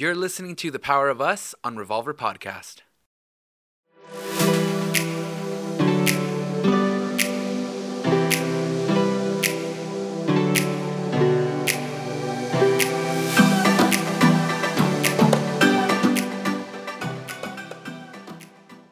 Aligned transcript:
You're 0.00 0.14
listening 0.14 0.54
to 0.56 0.70
The 0.70 0.78
Power 0.78 1.08
of 1.08 1.20
Us 1.20 1.56
on 1.64 1.76
Revolver 1.76 2.14
Podcast. 2.14 2.82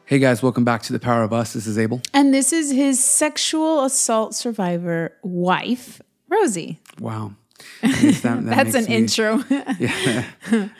Hey 0.03 0.19
guys, 0.19 0.43
welcome 0.43 0.65
back 0.65 0.83
to 0.83 0.91
The 0.91 0.99
Power 0.99 1.23
of 1.23 1.31
Us. 1.31 1.53
This 1.53 1.67
is 1.67 1.77
Abel. 1.77 2.01
And 2.13 2.33
this 2.33 2.51
is 2.51 2.71
his 2.71 3.01
sexual 3.01 3.85
assault 3.85 4.35
survivor 4.35 5.13
wife, 5.23 6.01
Rosie. 6.27 6.79
Wow. 6.99 7.31
That- 7.81 8.21
that 8.23 8.43
That's 8.45 8.75
an 8.75 8.85
me- 8.85 8.95
intro. 8.95 9.43
Yeah, 9.79 10.25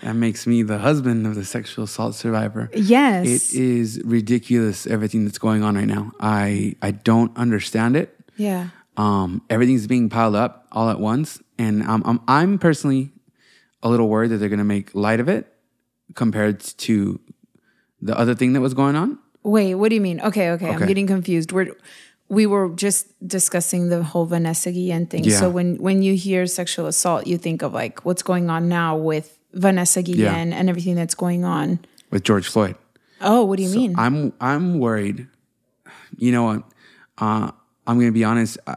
that 0.04 0.16
makes 0.16 0.48
me 0.48 0.64
the 0.64 0.78
husband 0.80 1.26
of 1.28 1.36
the 1.36 1.46
sexual 1.46 1.86
assault 1.86 2.16
survivor. 2.16 2.70
yes. 2.74 3.54
It 3.54 3.60
is 3.62 4.02
ridiculous 4.04 4.88
everything 4.88 5.26
that's 5.26 5.38
going 5.40 5.64
on 5.64 5.76
right 5.76 5.88
now. 5.88 6.12
I 6.20 6.76
I 6.82 6.92
don't 6.92 7.36
understand 7.38 7.96
it. 7.96 8.18
yeah. 8.36 8.70
Um, 8.98 9.44
everything's 9.50 9.86
being 9.86 10.10
piled 10.10 10.36
up 10.36 10.66
all 10.72 10.90
at 10.90 11.00
once, 11.00 11.40
and 11.60 11.84
I'm 11.84 12.02
I'm, 12.04 12.20
I'm 12.28 12.58
personally 12.58 13.12
a 13.84 13.90
little 13.90 14.10
worried 14.10 14.30
that 14.32 14.38
they're 14.38 14.50
going 14.50 14.58
to 14.58 14.66
make 14.66 14.96
light 14.96 15.20
of 15.20 15.30
it 15.30 15.46
compared 16.16 16.60
to 16.62 17.20
the 18.02 18.18
other 18.18 18.34
thing 18.34 18.54
that 18.54 18.62
was 18.62 18.74
going 18.74 18.96
on. 18.96 19.20
Wait, 19.44 19.76
what 19.76 19.90
do 19.90 19.96
you 19.96 20.02
mean? 20.02 20.20
Okay, 20.20 20.50
okay. 20.50 20.70
I'm 20.72 20.88
getting 20.88 21.06
confused. 21.06 21.52
We're 21.52 21.76
we 22.30 22.46
were 22.46 22.70
just 22.76 23.08
discussing 23.26 23.90
the 23.90 24.04
whole 24.04 24.26
Vanessa 24.26 24.72
Guillen 24.72 25.08
thing. 25.08 25.24
Yeah. 25.24 25.40
So 25.40 25.50
when 25.50 25.78
when 25.78 26.02
you 26.02 26.16
hear 26.16 26.46
sexual 26.46 26.88
assault, 26.88 27.28
you 27.28 27.38
think 27.38 27.62
of 27.62 27.74
like 27.74 28.04
what's 28.06 28.24
going 28.24 28.50
on 28.50 28.68
now 28.68 28.98
with 28.98 29.38
Vanessa 29.54 30.02
Guillen 30.02 30.54
and 30.54 30.70
everything 30.70 30.96
that's 30.96 31.16
going 31.16 31.46
on. 31.46 31.80
with 32.12 32.24
George 32.24 32.48
Floyd. 32.48 32.76
Oh, 33.22 33.44
what 33.46 33.58
do 33.58 33.64
you 33.64 33.70
mean? 33.70 33.96
I'm 33.98 34.34
I'm 34.40 34.80
worried. 34.80 35.28
You 36.18 36.32
know 36.32 36.44
what? 36.44 36.64
Uh, 37.18 37.52
I'm 37.86 37.96
going 37.96 38.08
to 38.08 38.14
be 38.14 38.24
honest. 38.24 38.58
I, 38.68 38.76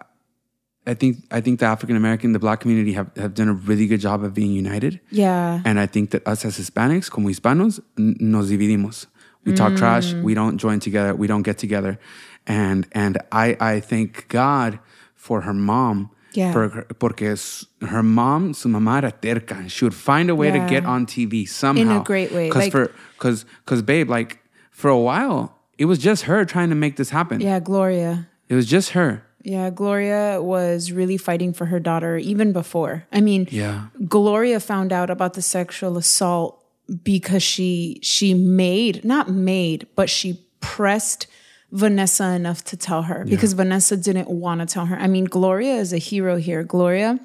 I 0.87 0.95
think 0.95 1.19
I 1.31 1.41
think 1.41 1.61
the 1.61 1.67
African 1.67 1.97
American, 1.97 2.33
the 2.33 2.39
Black 2.39 2.61
community 2.61 2.93
have, 2.95 3.11
have 3.17 3.35
done 3.35 3.49
a 3.49 3.53
really 3.53 3.87
good 3.87 4.01
job 4.01 4.25
of 4.25 4.33
being 4.33 4.53
united, 4.53 5.01
yeah. 5.11 5.61
and 5.65 5.79
I 5.79 5.87
think 5.87 6.11
that 6.11 6.27
us 6.27 6.45
as 6.45 6.59
Hispanics, 6.59 7.11
como 7.11 7.29
hispanos, 7.29 7.81
nos 7.97 8.51
dividimos. 8.51 9.07
We 9.45 9.55
talk 9.55 9.75
trash. 9.77 10.13
We 10.13 10.35
don't 10.35 10.59
join 10.59 10.81
together. 10.81 11.15
We 11.15 11.27
don't 11.27 11.43
get 11.43 11.59
together, 11.59 11.99
and 12.47 12.87
and 12.93 13.19
I 13.33 13.57
I 13.61 13.81
thank 13.81 14.29
God 14.29 14.79
for 15.15 15.43
her 15.43 15.55
mom. 15.55 16.11
Yeah. 16.33 16.53
For, 16.53 16.69
her- 16.69 16.87
porque 16.99 17.37
her 17.83 18.03
mom, 18.05 18.55
su 18.55 18.69
mamá 18.69 18.99
era 19.03 19.11
terca. 19.13 19.69
She 19.69 19.85
would 19.85 19.95
find 19.95 20.31
a 20.31 20.35
way 20.37 20.53
to 20.53 20.61
get 20.69 20.87
on 20.87 21.05
TV 21.05 21.49
somehow. 21.49 21.83
In 21.83 21.91
a 21.91 22.05
great 22.05 22.31
way, 22.33 22.47
Because 22.49 22.63
like- 22.65 22.73
for 22.73 22.93
because 23.19 23.45
because 23.65 23.83
babe, 23.83 24.09
like 24.09 24.39
for 24.71 24.89
a 24.91 24.99
while, 24.99 25.59
it 25.77 25.87
was 25.87 25.99
just 25.99 26.23
her 26.25 26.45
trying 26.45 26.69
to 26.71 26.77
make 26.77 26.95
this 26.97 27.11
happen. 27.11 27.41
Yeah, 27.41 27.59
Gloria. 27.59 28.29
It 28.49 28.55
was 28.55 28.67
just 28.67 28.91
her. 28.91 29.25
Yeah, 29.43 29.71
Gloria 29.71 30.41
was 30.41 30.93
really 30.93 31.17
fighting 31.17 31.53
for 31.53 31.67
her 31.67 31.81
daughter 31.81 32.17
even 32.19 32.53
before. 32.53 33.07
I 33.13 33.21
mean, 33.21 33.49
Yeah. 33.51 33.87
Gloria 34.07 34.61
found 34.61 34.93
out 34.93 35.11
about 35.11 35.33
the 35.35 35.43
sexual 35.43 35.97
assault 35.99 36.63
because 37.03 37.43
she 37.43 37.99
she 38.03 38.35
made 38.35 39.05
not 39.05 39.29
made, 39.31 39.87
but 39.97 40.09
she 40.11 40.45
pressed 40.61 41.27
Vanessa 41.73 42.33
enough 42.33 42.65
to 42.65 42.77
tell 42.77 43.03
her 43.03 43.25
because 43.25 43.53
Vanessa 43.53 43.97
didn't 43.97 44.29
want 44.29 44.61
to 44.61 44.67
tell 44.67 44.87
her. 44.87 44.97
I 44.97 45.07
mean, 45.07 45.25
Gloria 45.25 45.75
is 45.77 45.93
a 45.93 45.99
hero 45.99 46.37
here. 46.37 46.63
Gloria 46.65 47.19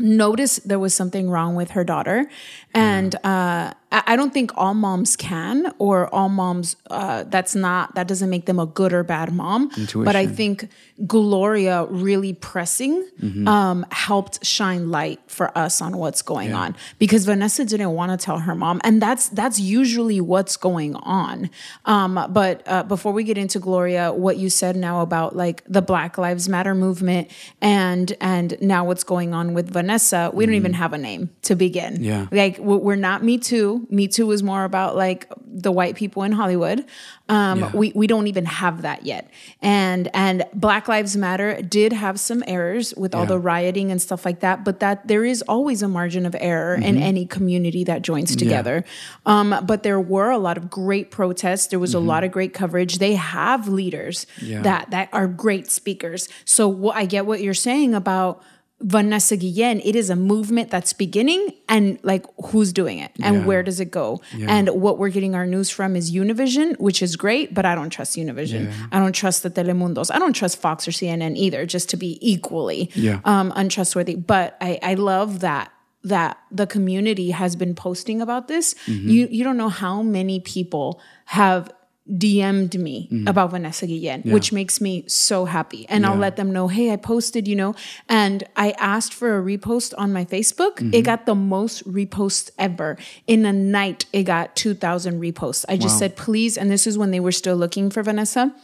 noticed 0.00 0.66
there 0.68 0.78
was 0.78 0.94
something 0.94 1.30
wrong 1.30 1.54
with 1.54 1.70
her 1.72 1.84
daughter 1.84 2.28
and 2.74 3.14
uh, 3.24 3.74
I 3.92 4.14
don't 4.14 4.32
think 4.32 4.52
all 4.56 4.74
moms 4.74 5.16
can 5.16 5.72
or 5.78 6.12
all 6.14 6.28
moms 6.28 6.76
uh, 6.90 7.24
that's 7.24 7.56
not 7.56 7.94
that 7.96 8.06
doesn't 8.06 8.30
make 8.30 8.46
them 8.46 8.60
a 8.60 8.66
good 8.66 8.92
or 8.92 9.02
bad 9.02 9.32
mom. 9.32 9.70
Intuition. 9.76 10.04
but 10.04 10.16
i 10.16 10.26
think 10.26 10.68
gloria 11.06 11.86
really 11.86 12.32
pressing 12.34 13.04
um, 13.46 13.86
helped 13.90 14.44
shine 14.44 14.90
light 14.90 15.20
for 15.26 15.56
us 15.56 15.80
on 15.80 15.96
what's 15.96 16.22
going 16.22 16.52
on. 16.52 16.76
Because 16.98 17.24
vanessa 17.24 17.64
didn't 17.64 17.92
want 17.92 18.12
to 18.12 18.22
tell 18.24 18.38
her 18.38 18.54
mom 18.54 18.80
and 18.84 19.00
that's 19.02 19.28
that's 19.30 19.58
usually 19.58 20.20
what's 20.20 20.56
going 20.56 20.94
on. 20.96 21.50
Um, 21.84 22.26
but 22.30 22.62
uh, 22.66 22.82
before 22.84 23.12
we 23.12 23.24
get 23.24 23.38
into 23.38 23.58
gloria 23.58 24.12
what 24.12 24.36
you 24.36 24.50
said 24.50 24.76
now 24.76 25.00
about 25.00 25.34
like 25.34 25.64
the 25.66 25.82
black 25.82 26.18
lives 26.18 26.48
matter 26.48 26.74
movement 26.74 27.28
and 27.60 28.14
and 28.20 28.56
now 28.60 28.84
what's 28.84 29.04
going 29.04 29.34
on 29.34 29.54
with 29.54 29.70
vanessa 29.70 30.30
we 30.32 30.46
don't 30.46 30.54
even 30.54 30.74
have 30.74 30.92
a 30.92 30.98
name 30.98 31.30
to 31.42 31.56
begin. 31.56 32.02
Yeah. 32.02 32.26
like 32.30 32.58
we're 32.58 32.94
not 32.96 33.24
me 33.24 33.38
too 33.38 33.79
me 33.88 34.08
too 34.08 34.26
was 34.26 34.42
more 34.42 34.64
about 34.64 34.96
like 34.96 35.26
the 35.46 35.72
white 35.72 35.94
people 35.96 36.22
in 36.22 36.32
hollywood 36.32 36.84
um, 37.28 37.60
Yeah. 37.60 37.70
we, 37.72 37.92
we 37.94 38.06
don't 38.06 38.26
even 38.26 38.44
have 38.44 38.82
that 38.82 39.06
yet 39.06 39.30
and 39.62 40.08
and 40.14 40.44
black 40.54 40.88
lives 40.88 41.16
matter 41.16 41.60
did 41.62 41.92
have 41.92 42.18
some 42.18 42.42
errors 42.46 42.92
with 42.96 43.14
all 43.14 43.22
Yeah. 43.22 43.28
the 43.28 43.38
rioting 43.38 43.90
and 43.90 44.00
stuff 44.02 44.24
like 44.24 44.40
that 44.40 44.64
but 44.64 44.80
that 44.80 45.06
there 45.08 45.24
is 45.24 45.42
always 45.42 45.82
a 45.82 45.88
margin 45.88 46.26
of 46.26 46.34
error 46.40 46.74
in 46.74 46.82
Mm-hmm. 46.96 47.02
any 47.02 47.26
community 47.26 47.84
that 47.84 48.02
joins 48.02 48.34
together 48.36 48.84
um, 49.26 49.54
but 49.64 49.82
there 49.82 50.00
were 50.00 50.30
a 50.30 50.38
lot 50.38 50.56
of 50.58 50.68
great 50.70 51.10
protests 51.10 51.68
there 51.68 51.78
was 51.78 51.94
a 51.94 52.00
lot 52.00 52.24
of 52.24 52.30
great 52.32 52.52
coverage 52.52 52.98
they 52.98 53.14
have 53.14 53.68
leaders 53.68 54.26
Mm-hmm. 54.36 54.46
Yeah. 54.52 54.62
that 54.62 54.90
that 54.90 55.08
are 55.12 55.26
great 55.28 55.70
speakers 55.70 56.28
so 56.44 56.68
what 56.68 56.96
i 56.96 57.04
get 57.06 57.26
what 57.26 57.40
you're 57.40 57.54
saying 57.54 57.94
about 57.94 58.42
Vanessa 58.82 59.36
Guillen, 59.36 59.80
it 59.84 59.94
is 59.94 60.08
a 60.10 60.16
movement 60.16 60.70
that's 60.70 60.92
beginning 60.94 61.52
and 61.68 61.98
like 62.02 62.24
who's 62.46 62.72
doing 62.72 62.98
it 62.98 63.10
and 63.22 63.36
Yeah. 63.36 63.44
where 63.44 63.62
does 63.62 63.78
it 63.78 63.90
go? 63.90 64.20
And 64.46 64.68
what 64.70 64.98
we're 64.98 65.10
getting 65.10 65.34
our 65.34 65.46
news 65.46 65.68
from 65.68 65.96
is 65.96 66.10
Univision, 66.12 66.78
which 66.80 67.02
is 67.02 67.16
great, 67.16 67.52
but 67.52 67.66
I 67.66 67.74
don't 67.74 67.90
trust 67.90 68.16
Univision. 68.16 68.72
I 68.90 68.98
don't 68.98 69.12
trust 69.12 69.42
the 69.42 69.50
Telemundos. 69.50 70.10
I 70.14 70.18
don't 70.18 70.32
trust 70.32 70.58
Fox 70.58 70.88
or 70.88 70.92
CNN 70.92 71.36
either, 71.36 71.66
just 71.66 71.90
to 71.90 71.96
be 71.98 72.18
equally 72.22 72.90
Yeah. 72.94 73.20
um, 73.24 73.52
untrustworthy. 73.54 74.16
But 74.16 74.56
I, 74.60 74.78
I 74.82 74.94
love 74.94 75.40
that 75.40 75.70
that 76.02 76.38
the 76.50 76.66
community 76.66 77.30
has 77.32 77.54
been 77.56 77.74
posting 77.74 78.22
about 78.22 78.48
this. 78.48 78.74
Mm-hmm. 78.86 79.08
You 79.10 79.28
you 79.30 79.44
don't 79.44 79.58
know 79.58 79.68
how 79.68 80.00
many 80.00 80.40
people 80.40 80.98
have 81.26 81.70
DM'd 82.08 82.78
me 82.78 83.08
Mm-hmm. 83.10 83.28
about 83.28 83.50
Vanessa 83.50 83.86
Guillen, 83.86 84.22
which 84.32 84.52
makes 84.52 84.80
me 84.80 85.04
so 85.06 85.44
happy. 85.44 85.86
And 85.88 86.04
I'll 86.06 86.16
let 86.16 86.36
them 86.36 86.52
know, 86.52 86.68
hey, 86.68 86.92
I 86.92 86.96
posted, 86.96 87.46
you 87.46 87.54
know, 87.56 87.74
and 88.08 88.44
I 88.56 88.72
asked 88.78 89.14
for 89.14 89.38
a 89.38 89.42
repost 89.42 89.94
on 89.98 90.12
my 90.12 90.24
Facebook. 90.24 90.76
Mm-hmm. 90.76 90.94
It 90.94 91.02
got 91.02 91.26
the 91.26 91.34
most 91.34 91.86
reposts 91.88 92.50
ever. 92.58 92.96
In 93.26 93.44
a 93.46 93.52
night, 93.52 94.06
it 94.12 94.24
got 94.24 94.56
2,000 94.56 95.20
reposts. 95.20 95.64
I 95.68 95.76
just 95.76 95.94
Wow. 95.94 95.98
said, 96.00 96.16
please, 96.16 96.56
and 96.58 96.70
this 96.70 96.86
is 96.86 96.96
when 96.98 97.10
they 97.10 97.20
were 97.20 97.32
still 97.32 97.56
looking 97.56 97.90
for 97.90 98.02
Vanessa. 98.02 98.54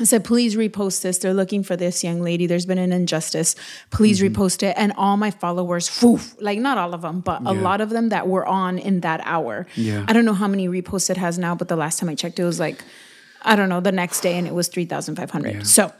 I 0.00 0.04
said, 0.04 0.24
please 0.24 0.56
repost 0.56 1.02
this. 1.02 1.18
They're 1.18 1.32
looking 1.34 1.62
for 1.62 1.76
this 1.76 2.02
young 2.02 2.20
lady. 2.20 2.46
There's 2.48 2.66
been 2.66 2.78
an 2.78 2.92
injustice. 2.92 3.54
Please 3.90 4.20
Mm-hmm. 4.20 4.34
repost 4.34 4.62
it. 4.64 4.74
And 4.76 4.92
all 4.96 5.16
my 5.16 5.30
followers, 5.30 6.02
woof, 6.02 6.34
like 6.40 6.58
not 6.58 6.78
all 6.78 6.94
of 6.94 7.02
them, 7.02 7.20
but 7.20 7.42
a 7.46 7.52
lot 7.52 7.80
of 7.80 7.90
them 7.90 8.08
that 8.08 8.26
were 8.26 8.44
on 8.44 8.78
in 8.78 9.00
that 9.00 9.20
hour. 9.24 9.66
Yeah. 9.76 10.04
I 10.08 10.12
don't 10.12 10.24
know 10.24 10.34
how 10.34 10.48
many 10.48 10.66
reposts 10.68 11.10
it 11.10 11.16
has 11.16 11.38
now, 11.38 11.54
but 11.54 11.68
the 11.68 11.76
last 11.76 12.00
time 12.00 12.08
I 12.08 12.16
checked, 12.16 12.40
it 12.40 12.44
was 12.44 12.58
like, 12.58 12.82
I 13.42 13.54
don't 13.56 13.68
know, 13.68 13.80
the 13.80 13.92
next 13.92 14.20
day, 14.20 14.36
and 14.36 14.48
it 14.48 14.54
was 14.54 14.66
3,500. 14.68 15.64
So, 15.66 15.92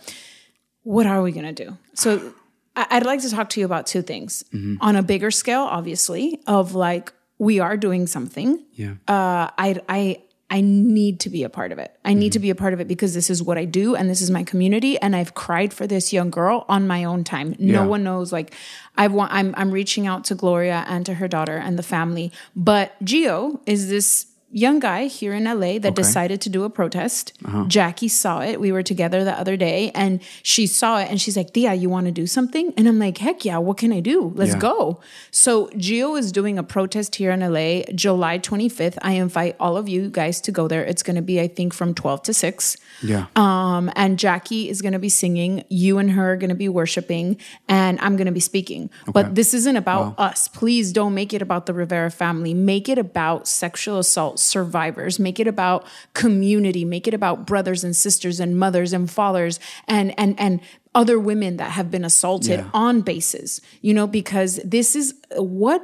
what 0.83 1.06
are 1.06 1.22
we 1.22 1.31
going 1.33 1.54
to 1.54 1.65
do? 1.65 1.77
So, 1.94 2.34
I'd 2.77 3.06
like 3.06 3.21
to 3.22 3.31
talk 3.31 3.50
to 3.50 3.60
you 3.60 3.66
about 3.66 3.87
two 3.87 4.03
things 4.03 4.44
Mm-hmm. 4.53 4.77
on 4.81 4.97
a 4.97 5.03
bigger 5.03 5.31
scale, 5.31 5.62
obviously, 5.62 6.41
of 6.49 6.75
like, 6.75 7.12
we 7.38 7.60
are 7.60 7.77
doing 7.77 8.06
something 8.09 8.59
Yeah. 8.75 8.93
uh, 9.06 9.50
I 9.59 9.81
I 9.88 10.22
I 10.54 10.60
need 10.60 11.19
to 11.20 11.31
be 11.31 11.42
a 11.42 11.48
part 11.48 11.72
of 11.72 11.81
it. 11.81 11.98
I 12.04 12.15
need 12.15 12.31
to 12.34 12.38
mm-hmm. 12.38 12.42
be 12.44 12.50
a 12.50 12.54
part 12.54 12.75
of 12.75 12.81
it 12.81 12.87
because 12.87 13.12
this 13.12 13.28
is 13.28 13.42
what 13.42 13.59
I 13.59 13.65
do 13.65 13.97
and 13.97 14.09
this 14.09 14.22
is 14.22 14.31
my 14.31 14.44
community. 14.44 14.97
And 15.00 15.16
I've 15.16 15.34
cried 15.34 15.75
for 15.75 15.84
this 15.84 16.12
young 16.12 16.31
girl 16.31 16.65
on 16.69 16.87
my 16.87 17.03
own 17.03 17.25
time. 17.25 17.56
No 17.59 17.82
Yeah. 17.82 17.87
one 17.88 18.04
knows. 18.04 18.32
Like 18.32 18.54
I've 18.97 19.12
wa- 19.12 19.26
I'm 19.32 19.53
I'm 19.56 19.72
reaching 19.72 20.06
out 20.06 20.22
to 20.26 20.37
Gloria 20.37 20.84
and 20.87 21.04
to 21.06 21.15
her 21.15 21.26
daughter 21.26 21.56
and 21.56 21.76
the 21.76 21.82
family. 21.82 22.31
But 22.54 22.92
Gio 23.04 23.59
is 23.66 23.89
this 23.89 24.27
young 24.54 24.78
guy 24.78 25.06
here 25.06 25.34
in 25.34 25.45
LA 25.45 25.78
that 25.80 25.95
decided 25.97 26.41
to 26.42 26.48
do 26.48 26.62
a 26.65 26.71
protest. 26.71 27.33
Jackie 27.66 28.09
saw 28.09 28.41
it. 28.41 28.60
We 28.60 28.71
were 28.72 28.83
together 28.84 29.24
the 29.24 29.36
other 29.39 29.56
day 29.56 29.91
and 29.95 30.21
she 30.42 30.66
saw 30.66 30.98
it 31.01 31.10
and 31.10 31.21
she's 31.21 31.36
like, 31.36 31.53
Dia, 31.53 31.74
you 31.74 31.89
want 31.91 32.06
to 32.06 32.12
do 32.12 32.27
something? 32.27 32.72
And 32.77 32.86
I'm 32.86 32.98
like, 33.01 33.18
heck 33.18 33.45
yeah, 33.45 33.59
what 33.59 33.78
can 33.78 33.92
I 33.92 34.01
do? 34.01 34.33
Let's 34.36 34.53
Yeah. 34.54 34.60
go. 34.60 35.01
So 35.33 35.66
Gio 35.74 36.16
is 36.18 36.30
doing 36.30 36.56
a 36.59 36.62
protest 36.62 37.16
here 37.16 37.33
in 37.33 37.41
LA, 37.41 37.83
July 37.95 38.39
25th. 38.39 38.97
I 39.03 39.12
invite 39.15 39.56
all 39.59 39.77
of 39.77 39.89
you 39.89 40.09
guys 40.09 40.41
to 40.42 40.53
go 40.53 40.68
there. 40.68 40.84
It's 40.84 41.03
going 41.03 41.16
to 41.16 41.22
be, 41.22 41.41
I 41.41 41.48
think, 41.48 41.74
from 41.74 41.92
12 41.92 42.22
to 42.24 42.34
6. 42.34 42.77
Yeah. 43.03 43.27
Um, 43.34 43.91
and 43.97 44.18
Jackie 44.18 44.68
is 44.71 44.80
going 44.83 44.92
to 44.92 44.98
be 45.00 45.09
singing. 45.09 45.65
You 45.68 45.98
and 45.98 46.12
her 46.12 46.33
are 46.33 46.36
going 46.36 46.50
to 46.50 46.54
be 46.54 46.68
worshiping, 46.68 47.39
and 47.68 47.98
I'm 48.00 48.16
going 48.16 48.27
to 48.27 48.33
be 48.33 48.41
speaking. 48.41 48.89
But 49.12 49.34
this 49.34 49.53
isn't 49.54 49.77
about 49.77 50.15
us. 50.18 50.47
Please 50.48 50.92
don't 50.92 51.15
make 51.15 51.33
it 51.34 51.42
about 51.42 51.66
the 51.66 51.74
Rivera 51.74 52.10
family. 52.10 52.54
Make 52.54 52.89
it 52.89 52.98
about 52.98 53.48
sexual 53.48 53.98
assault 53.98 54.39
survivors. 54.45 55.19
Make 55.19 55.41
it 55.41 55.47
about 55.49 55.85
community. 56.13 56.85
Make 56.85 57.09
it 57.09 57.15
about 57.15 57.47
brothers 57.47 57.83
and 57.85 57.95
sisters 57.97 58.41
and 58.41 58.59
mothers 58.59 58.93
and 58.93 59.11
fathers 59.11 59.59
and 59.89 60.15
and 60.19 60.39
and 60.39 60.61
other 60.95 61.19
women 61.19 61.57
that 61.57 61.73
have 61.73 61.91
been 61.91 62.05
assaulted 62.05 62.61
Yeah. 62.61 62.71
on 62.73 63.01
bases. 63.01 63.61
You 63.81 63.95
know, 63.95 64.07
because 64.07 64.61
this 64.65 64.95
is 64.95 65.15
what 65.37 65.83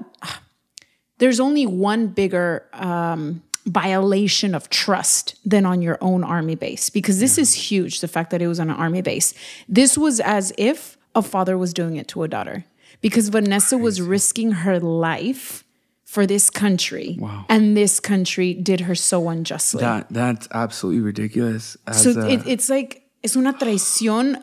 there's 1.19 1.41
only 1.41 1.67
one 1.67 2.09
bigger 2.09 2.67
um, 2.73 3.43
violation 3.67 4.55
of 4.55 4.71
trust 4.71 5.35
than 5.45 5.67
on 5.67 5.83
your 5.83 5.99
own 6.01 6.25
army 6.25 6.55
base 6.55 6.89
because 6.89 7.21
this 7.21 7.37
is 7.37 7.53
huge 7.53 8.01
the 8.01 8.09
fact 8.09 8.31
that 8.31 8.41
it 8.41 8.47
was 8.49 8.59
on 8.59 8.71
an 8.71 8.77
army 8.77 9.03
base 9.03 9.35
this 9.69 9.99
was 9.99 10.19
as 10.19 10.51
if 10.57 10.97
a 11.15 11.21
father 11.21 11.59
was 11.59 11.75
doing 11.75 11.97
it 11.97 12.09
to 12.09 12.23
a 12.23 12.29
daughter 12.29 12.65
because 13.03 13.29
vanessa 13.29 13.77
was 13.77 14.01
risking 14.01 14.51
her 14.53 14.81
life 14.81 15.63
for 16.11 16.27
this 16.27 16.51
country 16.51 17.15
Wow. 17.21 17.45
and 17.49 17.77
this 17.77 18.01
country 18.01 18.53
did 18.53 18.81
her 18.81 18.97
so 18.97 19.29
unjustly 19.29 19.81
That 19.81 20.07
that's 20.11 20.49
absolutely 20.51 21.03
ridiculous. 21.03 21.77
So 21.93 22.11
a- 22.11 22.29
it, 22.35 22.41
it's 22.47 22.69
like 22.69 23.07
it's 23.23 23.37
una 23.37 23.53
traición 23.55 24.43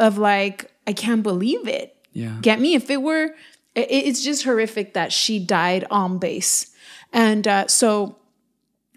of 0.00 0.18
like 0.18 0.66
I 0.90 0.92
can't 0.92 1.22
believe 1.22 1.68
it. 1.68 1.94
Yeah. 2.12 2.38
Get 2.42 2.58
me? 2.58 2.74
If 2.74 2.90
it 2.90 3.00
were, 3.02 3.26
it, 3.76 3.86
it's 4.08 4.24
just 4.24 4.42
horrific 4.42 4.94
that 4.94 5.12
she 5.12 5.38
died 5.38 5.84
on 5.90 6.18
base, 6.18 6.74
and 7.12 7.46
uh, 7.46 7.68
so 7.68 8.16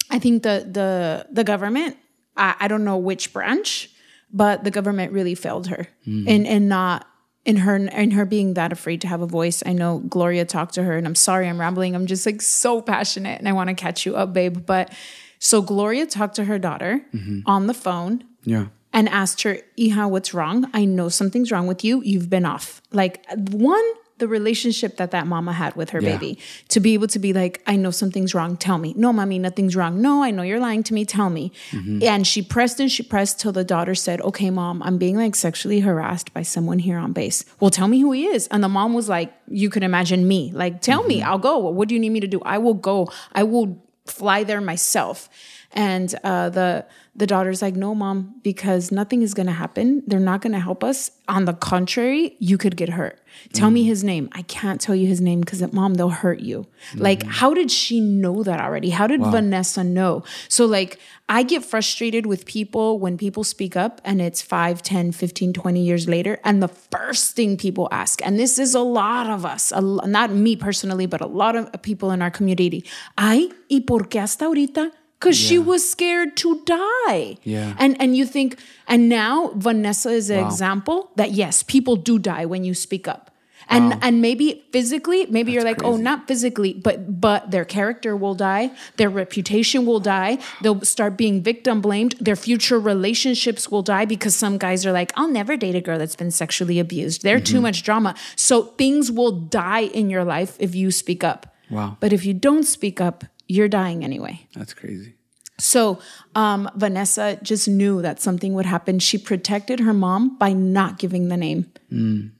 I 0.09 0.17
think 0.17 0.41
the 0.41 0.65
the 0.65 1.27
the 1.31 1.43
government. 1.43 1.97
I, 2.35 2.55
I 2.61 2.67
don't 2.67 2.83
know 2.83 2.97
which 2.97 3.31
branch, 3.33 3.91
but 4.31 4.63
the 4.63 4.71
government 4.71 5.13
really 5.13 5.35
failed 5.35 5.67
her 5.67 5.85
in 6.05 6.45
in 6.47 6.67
not 6.67 7.05
in 7.45 7.57
her 7.57 7.75
in 7.75 8.11
her 8.11 8.25
being 8.25 8.53
that 8.53 8.71
afraid 8.71 9.01
to 9.01 9.07
have 9.07 9.21
a 9.21 9.27
voice. 9.27 9.63
I 9.65 9.73
know 9.73 9.99
Gloria 9.99 10.45
talked 10.45 10.75
to 10.75 10.83
her, 10.83 10.97
and 10.97 11.05
I'm 11.05 11.15
sorry 11.15 11.47
I'm 11.47 11.59
rambling. 11.59 11.95
I'm 11.95 12.05
just 12.05 12.25
like 12.25 12.41
so 12.41 12.81
passionate, 12.81 13.39
and 13.39 13.49
I 13.49 13.53
want 13.53 13.69
to 13.69 13.73
catch 13.73 14.05
you 14.05 14.15
up, 14.15 14.33
babe. 14.33 14.65
But 14.65 14.91
so 15.39 15.61
Gloria 15.61 16.05
talked 16.05 16.35
to 16.37 16.45
her 16.45 16.57
daughter 16.57 17.05
mm-hmm. 17.13 17.41
on 17.45 17.67
the 17.67 17.73
phone 17.73 18.23
yeah. 18.45 18.67
and 18.93 19.09
asked 19.09 19.41
her, 19.41 19.59
Iha, 19.77 20.09
what's 20.09 20.33
wrong? 20.33 20.69
I 20.73 20.85
know 20.85 21.09
something's 21.09 21.51
wrong 21.51 21.67
with 21.67 21.83
you. 21.83 22.01
You've 22.01 22.29
been 22.29 22.45
off. 22.45 22.81
Like, 22.93 23.25
one, 23.51 23.83
the 24.23 24.27
relationship 24.29 24.95
that 25.01 25.11
that 25.11 25.27
mama 25.27 25.51
had 25.51 25.75
with 25.75 25.89
her 25.89 26.01
Yeah. 26.01 26.13
baby 26.13 26.39
to 26.69 26.79
be 26.79 26.93
able 26.93 27.07
to 27.15 27.19
be 27.19 27.33
like, 27.33 27.61
I 27.67 27.75
know 27.75 27.91
something's 27.91 28.33
wrong. 28.33 28.55
Tell 28.55 28.77
me. 28.77 28.93
No, 28.95 29.11
mommy, 29.11 29.37
nothing's 29.37 29.75
wrong. 29.75 30.01
No, 30.01 30.23
I 30.23 30.31
know 30.31 30.43
you're 30.43 30.61
lying 30.69 30.83
to 30.83 30.93
me. 30.93 31.03
Tell 31.03 31.29
me. 31.29 31.51
Mm-hmm. 31.71 32.03
And 32.03 32.25
she 32.25 32.41
pressed 32.41 32.79
and 32.79 32.89
she 32.89 33.03
pressed 33.03 33.35
till 33.41 33.51
the 33.51 33.65
daughter 33.65 33.95
said, 33.95 34.21
Okay, 34.21 34.49
mom, 34.49 34.81
I'm 34.81 34.97
being 34.97 35.17
like 35.17 35.35
sexually 35.35 35.81
harassed 35.81 36.33
by 36.33 36.43
someone 36.43 36.79
here 36.79 36.97
on 36.97 37.11
base. 37.11 37.43
Well, 37.59 37.69
tell 37.69 37.89
me 37.89 37.99
who 37.99 38.13
he 38.13 38.27
is. 38.27 38.47
And 38.47 38.63
the 38.63 38.69
mom 38.69 38.93
was 38.93 39.09
like, 39.09 39.33
You 39.49 39.69
can 39.69 39.83
imagine 39.83 40.25
me. 40.25 40.51
Like, 40.53 40.81
tell 40.81 41.03
me, 41.03 41.19
mm-hmm. 41.19 41.29
I'll 41.29 41.43
go. 41.51 41.57
What 41.57 41.89
do 41.89 41.95
you 41.95 41.99
need 41.99 42.13
me 42.17 42.21
to 42.21 42.31
do? 42.35 42.39
I 42.55 42.57
will 42.59 42.79
go. 42.91 43.11
I 43.33 43.43
will 43.43 43.69
fly 44.05 44.43
there 44.45 44.61
myself. 44.61 45.29
And 45.73 46.13
uh, 46.23 46.49
the 46.49 46.85
the 47.15 47.27
daughter's 47.27 47.61
like, 47.61 47.75
no, 47.75 47.93
mom, 47.93 48.35
because 48.41 48.91
nothing 48.91 49.21
is 49.21 49.35
gonna 49.35 49.51
happen. 49.51 50.01
They're 50.07 50.19
not 50.19 50.41
gonna 50.41 50.59
help 50.59 50.83
us. 50.83 51.11
On 51.27 51.45
the 51.45 51.53
contrary, 51.53 52.35
you 52.39 52.57
could 52.57 52.75
get 52.75 52.89
hurt. 52.89 53.19
Tell 53.53 53.69
me 53.69 53.83
mm. 53.83 53.87
his 53.87 54.03
name. 54.03 54.29
I 54.33 54.41
can't 54.43 54.81
tell 54.81 54.95
you 54.95 55.07
his 55.07 55.21
name 55.21 55.41
because 55.41 55.61
uh, 55.61 55.67
mom, 55.71 55.95
they'll 55.95 56.09
hurt 56.09 56.39
you. 56.39 56.67
Like, 56.95 57.19
mm-hmm. 57.19 57.29
how 57.29 57.53
did 57.53 57.71
she 57.71 57.99
know 57.99 58.43
that 58.43 58.59
already? 58.59 58.89
How 58.89 59.07
did 59.07 59.21
Vanessa 59.21 59.83
know? 59.83 60.23
So 60.49 60.65
like 60.65 60.99
I 61.29 61.43
get 61.43 61.63
frustrated 61.63 62.25
with 62.25 62.45
people 62.45 62.99
when 62.99 63.17
people 63.17 63.43
speak 63.43 63.75
up 63.75 64.01
and 64.03 64.21
it's 64.21 64.41
5, 64.41 64.81
10, 64.81 65.11
15, 65.11 65.53
20 65.53 65.81
years 65.81 66.07
later. 66.07 66.39
And 66.43 66.61
the 66.61 66.67
first 66.67 67.35
thing 67.35 67.57
people 67.57 67.87
ask, 67.91 68.25
and 68.25 68.37
this 68.37 68.59
is 68.59 68.75
a 68.75 68.81
lot 68.81 69.29
of 69.29 69.45
us, 69.45 69.71
a 69.71 69.81
not 69.81 70.31
me 70.31 70.55
personally, 70.55 71.05
but 71.05 71.21
a 71.21 71.27
lot 71.27 71.55
of 71.55 71.71
people 71.81 72.11
in 72.11 72.21
our 72.21 72.31
community. 72.31 72.85
Ay, 73.17 73.49
¿y 73.69 73.81
por 73.81 74.09
qué 74.09 74.19
hasta 74.19 74.45
ahorita? 74.45 74.91
Because 75.23 75.37
she 75.37 75.57
was 75.57 75.89
scared 75.89 76.35
to 76.37 76.61
die. 76.65 77.37
Yeah. 77.43 77.75
And 77.79 77.99
and 78.01 78.17
you 78.17 78.25
think, 78.25 78.59
and 78.87 79.07
now 79.07 79.51
Vanessa 79.55 80.09
is 80.09 80.29
an 80.29 80.45
example 80.45 81.11
that 81.15 81.31
yes, 81.31 81.63
people 81.63 81.95
do 81.95 82.19
die 82.19 82.45
when 82.45 82.63
you 82.63 82.73
speak 82.73 83.07
up. 83.07 83.31
And 83.69 83.97
and 84.01 84.21
maybe 84.21 84.63
physically, 84.71 85.25
maybe 85.27 85.53
you're 85.53 85.63
like, 85.63 85.83
oh, 85.83 85.95
not 85.95 86.27
physically, 86.27 86.73
but 86.73 87.21
but 87.21 87.51
their 87.51 87.65
character 87.65 88.15
will 88.15 88.35
die, 88.35 88.71
their 88.97 89.09
reputation 89.09 89.85
will 89.85 90.01
die, 90.01 90.37
they'll 90.61 90.81
start 90.81 91.17
being 91.17 91.41
victim 91.41 91.79
blamed, 91.79 92.15
their 92.19 92.35
future 92.35 92.79
relationships 92.79 93.71
will 93.71 93.81
die 93.81 94.05
because 94.05 94.35
some 94.35 94.57
guys 94.57 94.85
are 94.85 94.91
like, 94.91 95.11
I'll 95.15 95.29
never 95.31 95.55
date 95.55 95.75
a 95.75 95.81
girl 95.81 95.97
that's 95.97 96.15
been 96.17 96.31
sexually 96.31 96.79
abused. 96.79 97.23
They're 97.23 97.39
too 97.39 97.55
mm-hmm. 97.55 97.63
much 97.63 97.83
drama. 97.83 98.15
So 98.35 98.63
things 98.63 99.11
will 99.11 99.31
die 99.31 99.83
in 99.83 100.09
your 100.09 100.25
life 100.25 100.57
if 100.59 100.75
you 100.75 100.91
speak 100.91 101.23
up. 101.23 101.47
Wow. 101.69 101.97
But 101.99 102.13
if 102.13 102.25
you 102.25 102.33
don't 102.33 102.63
speak 102.63 103.01
up, 103.01 103.23
you're 103.47 103.67
dying 103.67 104.03
anyway. 104.03 104.47
That's 104.55 104.73
crazy. 104.73 105.15
So 105.59 105.99
um, 106.35 106.69
Vanessa 106.75 107.37
just 107.43 107.67
knew 107.67 108.01
that 108.01 108.19
something 108.19 108.53
would 108.55 108.65
happen. 108.65 108.99
She 108.99 109.17
protected 109.17 109.79
her 109.81 109.93
mom 109.93 110.37
by 110.37 110.51
not 110.53 110.97
giving 110.97 111.27
the 111.29 111.37
name. 111.37 111.71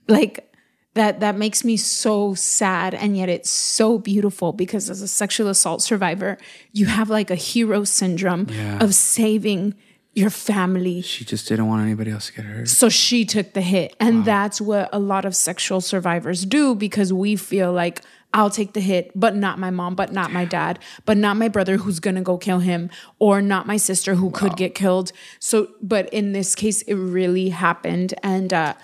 Like 0.08 0.52
that 0.94 1.20
that 1.20 1.36
makes 1.36 1.64
me 1.64 1.76
so 1.76 2.34
sad 2.34 2.94
and 2.94 3.16
yet 3.16 3.28
it's 3.28 3.50
so 3.50 3.98
beautiful 3.98 4.52
because 4.52 4.90
as 4.90 5.00
a 5.00 5.08
sexual 5.08 5.48
assault 5.48 5.82
survivor, 5.82 6.38
you 6.72 6.86
have 6.86 7.08
like 7.10 7.30
a 7.30 7.34
hero 7.36 7.84
syndrome 7.84 8.46
Yeah. 8.50 8.78
of 8.82 8.94
saving 8.94 9.74
your 10.14 10.30
family. 10.30 11.00
She 11.02 11.24
just 11.24 11.48
didn't 11.48 11.66
want 11.66 11.82
anybody 11.82 12.10
else 12.12 12.26
to 12.26 12.32
get 12.34 12.44
hurt. 12.44 12.68
So 12.68 12.88
she 12.88 13.24
took 13.24 13.52
the 13.52 13.60
hit. 13.60 13.96
And 13.98 14.24
that's 14.24 14.60
what 14.60 14.88
a 14.92 14.98
lot 15.00 15.24
of 15.24 15.34
sexual 15.34 15.80
survivors 15.80 16.44
do 16.44 16.74
because 16.76 17.12
we 17.12 17.34
feel 17.36 17.72
like 17.72 18.00
I'll 18.34 18.50
take 18.50 18.72
the 18.72 18.80
hit, 18.80 19.12
but 19.14 19.36
not 19.36 19.58
my 19.60 19.70
mom, 19.70 19.94
but 19.94 20.12
not 20.12 20.32
my 20.32 20.44
dad, 20.44 20.80
but 21.06 21.16
not 21.16 21.36
my 21.36 21.48
brother 21.48 21.76
who's 21.76 22.00
gonna 22.00 22.20
go 22.20 22.36
kill 22.36 22.58
him, 22.58 22.90
or 23.20 23.40
not 23.40 23.66
my 23.66 23.76
sister 23.76 24.16
who 24.16 24.30
could 24.30 24.56
get 24.56 24.74
killed. 24.74 25.12
So, 25.38 25.68
but 25.80 26.12
in 26.12 26.32
this 26.32 26.54
case, 26.54 26.82
it 26.82 26.94
really 26.94 27.50
happened. 27.50 28.12
And 28.22 28.52
uh, 28.52 28.74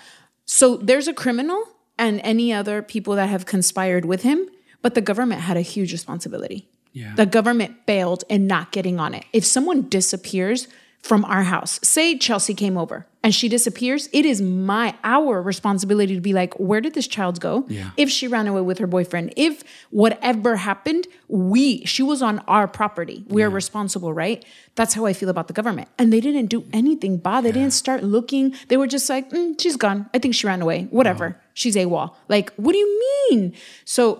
so 0.45 0.77
there's 0.77 1.09
a 1.09 1.13
criminal 1.13 1.61
and 1.99 2.21
any 2.23 2.53
other 2.53 2.81
people 2.81 3.15
that 3.15 3.27
have 3.27 3.45
conspired 3.45 4.05
with 4.05 4.23
him, 4.23 4.47
but 4.81 4.95
the 4.95 5.01
government 5.01 5.41
had 5.41 5.57
a 5.57 5.61
huge 5.61 5.91
responsibility. 5.91 6.67
Yeah. 6.93 7.13
The 7.15 7.25
government 7.25 7.75
failed 7.85 8.23
in 8.29 8.47
not 8.47 8.71
getting 8.71 8.99
on 8.99 9.13
it. 9.13 9.25
If 9.33 9.45
someone 9.45 9.89
disappears 9.89 10.67
from 11.01 11.25
our 11.25 11.43
house, 11.43 11.79
say 11.83 12.17
Chelsea 12.17 12.53
came 12.53 12.77
over 12.77 13.05
and 13.23 13.35
she 13.35 13.47
disappears, 13.47 14.09
it 14.11 14.25
is 14.25 14.41
my 14.41 14.95
our 15.03 15.41
responsibility 15.41 16.15
to 16.15 16.21
be 16.21 16.33
like, 16.33 16.55
where 16.59 16.81
did 16.81 16.95
this 16.95 17.07
child 17.07 17.39
go? 17.39 17.65
Yeah. 17.67 17.91
If 17.95 18.09
she 18.09 18.27
ran 18.27 18.47
away 18.47 18.61
with 18.61 18.79
her 18.79 18.87
boyfriend, 18.87 19.33
if 19.37 19.63
whatever 19.91 20.55
happened, 20.55 21.07
we 21.27 21.85
she 21.85 22.01
was 22.01 22.21
on 22.23 22.39
our 22.47 22.67
property. 22.67 23.23
We 23.27 23.43
are 23.43 23.49
responsible, 23.49 24.11
right? 24.11 24.43
That's 24.75 24.95
how 24.95 25.05
I 25.05 25.13
feel 25.13 25.29
about 25.29 25.47
the 25.47 25.53
government. 25.53 25.89
And 25.99 26.11
they 26.11 26.19
didn't 26.19 26.47
do 26.47 26.65
anything 26.73 27.17
bad. 27.17 27.43
They 27.43 27.51
didn't 27.51 27.73
start 27.73 28.03
looking. 28.03 28.55
They 28.69 28.77
were 28.77 28.87
just 28.87 29.07
like, 29.07 29.29
"Mm, 29.29 29.59
she's 29.61 29.77
gone. 29.77 30.09
I 30.13 30.19
think 30.19 30.33
she 30.33 30.47
ran 30.47 30.61
away. 30.61 30.87
Whatever. 30.89 31.39
She's 31.53 31.75
AWOL. 31.75 32.15
Like, 32.27 32.51
what 32.55 32.71
do 32.71 32.79
you 32.79 33.01
mean? 33.29 33.53
So 33.85 34.19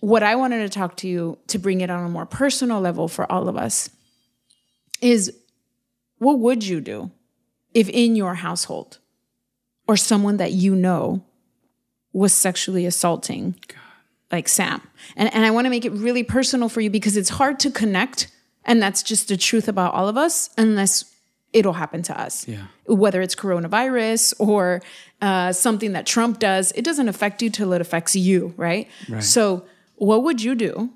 what 0.00 0.22
I 0.22 0.34
wanted 0.34 0.60
to 0.60 0.70
talk 0.70 0.96
to 0.98 1.08
you 1.08 1.36
to 1.48 1.58
bring 1.58 1.82
it 1.82 1.90
on 1.90 2.04
a 2.04 2.08
more 2.08 2.24
personal 2.24 2.80
level 2.80 3.06
for 3.06 3.30
all 3.30 3.48
of 3.48 3.56
us 3.56 3.90
is 5.02 5.36
what 6.18 6.38
would 6.38 6.66
you 6.66 6.80
do 6.80 7.10
if 7.74 7.88
in 7.88 8.16
your 8.16 8.34
household 8.34 8.98
or 9.86 9.96
someone 9.96 10.36
that 10.38 10.52
you 10.52 10.74
know 10.74 11.24
was 12.12 12.32
sexually 12.32 12.86
assaulting 12.86 13.54
like 14.32 14.48
Sam? 14.48 14.82
And, 15.16 15.32
and 15.34 15.44
I 15.44 15.50
want 15.50 15.66
to 15.66 15.70
make 15.70 15.84
it 15.84 15.92
really 15.92 16.22
personal 16.22 16.68
for 16.68 16.80
you 16.80 16.90
because 16.90 17.16
it's 17.16 17.30
hard 17.30 17.60
to 17.60 17.70
connect. 17.70 18.30
And 18.64 18.82
that's 18.82 19.02
just 19.02 19.28
the 19.28 19.36
truth 19.36 19.68
about 19.68 19.94
all 19.94 20.08
of 20.08 20.16
us 20.16 20.50
unless 20.58 21.04
it'll 21.52 21.72
happen 21.72 22.02
to 22.02 22.20
us. 22.20 22.46
Yeah. 22.46 22.66
Whether 22.86 23.22
it's 23.22 23.34
coronavirus 23.34 24.34
or 24.38 24.82
uh, 25.20 25.52
something 25.52 25.92
that 25.92 26.06
Trump 26.06 26.38
does, 26.38 26.72
it 26.72 26.84
doesn't 26.84 27.08
affect 27.08 27.42
you 27.42 27.50
till 27.50 27.72
it 27.72 27.80
affects 27.80 28.14
you, 28.14 28.54
right? 28.56 28.88
Right. 29.08 29.22
So, 29.22 29.64
what 29.96 30.22
would 30.24 30.42
you 30.42 30.54
do? 30.54 30.90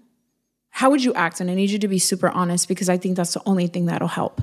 How 0.71 0.91
would 0.91 1.05
you 1.05 1.13
act? 1.15 1.41
And 1.41 1.51
I 1.51 1.55
need 1.55 1.71
you 1.71 1.79
to 1.79 1.89
be 1.89 1.99
super 1.99 2.31
honest 2.31 2.69
because 2.69 2.89
I 2.89 2.97
think 2.97 3.17
that's 3.17 3.35
the 3.35 3.43
only 3.47 3.67
thing 3.67 3.87
that'll 3.87 4.09
help. 4.09 4.41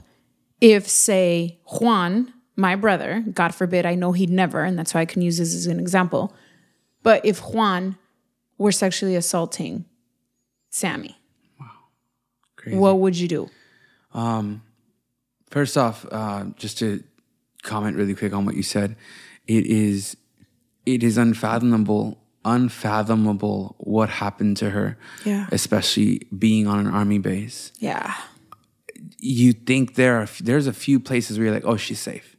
If, 0.62 0.88
say, 0.88 1.60
Juan, 1.66 2.34
my 2.56 2.76
brother, 2.76 3.26
God 3.34 3.54
forbid, 3.54 3.86
I 3.86 3.96
know 3.96 4.12
he'd 4.12 4.30
never, 4.30 4.64
and 4.64 4.78
that's 4.78 4.94
why 4.94 5.02
I 5.02 5.06
can 5.06 5.22
use 5.22 5.38
this 5.38 5.54
as 5.54 5.66
an 5.66 5.80
example, 5.80 6.34
but 7.04 7.26
if 7.26 7.40
Juan 7.40 7.98
were 8.58 8.72
sexually 8.72 9.16
assaulting 9.16 9.86
Sammy, 10.70 11.18
wow, 11.60 11.66
Crazy. 12.56 12.78
what 12.78 13.00
would 13.00 13.18
you 13.18 13.28
do? 13.28 13.50
Um, 14.14 14.62
First 15.52 15.78
off, 15.78 16.06
uh, 16.10 16.46
just 16.56 16.80
to 16.80 17.04
comment 17.62 17.98
really 17.98 18.16
quick 18.16 18.32
on 18.34 18.46
what 18.46 18.56
you 18.56 18.64
said, 18.64 18.96
it 19.48 19.66
is 19.66 20.16
it 20.86 21.04
is 21.04 21.18
unfathomable, 21.18 22.18
unfathomable 22.46 23.76
what 23.80 24.10
happened 24.10 24.56
to 24.58 24.70
her. 24.70 24.98
Yeah. 25.26 25.48
Especially 25.52 26.26
being 26.38 26.68
on 26.68 26.80
an 26.80 26.88
army 26.88 27.20
base. 27.20 27.74
Yeah. 27.80 28.16
You 29.20 29.54
think 29.54 29.96
there 29.96 30.18
are 30.18 30.28
there's 30.42 30.68
a 30.68 30.74
few 30.74 31.00
places 31.00 31.38
where 31.38 31.46
you're 31.46 31.54
like, 31.54 31.66
oh, 31.66 31.78
she's 31.78 32.00
safe. 32.00 32.36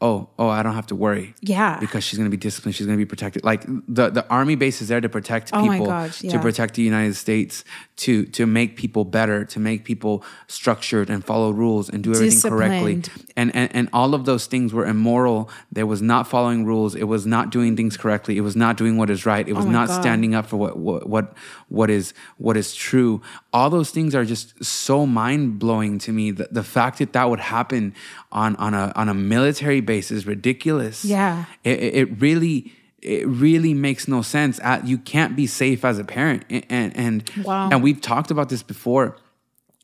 oh, 0.00 0.28
oh, 0.36 0.48
I 0.48 0.64
don't 0.64 0.74
have 0.74 0.88
to 0.88 0.96
worry. 0.96 1.32
Yeah. 1.40 1.78
Because 1.78 2.02
she's 2.02 2.18
going 2.18 2.28
to 2.28 2.36
be 2.36 2.40
disciplined. 2.40 2.74
She's 2.74 2.86
going 2.86 2.98
to 2.98 3.04
be 3.04 3.08
protected. 3.08 3.44
Like 3.44 3.62
the, 3.86 4.10
the 4.10 4.26
army 4.28 4.56
base 4.56 4.82
is 4.82 4.88
there 4.88 5.00
to 5.00 5.08
protect 5.08 5.50
Oh 5.52 5.62
people, 5.62 5.86
gosh, 5.86 6.18
to 6.18 6.38
protect 6.40 6.74
the 6.74 6.82
United 6.82 7.14
States, 7.14 7.62
to 8.02 8.24
to 8.26 8.46
make 8.46 8.76
people 8.76 9.04
better, 9.04 9.44
to 9.44 9.60
make 9.60 9.84
people 9.84 10.24
structured 10.46 11.08
and 11.10 11.24
follow 11.24 11.50
rules 11.50 11.88
and 11.88 12.02
do 12.02 12.12
everything 12.12 12.50
correctly. 12.50 13.02
And, 13.36 13.54
and 13.54 13.68
and 13.74 13.88
all 13.92 14.14
of 14.14 14.24
those 14.24 14.46
things 14.46 14.72
were 14.72 14.86
immoral. 14.86 15.48
There 15.70 15.86
was 15.86 16.02
not 16.02 16.26
following 16.26 16.64
rules. 16.64 16.94
It 16.94 17.04
was 17.04 17.26
not 17.26 17.50
doing 17.50 17.76
things 17.76 17.96
correctly. 17.96 18.36
It 18.36 18.42
was 18.42 18.56
not 18.56 18.76
doing 18.76 18.96
what 18.96 19.08
is 19.10 19.24
right. 19.24 19.46
It 19.48 19.52
oh 19.52 19.56
was 19.56 19.66
Oh 19.66 19.70
not 19.70 19.88
God. 19.88 20.00
standing 20.02 20.34
up 20.34 20.46
for 20.46 20.56
what 20.56 20.76
what 20.76 21.08
what 21.08 21.32
what 21.68 21.90
is 21.90 22.12
what 22.38 22.56
is 22.56 22.74
true. 22.74 23.20
All 23.52 23.70
those 23.70 23.90
things 23.90 24.14
are 24.14 24.24
just 24.24 24.62
so 24.64 25.06
mind 25.06 25.58
blowing 25.58 25.98
to 26.00 26.12
me. 26.12 26.32
The, 26.32 26.48
the 26.50 26.64
fact 26.64 26.98
that 26.98 27.12
that 27.12 27.30
would 27.30 27.40
happen 27.40 27.94
on 28.32 28.56
on 28.56 28.74
a 28.74 28.92
on 28.96 29.08
a 29.08 29.14
military 29.14 29.80
base 29.80 30.10
is 30.10 30.26
ridiculous. 30.26 31.04
Yeah. 31.04 31.44
it 31.64 31.78
it 32.00 32.20
really 32.20 32.72
it 33.02 33.26
really 33.26 33.74
makes 33.74 34.06
no 34.08 34.22
sense. 34.22 34.60
Uh, 34.62 34.80
You 34.84 34.98
can't 34.98 35.34
be 35.36 35.46
safe 35.46 35.84
as 35.84 35.98
a 35.98 36.04
parent, 36.04 36.44
and 36.50 36.64
and 36.70 36.96
and, 36.96 37.30
Wow. 37.44 37.68
and 37.70 37.82
we've 37.82 38.00
talked 38.00 38.30
about 38.30 38.48
this 38.48 38.62
before 38.62 39.16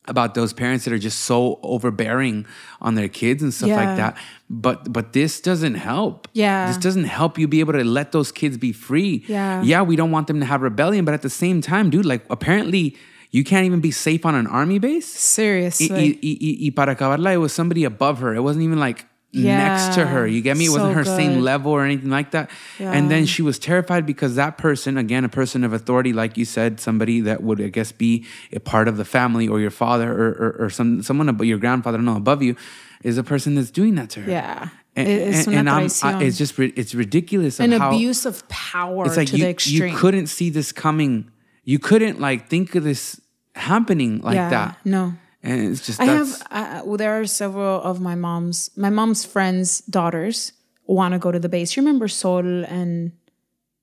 about 0.06 0.34
those 0.34 0.54
parents 0.54 0.84
that 0.86 0.92
are 0.94 0.98
just 0.98 1.20
so 1.20 1.58
overbearing 1.62 2.46
on 2.80 2.94
their 2.94 3.08
kids 3.08 3.42
and 3.42 3.52
stuff 3.52 3.68
Yeah. 3.68 3.76
like 3.84 3.96
that. 3.98 4.16
But 4.48 4.90
but 4.92 5.12
this 5.12 5.38
doesn't 5.40 5.74
help. 5.74 6.28
Yeah. 6.32 6.66
This 6.68 6.78
doesn't 6.78 7.04
help 7.04 7.38
you 7.38 7.46
be 7.46 7.60
able 7.60 7.74
to 7.74 7.84
let 7.84 8.12
those 8.12 8.32
kids 8.32 8.56
be 8.56 8.72
free. 8.72 9.22
Yeah. 9.28 9.62
Yeah, 9.62 9.82
we 9.82 9.96
don't 9.96 10.10
want 10.10 10.26
them 10.26 10.40
to 10.40 10.46
have 10.46 10.62
rebellion, 10.62 11.04
but 11.04 11.12
at 11.12 11.20
the 11.20 11.28
same 11.30 11.60
time, 11.60 11.90
dude, 11.90 12.06
like 12.06 12.24
apparently 12.30 12.96
you 13.30 13.44
can't 13.44 13.66
even 13.66 13.80
be 13.80 13.90
safe 13.90 14.24
on 14.24 14.34
an 14.34 14.46
army 14.46 14.78
base. 14.78 15.04
Seriously. 15.06 15.90
Y, 15.90 16.18
y, 16.22 16.38
y, 16.40 16.58
y 16.62 16.70
para 16.74 16.94
acabarla, 16.96 17.34
it 17.34 17.38
was 17.38 17.52
somebody 17.52 17.84
above 17.84 18.20
her. 18.20 18.34
It 18.34 18.40
wasn't 18.42 18.64
even 18.64 18.78
like 18.78 19.04
next 19.32 19.94
to 19.96 20.06
her. 20.06 20.26
You 20.26 20.40
get 20.40 20.56
me? 20.56 20.66
It 20.66 20.70
wasn't 20.70 20.90
So 20.90 20.94
her 20.94 21.04
same 21.04 21.40
level 21.40 21.72
or 21.72 21.84
anything 21.84 22.10
like 22.10 22.30
that. 22.32 22.50
And 22.78 23.10
then 23.10 23.26
she 23.26 23.42
was 23.42 23.58
terrified 23.58 24.06
because 24.06 24.34
that 24.36 24.58
person, 24.58 24.96
again, 24.96 25.24
a 25.24 25.28
person 25.28 25.64
of 25.64 25.72
authority, 25.72 26.12
like 26.12 26.36
you 26.36 26.44
said, 26.44 26.80
somebody 26.80 27.20
that 27.22 27.42
would, 27.42 27.60
I 27.60 27.68
guess, 27.68 27.92
be 27.92 28.24
a 28.52 28.60
part 28.60 28.88
of 28.88 28.96
the 28.96 29.04
family 29.04 29.46
or 29.48 29.60
your 29.60 29.70
father 29.70 30.10
or, 30.12 30.28
or, 30.28 30.56
or 30.66 30.70
some 30.70 31.02
someone 31.02 31.28
above 31.28 31.46
your 31.46 31.58
grandfather, 31.58 31.98
no, 31.98 32.16
above 32.16 32.42
you, 32.42 32.56
is 33.02 33.18
a 33.18 33.22
person 33.24 33.54
that's 33.54 33.70
doing 33.70 33.94
that 33.96 34.10
to 34.10 34.20
her. 34.22 34.30
Yeah. 34.30 34.68
And, 34.96 35.08
Es 35.08 35.46
and- 35.46 35.56
and 35.56 35.70
I'm- 35.70 35.88
I- 36.02 36.22
it's 36.24 36.38
just 36.38 36.58
it's 36.58 36.94
ridiculous. 36.94 37.60
An 37.60 37.72
abuse 37.72 38.26
of 38.26 38.48
power 38.48 39.06
it's 39.06 39.16
like 39.16 39.28
to 39.28 39.36
you, 39.36 39.44
the 39.44 39.50
extreme. 39.50 39.92
you 39.92 39.96
couldn't 39.96 40.26
see 40.26 40.50
this 40.50 40.72
coming. 40.72 41.30
You 41.64 41.78
couldn't 41.78 42.18
like 42.20 42.48
think 42.48 42.74
of 42.74 42.82
this 42.82 43.20
happening 43.54 44.20
like 44.22 44.34
yeah. 44.36 44.50
that. 44.50 44.78
No. 44.84 45.14
And 45.42 45.72
it's 45.72 45.86
just 45.86 46.00
I 46.00 46.06
have. 46.06 46.42
Uh, 46.50 46.82
well, 46.84 46.96
there 46.96 47.20
are 47.20 47.26
several 47.26 47.80
of 47.82 48.00
my 48.00 48.14
mom's 48.14 48.70
my 48.76 48.90
mom's 48.90 49.24
friends' 49.24 49.80
daughters 49.82 50.52
want 50.86 51.12
to 51.12 51.18
go 51.18 51.30
to 51.30 51.38
the 51.38 51.48
base. 51.48 51.76
You 51.76 51.82
remember 51.82 52.08
Sol 52.08 52.64
and 52.64 53.12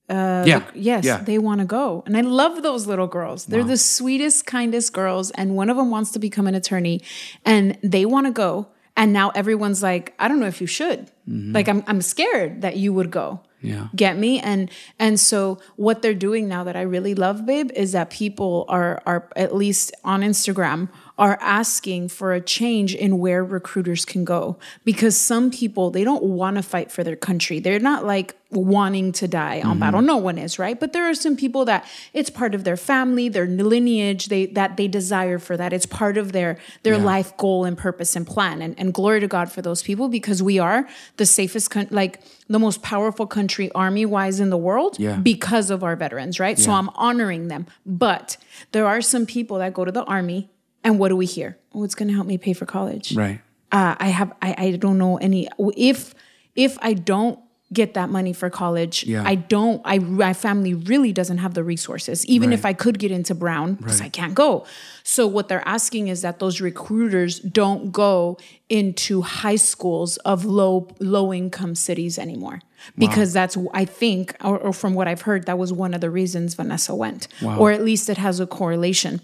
uh, 0.08 0.44
yeah, 0.46 0.62
yes, 0.74 1.04
yeah. 1.04 1.18
they 1.18 1.38
want 1.38 1.60
to 1.60 1.66
go, 1.66 2.04
and 2.06 2.16
I 2.16 2.20
love 2.20 2.62
those 2.62 2.86
little 2.86 3.06
girls. 3.06 3.46
They're 3.46 3.64
the 3.64 3.76
sweetest, 3.76 4.46
kindest 4.46 4.92
girls, 4.92 5.30
and 5.32 5.56
one 5.56 5.70
of 5.70 5.76
them 5.76 5.90
wants 5.90 6.10
to 6.12 6.18
become 6.18 6.46
an 6.46 6.54
attorney, 6.54 7.00
and 7.44 7.78
they 7.82 8.04
want 8.04 8.26
to 8.26 8.32
go. 8.32 8.68
And 8.98 9.12
now 9.12 9.30
everyone's 9.30 9.82
like, 9.82 10.14
I 10.18 10.26
don't 10.26 10.40
know 10.40 10.46
if 10.46 10.60
you 10.60 10.66
should. 10.66 11.10
Mm-hmm. 11.28 11.52
Like, 11.52 11.68
I'm 11.68 11.82
I'm 11.86 12.00
scared 12.02 12.62
that 12.62 12.76
you 12.76 12.92
would 12.92 13.10
go. 13.10 13.40
Yeah. 13.62 13.88
Get 13.96 14.16
me? 14.16 14.38
And 14.38 14.70
and 14.98 15.18
so 15.18 15.58
what 15.74 16.02
they're 16.02 16.14
doing 16.14 16.46
now 16.46 16.62
that 16.64 16.76
I 16.76 16.82
really 16.82 17.14
love, 17.14 17.44
babe, 17.44 17.70
is 17.74 17.92
that 17.92 18.10
people 18.10 18.64
are 18.68 19.02
are 19.06 19.28
at 19.34 19.54
least 19.54 19.92
on 20.04 20.20
Instagram 20.22 20.88
are 21.18 21.38
asking 21.40 22.08
for 22.08 22.34
a 22.34 22.40
change 22.40 22.94
in 22.94 23.18
where 23.18 23.42
recruiters 23.42 24.04
can 24.04 24.24
go 24.24 24.58
because 24.84 25.16
some 25.16 25.50
people 25.50 25.90
they 25.90 26.04
don't 26.04 26.22
want 26.22 26.56
to 26.56 26.62
fight 26.62 26.92
for 26.92 27.02
their 27.02 27.16
country. 27.16 27.58
They're 27.58 27.78
not 27.78 28.04
like 28.04 28.36
wanting 28.50 29.12
to 29.12 29.26
die 29.26 29.60
on 29.60 29.72
mm-hmm. 29.72 29.80
battle. 29.80 30.02
No 30.02 30.18
one 30.18 30.38
is, 30.38 30.58
right? 30.58 30.78
But 30.78 30.92
there 30.92 31.04
are 31.04 31.14
some 31.14 31.36
people 31.36 31.64
that 31.64 31.86
it's 32.12 32.30
part 32.30 32.54
of 32.54 32.64
their 32.64 32.76
family, 32.76 33.28
their 33.28 33.46
lineage, 33.46 34.26
they 34.26 34.46
that 34.46 34.76
they 34.76 34.88
desire 34.88 35.38
for 35.38 35.56
that. 35.56 35.72
It's 35.72 35.86
part 35.86 36.18
of 36.18 36.32
their 36.32 36.58
their 36.82 36.98
life 36.98 37.36
goal 37.38 37.64
and 37.64 37.78
purpose 37.78 38.14
and 38.14 38.26
plan. 38.26 38.60
And 38.60 38.78
and 38.78 38.92
glory 38.92 39.20
to 39.20 39.28
God 39.28 39.50
for 39.50 39.62
those 39.62 39.82
people 39.82 40.08
because 40.08 40.42
we 40.42 40.58
are 40.58 40.86
the 41.16 41.26
safest 41.26 41.70
coun- 41.70 41.88
like 41.90 42.20
the 42.48 42.58
most 42.58 42.82
powerful 42.82 43.26
country 43.26 43.72
army 43.72 44.04
wise 44.04 44.38
in 44.38 44.50
the 44.50 44.56
world 44.56 44.98
Yeah. 44.98 45.16
because 45.16 45.70
of 45.70 45.82
our 45.82 45.96
veterans, 45.96 46.38
right? 46.38 46.58
So 46.58 46.72
I'm 46.72 46.90
honoring 46.90 47.48
them. 47.48 47.66
But 47.84 48.36
there 48.72 48.86
are 48.86 49.00
some 49.00 49.26
people 49.26 49.58
that 49.58 49.74
go 49.74 49.84
to 49.84 49.90
the 49.90 50.04
army 50.04 50.50
and 50.86 50.98
what 50.98 51.08
do 51.08 51.16
we 51.16 51.26
hear? 51.26 51.58
Oh, 51.74 51.84
it's 51.84 51.94
going 51.94 52.08
to 52.08 52.14
help 52.14 52.26
me 52.26 52.38
pay 52.38 52.54
for 52.54 52.66
college 52.66 53.14
right. 53.14 53.40
uh, 53.72 53.94
I 53.98 54.08
have 54.08 54.32
I, 54.40 54.54
I 54.58 54.76
don't 54.76 54.98
know 54.98 55.18
any 55.18 55.48
if 55.76 56.14
if 56.54 56.78
I 56.80 56.94
don't 56.94 57.38
get 57.72 57.94
that 57.94 58.08
money 58.10 58.32
for 58.32 58.48
college, 58.48 59.04
Yeah. 59.04 59.24
I 59.26 59.34
don't 59.34 59.82
I 59.84 59.98
my 59.98 60.32
family 60.32 60.74
really 60.74 61.12
doesn't 61.12 61.38
have 61.38 61.54
the 61.54 61.64
resources. 61.64 62.24
Even 62.26 62.52
if 62.52 62.64
I 62.64 62.72
could 62.72 62.98
get 62.98 63.10
into 63.10 63.34
Brown, 63.34 63.74
because 63.74 64.00
I 64.00 64.08
can't 64.08 64.34
go. 64.34 64.64
So 65.02 65.26
what 65.26 65.48
they're 65.48 65.66
asking 65.66 66.08
is 66.08 66.22
that 66.22 66.38
those 66.38 66.60
recruiters 66.60 67.40
don't 67.40 67.90
go 67.90 68.38
into 68.68 69.22
high 69.22 69.56
schools 69.56 70.16
of 70.18 70.44
low 70.44 70.88
low 71.00 71.32
income 71.32 71.74
cities 71.74 72.18
anymore. 72.18 72.60
Because 72.96 73.32
that's 73.32 73.58
I 73.74 73.84
think, 73.84 74.36
or, 74.44 74.58
or 74.58 74.72
from 74.72 74.94
what 74.94 75.08
I've 75.08 75.22
heard, 75.22 75.46
that 75.46 75.58
was 75.58 75.72
one 75.72 75.92
of 75.92 76.00
the 76.00 76.10
reasons 76.10 76.54
Vanessa 76.54 76.94
went, 76.94 77.26
wow. 77.42 77.58
or 77.58 77.72
at 77.72 77.82
least 77.82 78.08
it 78.08 78.18
has 78.18 78.38
a 78.38 78.46
correlation. 78.46 79.20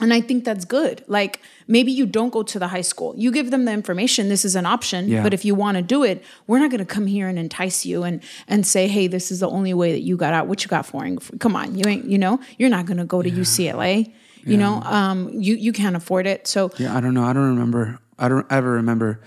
And 0.00 0.12
I 0.12 0.20
think 0.20 0.44
that's 0.44 0.64
good. 0.64 1.04
Like 1.06 1.40
maybe 1.68 1.92
you 1.92 2.06
don't 2.06 2.30
go 2.30 2.42
to 2.42 2.58
the 2.58 2.68
high 2.68 2.80
school. 2.80 3.14
You 3.16 3.30
give 3.30 3.50
them 3.50 3.66
the 3.66 3.72
information. 3.72 4.28
This 4.28 4.44
is 4.44 4.56
an 4.56 4.66
option. 4.66 5.08
Yeah. 5.08 5.22
But 5.22 5.32
if 5.32 5.44
you 5.44 5.54
want 5.54 5.76
to 5.76 5.82
do 5.82 6.02
it, 6.02 6.24
we're 6.46 6.58
not 6.58 6.70
going 6.70 6.80
to 6.80 6.86
come 6.86 7.06
here 7.06 7.28
and 7.28 7.38
entice 7.38 7.86
you 7.86 8.02
and 8.02 8.22
and 8.48 8.66
say, 8.66 8.88
"Hey, 8.88 9.06
this 9.06 9.30
is 9.30 9.40
the 9.40 9.48
only 9.48 9.74
way 9.74 9.92
that 9.92 10.00
you 10.00 10.16
got 10.16 10.34
out. 10.34 10.46
What 10.46 10.64
you 10.64 10.68
got 10.68 10.86
for? 10.86 11.08
Come 11.38 11.54
on, 11.54 11.76
you 11.76 11.84
ain't. 11.86 12.06
You 12.06 12.18
know, 12.18 12.40
you're 12.58 12.70
not 12.70 12.86
going 12.86 12.96
to 12.96 13.04
go 13.04 13.22
to 13.22 13.30
UCLA. 13.30 14.12
You 14.44 14.56
know, 14.56 14.82
um, 14.82 15.30
you 15.32 15.54
you 15.54 15.72
can't 15.72 15.94
afford 15.94 16.26
it. 16.26 16.48
So 16.48 16.72
Yeah, 16.78 16.96
I 16.96 17.00
don't 17.00 17.14
know. 17.14 17.24
I 17.24 17.32
don't 17.32 17.48
remember. 17.48 18.00
I 18.18 18.28
don't 18.28 18.46
ever 18.50 18.72
remember 18.72 19.20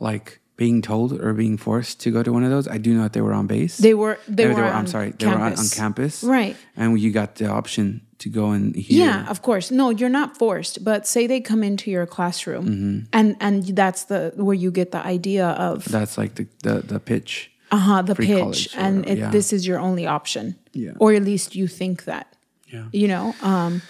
like 0.00 0.40
being 0.56 0.82
told 0.82 1.12
or 1.20 1.32
being 1.32 1.56
forced 1.56 2.00
to 2.00 2.10
go 2.10 2.22
to 2.22 2.32
one 2.32 2.44
of 2.44 2.50
those. 2.50 2.68
I 2.68 2.78
do 2.78 2.94
know 2.94 3.02
that 3.02 3.12
they 3.14 3.20
were 3.22 3.32
on 3.32 3.46
base. 3.46 3.78
they 3.78 3.94
were 3.94 4.18
they, 4.28 4.44
Or 4.46 4.54
were. 4.54 4.64
I'm 4.64 4.76
on 4.76 4.86
sorry, 4.86 5.10
they 5.18 5.26
were 5.26 5.34
on, 5.34 5.52
on 5.58 5.68
campus. 5.74 6.22
Right. 6.22 6.56
And 6.76 6.98
you 7.00 7.10
got 7.10 7.36
the 7.36 7.46
option 7.48 8.02
to 8.18 8.28
go 8.28 8.50
and 8.52 8.76
hear. 8.76 9.06
Yeah, 9.06 9.28
of 9.30 9.42
course. 9.42 9.70
No, 9.70 9.90
you're 9.90 10.08
not 10.20 10.36
forced. 10.36 10.84
But 10.84 11.06
say 11.06 11.26
they 11.26 11.40
come 11.40 11.62
into 11.64 11.90
your 11.90 12.06
classroom, 12.06 12.66
Mm-hmm. 12.66 12.98
and 13.12 13.36
and 13.40 13.64
that's 13.76 14.04
the 14.04 14.32
where 14.36 14.54
you 14.54 14.70
get 14.70 14.90
the 14.92 15.04
idea 15.04 15.46
of 15.48 15.84
That's 15.86 16.16
like 16.18 16.34
the, 16.36 16.46
the, 16.62 16.82
the 16.86 17.00
pitch. 17.00 17.50
uh-huh 17.72 18.02
the 18.02 18.14
pitch 18.14 18.68
and 18.76 19.06
it, 19.08 19.18
yeah. 19.18 19.30
this 19.32 19.52
is 19.52 19.66
your 19.66 19.78
only 19.80 20.06
option 20.06 20.54
Yeah. 20.74 20.92
or 21.00 21.14
at 21.14 21.22
least 21.24 21.54
you 21.56 21.66
think 21.66 22.04
that 22.04 22.26
Yeah. 22.68 22.84
you 22.92 23.08
know 23.08 23.34
um 23.42 23.80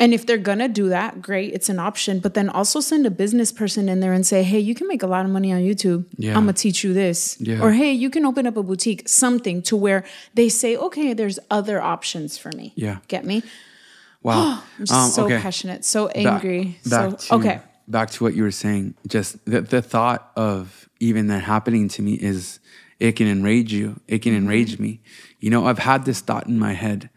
and 0.00 0.14
if 0.14 0.26
they're 0.26 0.38
gonna 0.38 0.68
do 0.68 0.88
that 0.88 1.20
great 1.20 1.52
it's 1.52 1.68
an 1.68 1.78
option 1.78 2.20
but 2.20 2.34
then 2.34 2.48
also 2.48 2.80
send 2.80 3.06
a 3.06 3.10
business 3.10 3.52
person 3.52 3.88
in 3.88 4.00
there 4.00 4.12
and 4.12 4.26
say 4.26 4.42
hey 4.42 4.58
you 4.58 4.74
can 4.74 4.86
make 4.88 5.02
a 5.02 5.06
lot 5.06 5.24
of 5.24 5.30
money 5.30 5.52
on 5.52 5.60
youtube 5.60 6.04
Yeah. 6.16 6.36
i'm 6.36 6.42
gonna 6.42 6.52
teach 6.52 6.84
you 6.84 6.92
this 6.92 7.36
Yeah. 7.40 7.60
or 7.62 7.72
hey 7.72 7.92
you 7.92 8.10
can 8.10 8.24
open 8.24 8.46
up 8.46 8.56
a 8.56 8.62
boutique 8.62 9.08
something 9.08 9.62
to 9.62 9.76
where 9.76 10.04
they 10.34 10.48
say 10.48 10.76
okay 10.76 11.12
there's 11.12 11.38
other 11.50 11.80
options 11.80 12.38
for 12.38 12.50
me 12.52 12.72
Yeah. 12.76 12.98
get 13.08 13.24
me 13.24 13.42
Wow. 14.22 14.62
i'm 14.78 14.86
just 14.86 15.14
so 15.14 15.22
um, 15.22 15.32
okay. 15.32 15.40
passionate 15.40 15.84
so 15.84 16.06
Back- 16.08 16.16
angry 16.16 16.78
Back, 16.84 17.20
so 17.20 17.28
to, 17.28 17.34
okay 17.34 17.60
Back 17.88 18.10
to 18.10 18.24
what 18.24 18.34
you 18.34 18.42
were 18.42 18.50
saying. 18.50 18.94
Just 19.06 19.42
the, 19.46 19.62
the 19.62 19.80
thought 19.80 20.30
of 20.36 20.90
even 21.00 21.28
that 21.28 21.42
happening 21.42 21.88
to 21.88 22.02
me 22.02 22.14
is 22.14 22.60
it 23.00 23.12
can 23.12 23.26
enrage 23.26 23.72
you. 23.72 23.98
It 24.06 24.18
can 24.18 24.32
mm-hmm. 24.32 24.42
enrage 24.42 24.78
me. 24.78 25.00
You 25.40 25.48
know, 25.48 25.66
I've 25.66 25.78
had 25.78 26.04
this 26.04 26.20
thought 26.20 26.46
in 26.46 26.58
my 26.58 26.74
head 26.74 27.08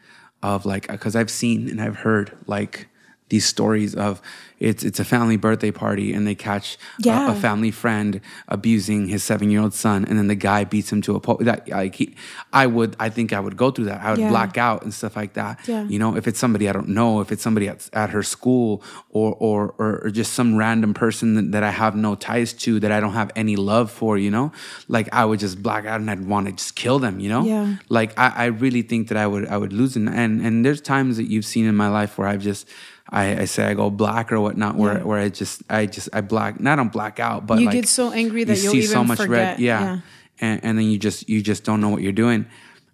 of 0.44 0.66
like 0.66 0.88
because 0.88 1.16
I've 1.16 1.30
seen 1.30 1.70
and 1.70 1.82
I've 1.82 1.98
heard 1.98 2.36
like 2.48 2.88
these 3.32 3.46
stories 3.46 3.96
of 3.96 4.22
it's 4.60 4.84
it's 4.84 5.00
a 5.00 5.04
family 5.16 5.38
birthday 5.38 5.72
party 5.72 6.08
and 6.16 6.28
they 6.28 6.36
catch 6.36 6.78
a- 7.04 7.32
a, 7.32 7.36
family 7.48 7.72
friend 7.72 8.22
abusing 8.48 9.08
his 9.08 9.24
seven 9.24 9.50
year 9.50 9.62
old 9.66 9.74
son 9.74 10.06
and 10.08 10.16
then 10.20 10.28
the 10.28 10.36
guy 10.52 10.64
beats 10.74 10.92
him 10.94 11.02
to 11.02 11.16
a 11.16 11.20
pulp. 11.20 11.40
That 11.50 11.68
like 11.70 11.96
he, 11.96 12.06
I 12.54 12.68
would 12.68 12.96
I 13.00 13.10
think 13.10 13.34
I 13.34 13.40
would 13.40 13.58
go 13.64 13.72
through 13.72 13.86
that. 13.92 14.00
I 14.06 14.12
would 14.12 14.20
Yeah. 14.20 14.30
black 14.30 14.58
out 14.68 14.84
and 14.84 14.94
stuff 14.94 15.16
like 15.16 15.34
that. 15.34 15.54
Yeah. 15.68 15.84
You 15.94 15.98
know, 16.02 16.16
if 16.20 16.28
it's 16.30 16.38
somebody 16.38 16.66
I 16.70 16.74
don't 16.78 16.90
know, 17.00 17.22
if 17.24 17.32
it's 17.34 17.42
somebody 17.42 17.68
at, 17.74 17.90
at 17.94 18.10
her 18.16 18.22
school 18.36 18.84
or, 19.10 19.30
or 19.48 19.74
or 19.82 19.90
or 20.04 20.10
just 20.12 20.32
some 20.34 20.50
random 20.66 20.94
person 20.94 21.28
that, 21.38 21.48
that 21.54 21.64
I 21.64 21.72
have 21.72 21.96
no 21.96 22.14
ties 22.16 22.54
to 22.66 22.80
that 22.82 22.92
I 22.92 23.00
don't 23.04 23.14
have 23.22 23.32
any 23.36 23.56
love 23.56 23.90
for, 23.90 24.12
you 24.26 24.30
know, 24.30 24.52
like 24.96 25.08
I 25.12 25.24
would 25.26 25.40
just 25.40 25.64
black 25.64 25.84
out 25.92 26.00
and 26.02 26.12
I'd 26.12 26.26
want 26.34 26.46
to 26.48 26.52
just 26.62 26.76
kill 26.76 27.00
them, 27.00 27.20
you 27.24 27.30
know. 27.34 27.44
Yeah. 27.46 27.78
Like 27.90 28.12
I, 28.26 28.28
I 28.44 28.46
really 28.64 28.84
think 28.92 29.08
that 29.10 29.18
I 29.18 29.26
would 29.32 29.46
I 29.48 29.58
would 29.58 29.74
lose, 29.74 29.96
and 30.00 30.08
and, 30.08 30.34
and 30.46 30.64
there's 30.66 30.82
times 30.82 31.18
that 31.18 31.28
you've 31.32 31.46
seen 31.54 31.66
in 31.66 31.76
my 31.76 31.88
life 32.00 32.12
where 32.20 32.28
I've 32.28 32.44
just. 32.52 32.68
I, 33.12 33.41
I 33.41 33.46
say 33.46 33.65
I 33.65 33.74
go 33.74 33.89
black 33.89 34.32
or 34.32 34.39
whatnot, 34.39 34.75
where 34.75 34.98
Yeah. 35.00 35.03
where 35.03 35.20
I 35.20 35.30
just 35.30 35.63
I 35.70 35.86
just 35.86 36.10
I 36.13 36.22
black. 36.22 36.60
Not 36.60 36.77
don't 36.77 36.91
black 36.91 37.20
out, 37.20 37.46
but 37.46 37.60
You 37.60 37.65
like 37.65 37.75
get 37.75 37.88
so 37.88 38.12
angry 38.12 38.44
that 38.46 38.58
you 38.58 38.63
you'll 38.63 38.74
see 38.74 38.84
so 38.84 39.03
much 39.03 39.18
forget. 39.18 39.30
red, 39.32 39.60
yeah, 39.60 39.82
Yeah. 39.82 40.00
And, 40.39 40.63
and 40.63 40.77
then 40.77 40.86
you 40.86 40.98
just 40.98 41.27
you 41.30 41.41
just 41.41 41.63
don't 41.63 41.82
know 41.82 41.89
what 41.89 42.01
you're 42.01 42.13
doing. 42.13 42.46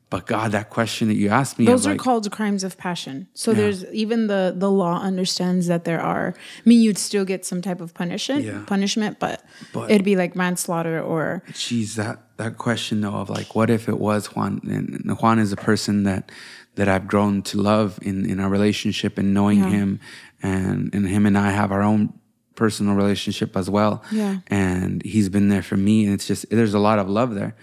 But 0.09 0.25
God, 0.25 0.53
that 0.53 0.69
question 0.69 1.09
that 1.09 1.15
you 1.15 1.27
asked 1.27 1.59
me, 1.59 1.65
Those 1.65 1.86
are 1.86 1.91
like, 1.91 2.00
called 2.00 2.31
crimes 2.31 2.63
of 2.63 2.77
passion. 2.77 3.27
So 3.33 3.53
there's 3.53 3.83
even 3.91 4.27
the 4.27 4.53
the 4.55 4.71
law 4.71 5.01
understands 5.01 5.67
that 5.67 5.83
there 5.83 6.00
are. 6.00 6.33
I 6.38 6.62
mean, 6.69 6.81
you'd 6.81 6.97
still 6.97 7.25
get 7.25 7.45
some 7.45 7.62
type 7.62 7.81
of 7.81 7.93
punishment, 7.93 8.45
Yeah. 8.45 8.63
punishment, 8.65 9.19
but, 9.19 9.43
But- 9.74 9.91
it'd 9.91 10.05
be 10.05 10.15
like 10.15 10.33
manslaughter 10.33 11.01
or 11.01 11.43
geez, 11.53 11.95
that 11.97 12.19
that 12.38 12.57
question 12.57 13.01
though 13.01 13.15
of 13.15 13.29
like, 13.29 13.53
what 13.53 13.69
if 13.69 13.89
it 13.89 14.00
was 14.00 14.27
Juan? 14.27 14.62
And 14.63 15.17
Juan 15.21 15.39
is 15.39 15.51
a 15.51 15.57
person 15.57 16.03
that 16.03 16.31
that 16.77 16.88
I've 16.88 17.07
grown 17.07 17.41
to 17.43 17.57
love 17.62 18.00
in 18.01 18.25
in 18.29 18.39
our 18.39 18.50
relationship 18.50 19.17
and 19.19 19.34
knowing 19.34 19.60
Yeah. 19.60 19.69
him, 19.69 20.00
and 20.41 20.93
and 20.96 21.07
him 21.07 21.25
and 21.25 21.38
I 21.38 21.51
have 21.51 21.72
our 21.72 21.81
own 21.84 22.13
personal 22.55 22.96
relationship 22.96 23.55
as 23.55 23.69
well. 23.69 24.01
Yeah. 24.12 24.38
and 24.48 25.03
he's 25.03 25.29
been 25.29 25.50
there 25.50 25.62
for 25.62 25.77
me, 25.77 26.05
and 26.05 26.13
it's 26.13 26.25
just 26.27 26.50
there's 26.50 26.74
a 26.74 26.79
lot 26.79 26.98
of 27.00 27.07
love 27.10 27.36
there. 27.36 27.53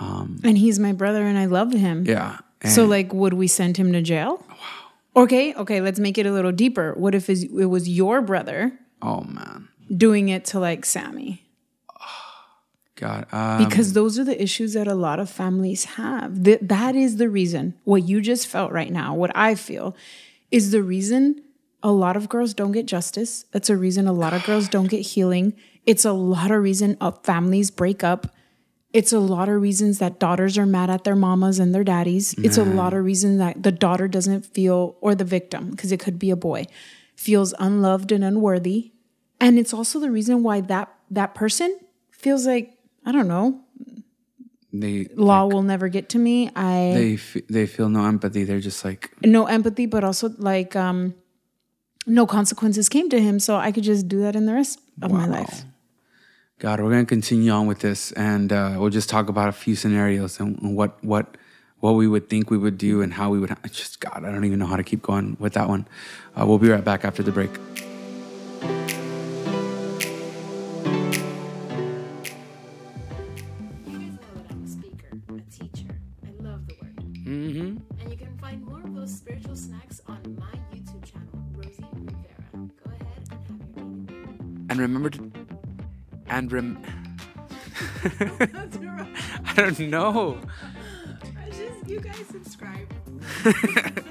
Um, 0.00 0.38
and 0.44 0.56
he's 0.56 0.78
my 0.78 0.92
brother 0.92 1.26
and 1.26 1.36
I 1.36 1.46
love 1.46 1.72
him. 1.72 2.04
Yeah. 2.06 2.38
So 2.64 2.84
like, 2.84 3.12
would 3.12 3.34
we 3.34 3.48
send 3.48 3.76
him 3.76 3.92
to 3.92 4.02
jail? 4.02 4.44
Wow. 4.48 5.22
Okay, 5.24 5.54
okay. 5.54 5.80
Let's 5.80 5.98
make 5.98 6.18
it 6.18 6.26
a 6.26 6.30
little 6.32 6.52
deeper. 6.52 6.94
What 6.96 7.14
if 7.14 7.28
it 7.28 7.66
was 7.68 7.88
your 7.88 8.20
brother 8.22 8.72
oh 9.02 9.22
man, 9.22 9.68
doing 9.96 10.28
it 10.28 10.44
to 10.52 10.60
like 10.60 10.84
Sammy? 10.84 11.42
God, 12.98 13.26
um, 13.32 13.64
Because 13.64 13.92
those 13.92 14.18
are 14.18 14.24
the 14.24 14.40
issues 14.42 14.74
that 14.74 14.88
a 14.88 14.94
lot 14.94 15.20
of 15.20 15.30
families 15.30 15.84
have. 15.84 16.42
Th- 16.42 16.58
that 16.60 16.96
is 16.96 17.16
the 17.16 17.28
reason. 17.28 17.74
What 17.84 18.08
you 18.08 18.20
just 18.20 18.46
felt 18.48 18.72
right 18.72 18.90
now, 18.90 19.14
what 19.14 19.30
I 19.36 19.54
feel, 19.54 19.94
is 20.50 20.72
the 20.72 20.82
reason 20.82 21.40
a 21.82 21.92
lot 21.92 22.16
of 22.16 22.28
girls 22.28 22.54
don't 22.54 22.72
get 22.72 22.86
justice. 22.86 23.44
It's 23.54 23.70
a 23.70 23.76
reason 23.76 24.08
a 24.08 24.12
lot 24.12 24.34
of 24.34 24.42
girls 24.44 24.68
don't 24.68 24.90
get 24.90 25.02
healing. 25.02 25.54
It's 25.86 26.04
a 26.04 26.12
lot 26.12 26.50
of 26.50 26.60
reason 26.60 26.96
uh, 27.00 27.12
families 27.12 27.70
break 27.70 28.02
up. 28.02 28.34
It's 28.92 29.12
a 29.12 29.20
lot 29.20 29.48
of 29.48 29.62
reasons 29.62 29.98
that 30.00 30.18
daughters 30.18 30.58
are 30.58 30.66
mad 30.66 30.90
at 30.90 31.04
their 31.04 31.14
mamas 31.14 31.58
and 31.60 31.72
their 31.74 31.84
daddies. 31.84 32.34
It's 32.38 32.56
a 32.58 32.64
lot 32.64 32.94
of 32.94 33.04
reasons 33.04 33.38
that 33.38 33.62
the 33.62 33.70
daughter 33.70 34.08
doesn't 34.08 34.46
feel, 34.46 34.96
or 35.00 35.14
the 35.14 35.24
victim, 35.24 35.70
because 35.70 35.92
it 35.92 36.00
could 36.00 36.18
be 36.18 36.30
a 36.30 36.36
boy, 36.36 36.64
feels 37.14 37.54
unloved 37.60 38.10
and 38.10 38.24
unworthy. 38.24 38.92
And 39.40 39.58
it's 39.58 39.74
also 39.74 40.00
the 40.00 40.10
reason 40.10 40.42
why 40.42 40.62
that 40.62 40.92
that 41.10 41.34
person 41.34 41.78
feels 42.10 42.46
like 42.46 42.77
I 43.08 43.12
don't 43.12 43.26
know, 43.26 43.60
they 44.72 45.06
law 45.16 45.46
will 45.46 45.62
never 45.62 45.88
get 45.88 46.10
to 46.10 46.18
me. 46.18 46.50
I 46.54 46.92
they 46.94 47.14
f- 47.14 47.46
they 47.48 47.66
feel 47.66 47.88
no 47.88 48.04
empathy. 48.04 48.44
They're 48.44 48.60
just 48.60 48.84
like 48.84 49.10
no 49.24 49.46
empathy, 49.46 49.86
but 49.86 50.04
also 50.04 50.28
like 50.36 50.76
um 50.76 51.14
no 52.06 52.26
consequences 52.26 52.88
came 52.88 53.08
to 53.08 53.20
him, 53.20 53.40
so 53.40 53.56
I 53.56 53.72
could 53.72 53.84
just 53.84 54.08
do 54.08 54.20
that 54.20 54.36
in 54.36 54.44
the 54.44 54.52
rest 54.52 54.80
of 55.00 55.10
my 55.10 55.26
life. 55.26 55.64
God, 56.58 56.80
we're 56.80 56.90
gonna 56.90 57.06
continue 57.06 57.50
on 57.50 57.66
with 57.66 57.80
this, 57.80 58.12
and 58.12 58.52
uh, 58.52 58.76
we'll 58.78 58.90
just 58.90 59.08
talk 59.08 59.28
about 59.30 59.48
a 59.48 59.52
few 59.52 59.74
scenarios 59.74 60.38
and, 60.38 60.60
and 60.60 60.76
what 60.76 61.02
what 61.02 61.36
what 61.80 61.92
we 61.92 62.06
would 62.06 62.28
think 62.28 62.50
we 62.50 62.58
would 62.58 62.76
do 62.76 63.00
and 63.00 63.14
how 63.14 63.30
we 63.30 63.38
would. 63.38 63.56
it's 63.64 63.78
just 63.78 64.00
God, 64.00 64.24
I 64.24 64.32
don't 64.32 64.44
even 64.44 64.58
know 64.58 64.66
how 64.66 64.76
to 64.76 64.84
keep 64.84 65.00
going 65.00 65.36
with 65.40 65.54
that 65.54 65.68
one. 65.68 65.86
Uh, 66.38 66.44
we'll 66.46 66.58
be 66.58 66.68
right 66.68 66.84
back 66.84 67.06
after 67.06 67.22
the 67.22 67.32
break. 67.32 67.52
And 84.78 84.94
remember 84.94 85.10
to. 85.10 85.32
And 86.28 86.52
rem. 86.52 86.78
I 88.04 89.54
don't 89.56 89.80
know. 89.80 90.38
I 91.36 91.50
just, 91.50 91.88
you 91.88 91.98
guys 91.98 92.24
subscribe. 92.30 92.86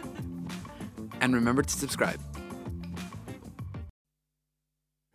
And 1.22 1.34
remember 1.34 1.64
to 1.64 1.70
subscribe. 1.70 2.20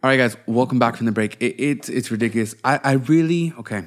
All 0.02 0.10
right, 0.10 0.16
guys, 0.16 0.36
welcome 0.46 0.78
back 0.80 0.96
from 0.96 1.04
the 1.06 1.12
break. 1.12 1.36
It, 1.38 1.54
it's 1.62 1.88
it's 1.88 2.10
ridiculous. 2.10 2.54
I 2.64 2.80
I 2.82 2.92
really 2.94 3.52
okay. 3.58 3.84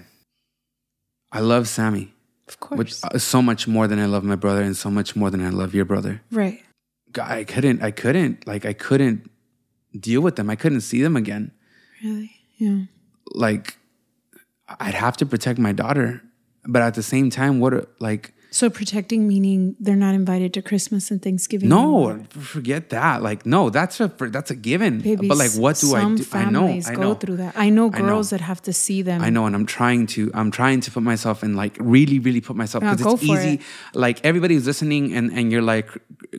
I 1.33 1.39
love 1.41 1.67
Sammy, 1.67 2.13
Of 2.47 2.59
course. 2.61 2.77
which 2.77 2.93
uh, 3.03 3.17
so 3.17 3.41
much 3.41 3.67
more 3.67 3.85
than 3.87 3.99
I 3.99 4.05
love 4.05 4.23
my 4.23 4.35
brother, 4.35 4.61
and 4.61 4.77
so 4.77 4.89
much 4.91 5.15
more 5.17 5.29
than 5.31 5.43
I 5.45 5.49
love 5.49 5.73
your 5.75 5.83
brother. 5.85 6.21
right. 6.31 6.61
God, 7.11 7.29
I 7.31 7.43
couldn't, 7.43 7.81
I 7.83 7.91
couldn't, 7.91 8.45
like, 8.47 8.65
I 8.65 8.73
couldn't 8.73 9.29
deal 9.97 10.19
with 10.21 10.35
them. 10.37 10.49
I 10.49 10.55
couldn't 10.55 10.81
see 10.81 11.01
them 11.01 11.15
again. 11.17 11.51
Really? 12.05 12.31
Yeah. 12.57 12.81
like 13.33 13.77
I'd 14.79 14.93
have 14.93 15.17
to 15.17 15.25
protect 15.25 15.59
my 15.59 15.71
daughter, 15.71 16.21
but 16.65 16.81
at 16.81 16.93
the 16.93 17.03
same 17.03 17.29
time, 17.29 17.59
what 17.59 17.73
like 17.99 18.33
So 18.55 18.69
protecting 18.69 19.27
meaning 19.27 19.75
they're 19.81 19.97
not 19.97 20.15
invited 20.15 20.53
to 20.53 20.61
Christmas 20.61 21.11
and 21.11 21.21
Thanksgiving. 21.21 21.69
anymore. 21.69 22.19
no, 22.19 22.41
forget 22.41 22.89
that. 22.91 23.21
Like 23.21 23.45
no, 23.45 23.69
that's 23.69 23.99
a 23.99 24.07
that's 24.07 24.49
a 24.49 24.55
given. 24.55 25.01
Baby, 25.01 25.27
but 25.27 25.35
like, 25.35 25.51
what 25.63 25.75
do 25.81 25.93
I 25.93 25.99
do? 26.15 26.25
I 26.31 26.45
know, 26.45 26.67
I 26.67 26.95
go 26.95 27.01
know. 27.01 27.13
through 27.15 27.35
that. 27.43 27.53
I 27.57 27.69
know 27.69 27.91
I 27.91 27.99
know. 27.99 28.05
girls 28.05 28.29
that 28.29 28.39
have 28.39 28.61
to 28.61 28.71
see 28.71 29.01
them. 29.01 29.21
I 29.21 29.29
know, 29.29 29.45
and 29.45 29.53
I'm 29.57 29.65
trying 29.65 30.07
to. 30.15 30.31
I'm 30.33 30.51
trying 30.51 30.79
to 30.85 30.89
put 30.89 31.03
myself 31.03 31.43
in, 31.43 31.57
like, 31.57 31.75
really, 31.81 32.17
really 32.19 32.39
put 32.39 32.55
myself 32.55 32.81
because 32.81 33.01
go 33.01 33.15
it's 33.15 33.23
easy. 33.23 33.53
it. 33.55 33.61
Like 33.93 34.23
everybody's 34.23 34.65
listening, 34.65 35.13
and 35.13 35.31
and 35.37 35.51
you're 35.51 35.61
like 35.73 35.89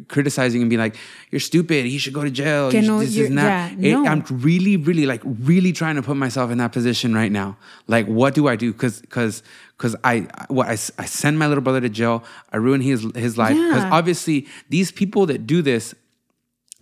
criticizing 0.09 0.62
and 0.62 0.71
being 0.71 0.81
like, 0.81 0.97
"You're 1.31 1.40
stupid. 1.40 1.85
He 1.85 1.99
should 1.99 2.14
go 2.14 2.25
to 2.25 2.31
jail." 2.31 2.73
You 2.73 2.81
no, 2.81 3.01
this 3.01 3.14
and 3.19 3.37
that. 3.37 3.73
yeah, 3.79 3.88
It- 3.90 3.93
no. 3.93 4.07
I'm 4.07 4.25
really, 4.31 4.79
really, 4.79 5.05
like, 5.05 5.21
really 5.25 5.73
trying 5.73 5.97
to 5.97 6.03
put 6.03 6.17
myself 6.17 6.51
in 6.51 6.57
that 6.59 6.73
position 6.73 7.14
right 7.14 7.33
now. 7.33 7.59
Like, 7.87 8.07
what 8.07 8.35
do 8.35 8.49
I 8.49 8.57
do? 8.57 8.73
Because, 8.73 9.03
because, 9.03 9.43
because 9.77 9.95
I, 10.05 10.21
what 10.49 10.67
I, 10.69 10.73
I 10.73 11.05
send 11.07 11.39
my 11.39 11.47
little 11.47 11.62
brother 11.62 11.81
to 11.81 11.89
jail. 11.89 12.25
I 12.53 12.57
ruin 12.57 12.81
his 12.81 13.07
his 13.15 13.37
life 13.37 13.55
because 13.57 13.83
Yeah. 13.85 13.91
obviously 13.93 14.47
these 14.71 14.91
people 14.93 15.27
that 15.27 15.47
do 15.47 15.62
this 15.62 15.95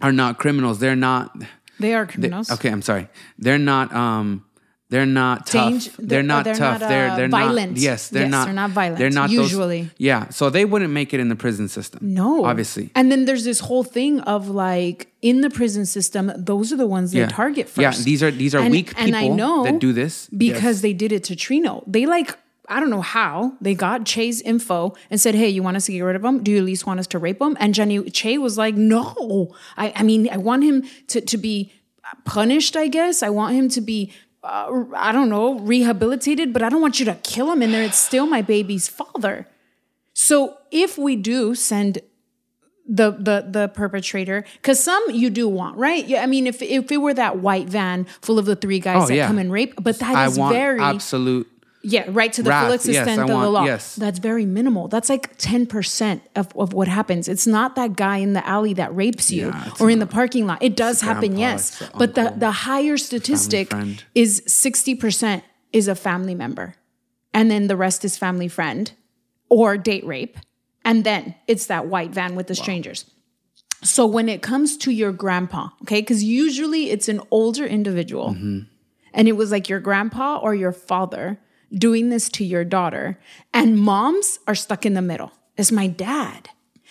are 0.01 0.13
not 0.13 0.39
criminals. 0.39 0.79
They're 0.79 0.97
not. 0.97 1.37
they 1.81 1.95
are 1.95 2.05
They- 2.07 2.13
criminals. 2.13 2.51
okay, 2.51 2.69
I'm 2.71 2.83
sorry. 2.83 3.09
They're 3.39 3.59
not. 3.59 3.93
Um, 3.93 4.45
they're 4.91 5.07
not 5.07 5.47
tough. 5.47 5.71
Dange- 5.71 5.91
they're, 5.97 6.07
they're- 6.07 6.23
not 6.23 6.45
they're 6.45 6.55
tough. 6.55 6.81
not, 6.81 6.89
they're 6.89 7.11
uh, 7.11 7.17
they're 7.17 7.29
violent. 7.29 7.73
not. 7.73 7.81
Yes, 7.81 8.11
they're 8.11 8.23
Yes, 8.25 8.31
not. 8.31 8.45
they're 8.45 8.55
not 8.55 8.71
violent, 8.71 8.99
They're 8.99 9.11
not 9.11 9.29
those- 9.31 9.39
usually. 9.51 9.91
yeah, 9.99 10.29
so 10.29 10.51
they 10.51 10.65
wouldn't 10.65 10.93
make 10.93 11.13
it 11.13 11.19
in 11.19 11.29
the 11.31 11.35
prison 11.37 11.69
system. 11.69 11.99
No. 12.15 12.45
obviously. 12.45 12.91
And 12.95 13.11
then 13.11 13.25
there's 13.25 13.43
this 13.45 13.59
whole 13.61 13.83
thing 13.83 14.21
of 14.21 14.51
like 14.51 15.09
in 15.21 15.41
the 15.41 15.51
prison 15.51 15.85
system, 15.87 16.31
those 16.37 16.73
are 16.73 16.77
the 16.77 16.87
ones 16.87 17.11
they 17.11 17.21
Yeah. 17.21 17.29
target 17.29 17.67
first. 17.69 17.81
Yeah, 17.99 18.05
these 18.05 18.23
are- 18.23 18.31
these 18.31 18.55
are 18.55 18.61
And- 18.61 18.71
weak 18.71 18.93
and 18.97 19.17
I 19.17 19.23
people 19.23 19.37
know 19.37 19.65
that 19.65 19.81
do 19.81 19.93
this. 19.93 20.29
because 20.37 20.63
Yes. 20.77 20.81
they 20.83 20.93
did 20.93 21.11
it 21.11 21.25
to 21.25 21.35
Trino. 21.35 21.83
They 21.89 22.07
like 22.07 22.37
I 22.69 22.81
don't 22.81 22.91
know 22.91 23.03
how 23.03 23.53
they 23.61 23.75
got 23.75 24.05
Che's 24.07 24.41
info 24.41 24.95
and 25.11 25.21
said, 25.21 25.35
"Hey, 25.35 25.49
you 25.49 25.63
want 25.63 25.77
us 25.77 25.87
to 25.87 25.93
get 25.93 26.01
rid 26.01 26.17
of 26.17 26.25
him? 26.25 26.43
Do 26.43 26.51
you 26.51 26.59
at 26.59 26.65
least 26.65 26.87
want 26.87 27.01
us 27.01 27.07
to 27.09 27.19
rape 27.19 27.41
him?" 27.41 27.57
And 27.61 27.75
Jenny 27.75 28.03
Che 28.11 28.39
was 28.39 28.57
like, 28.57 28.75
"No, 28.75 29.55
I, 29.77 29.93
I 29.97 30.03
mean, 30.03 30.29
I 30.31 30.37
want 30.39 30.65
him 30.65 30.85
to 31.09 31.21
to 31.21 31.37
be 31.37 31.73
punished. 32.25 32.77
I 32.77 32.89
guess 32.89 33.23
I 33.23 33.31
want 33.31 33.55
him 33.55 33.69
to 33.71 33.81
be." 33.81 34.13
Uh, 34.43 34.85
I 34.95 35.11
don't 35.13 35.31
know, 35.31 35.59
rehabilitated, 35.61 36.53
but 36.53 36.63
I 36.63 36.69
don't 36.69 36.83
want 36.83 37.01
you 37.01 37.07
to 37.07 37.15
kill 37.23 37.51
him 37.51 37.63
in 37.63 37.73
there. 37.73 37.83
It's 37.83 37.97
still 37.97 38.27
my 38.27 38.43
baby's 38.43 38.89
father. 38.89 39.49
So 40.13 40.59
if 40.71 40.99
we 40.99 41.17
do 41.17 41.55
send 41.55 42.01
the 42.87 43.13
the 43.13 43.47
the 43.51 43.69
perpetrator, 43.69 44.45
because 44.57 44.79
some 44.79 45.03
you 45.11 45.31
do 45.31 45.49
want, 45.49 45.79
right? 45.79 46.07
Yeah, 46.07 46.23
I 46.23 46.27
mean, 46.27 46.47
if 46.47 46.61
if 46.61 46.93
it 46.93 46.99
were 46.99 47.15
that 47.15 47.39
white 47.39 47.69
van 47.71 48.05
full 48.21 48.39
of 48.39 48.45
the 48.45 48.55
three 48.55 48.81
guys 48.81 49.05
Oh, 49.05 49.07
that 49.07 49.15
yeah. 49.15 49.27
come 49.27 49.39
and 49.39 49.51
rape, 49.51 49.73
but 49.83 49.99
that 50.01 50.15
I 50.15 50.27
is 50.27 50.39
want 50.39 50.53
very 50.55 50.79
absolute. 50.81 51.49
Yeah, 51.85 52.05
right 52.09 52.33
to 52.33 52.43
the 52.43 52.51
wrath. 52.51 52.65
full 52.65 52.73
extent 52.75 52.95
Yes, 53.07 53.19
of 53.19 53.27
the 53.29 53.35
want- 53.35 53.53
law. 53.53 53.65
yes. 53.65 53.95
That's 53.97 54.19
very 54.19 54.47
minimal. 54.47 54.89
That's 54.89 55.09
like 55.11 55.37
10% 55.39 56.21
of, 56.35 56.49
of 56.57 56.73
what 56.73 56.89
happens. 56.89 57.29
It's 57.29 57.47
not 57.47 57.77
that 57.77 57.95
guy 57.97 58.17
in 58.19 58.33
the 58.33 58.47
alley 58.47 58.73
that 58.75 58.95
rapes 58.97 59.31
you 59.31 59.49
Yeah, 59.49 59.71
or 59.81 59.91
in 59.91 59.99
the 59.99 60.07
parking 60.07 60.47
lot. 60.47 60.63
It 60.63 60.77
does 60.77 61.01
the 61.01 61.07
happen, 61.07 61.35
grandpa, 61.35 61.41
yes. 61.41 61.79
the 61.79 61.91
But 61.97 62.15
the, 62.15 62.23
uncle, 62.23 62.39
the 62.41 62.51
higher 62.53 62.97
statistic 62.97 63.73
is 64.15 64.41
60% 64.49 65.43
is 65.73 65.87
a 65.89 65.95
family 65.95 66.35
member. 66.35 66.75
And 67.33 67.51
then 67.51 67.67
the 67.67 67.77
rest 67.77 68.05
is 68.05 68.17
family 68.17 68.49
friend 68.49 68.91
or 69.49 69.77
date 69.77 70.07
rape. 70.07 70.39
And 70.85 71.05
then 71.05 71.35
it's 71.47 71.67
that 71.67 71.87
white 71.87 72.11
van 72.11 72.35
with 72.35 72.47
the 72.47 72.55
strangers. 72.55 73.11
So 73.83 74.07
when 74.07 74.29
it 74.29 74.41
comes 74.41 74.77
to 74.79 74.91
your 74.91 75.13
grandpa, 75.13 75.69
okay, 75.83 76.01
because 76.01 76.23
usually 76.25 76.91
it's 76.91 77.09
an 77.09 77.21
older 77.31 77.67
individual 77.67 78.31
Mm-hmm. 78.31 78.59
and 79.13 79.29
it 79.29 79.33
was 79.33 79.51
like 79.51 79.69
your 79.69 79.81
grandpa 79.81 80.39
or 80.39 80.55
your 80.55 80.73
father 80.73 81.39
doing 81.77 82.11
this 82.11 82.29
to 82.31 82.45
your 82.45 82.65
daughter, 82.65 83.19
and 83.53 83.79
moms 83.79 84.39
are 84.47 84.55
stuck 84.55 84.87
in 84.87 84.95
the 84.95 85.03
middle. 85.03 85.33
It's 85.57 85.73
my 85.73 85.87
dad. 85.87 86.51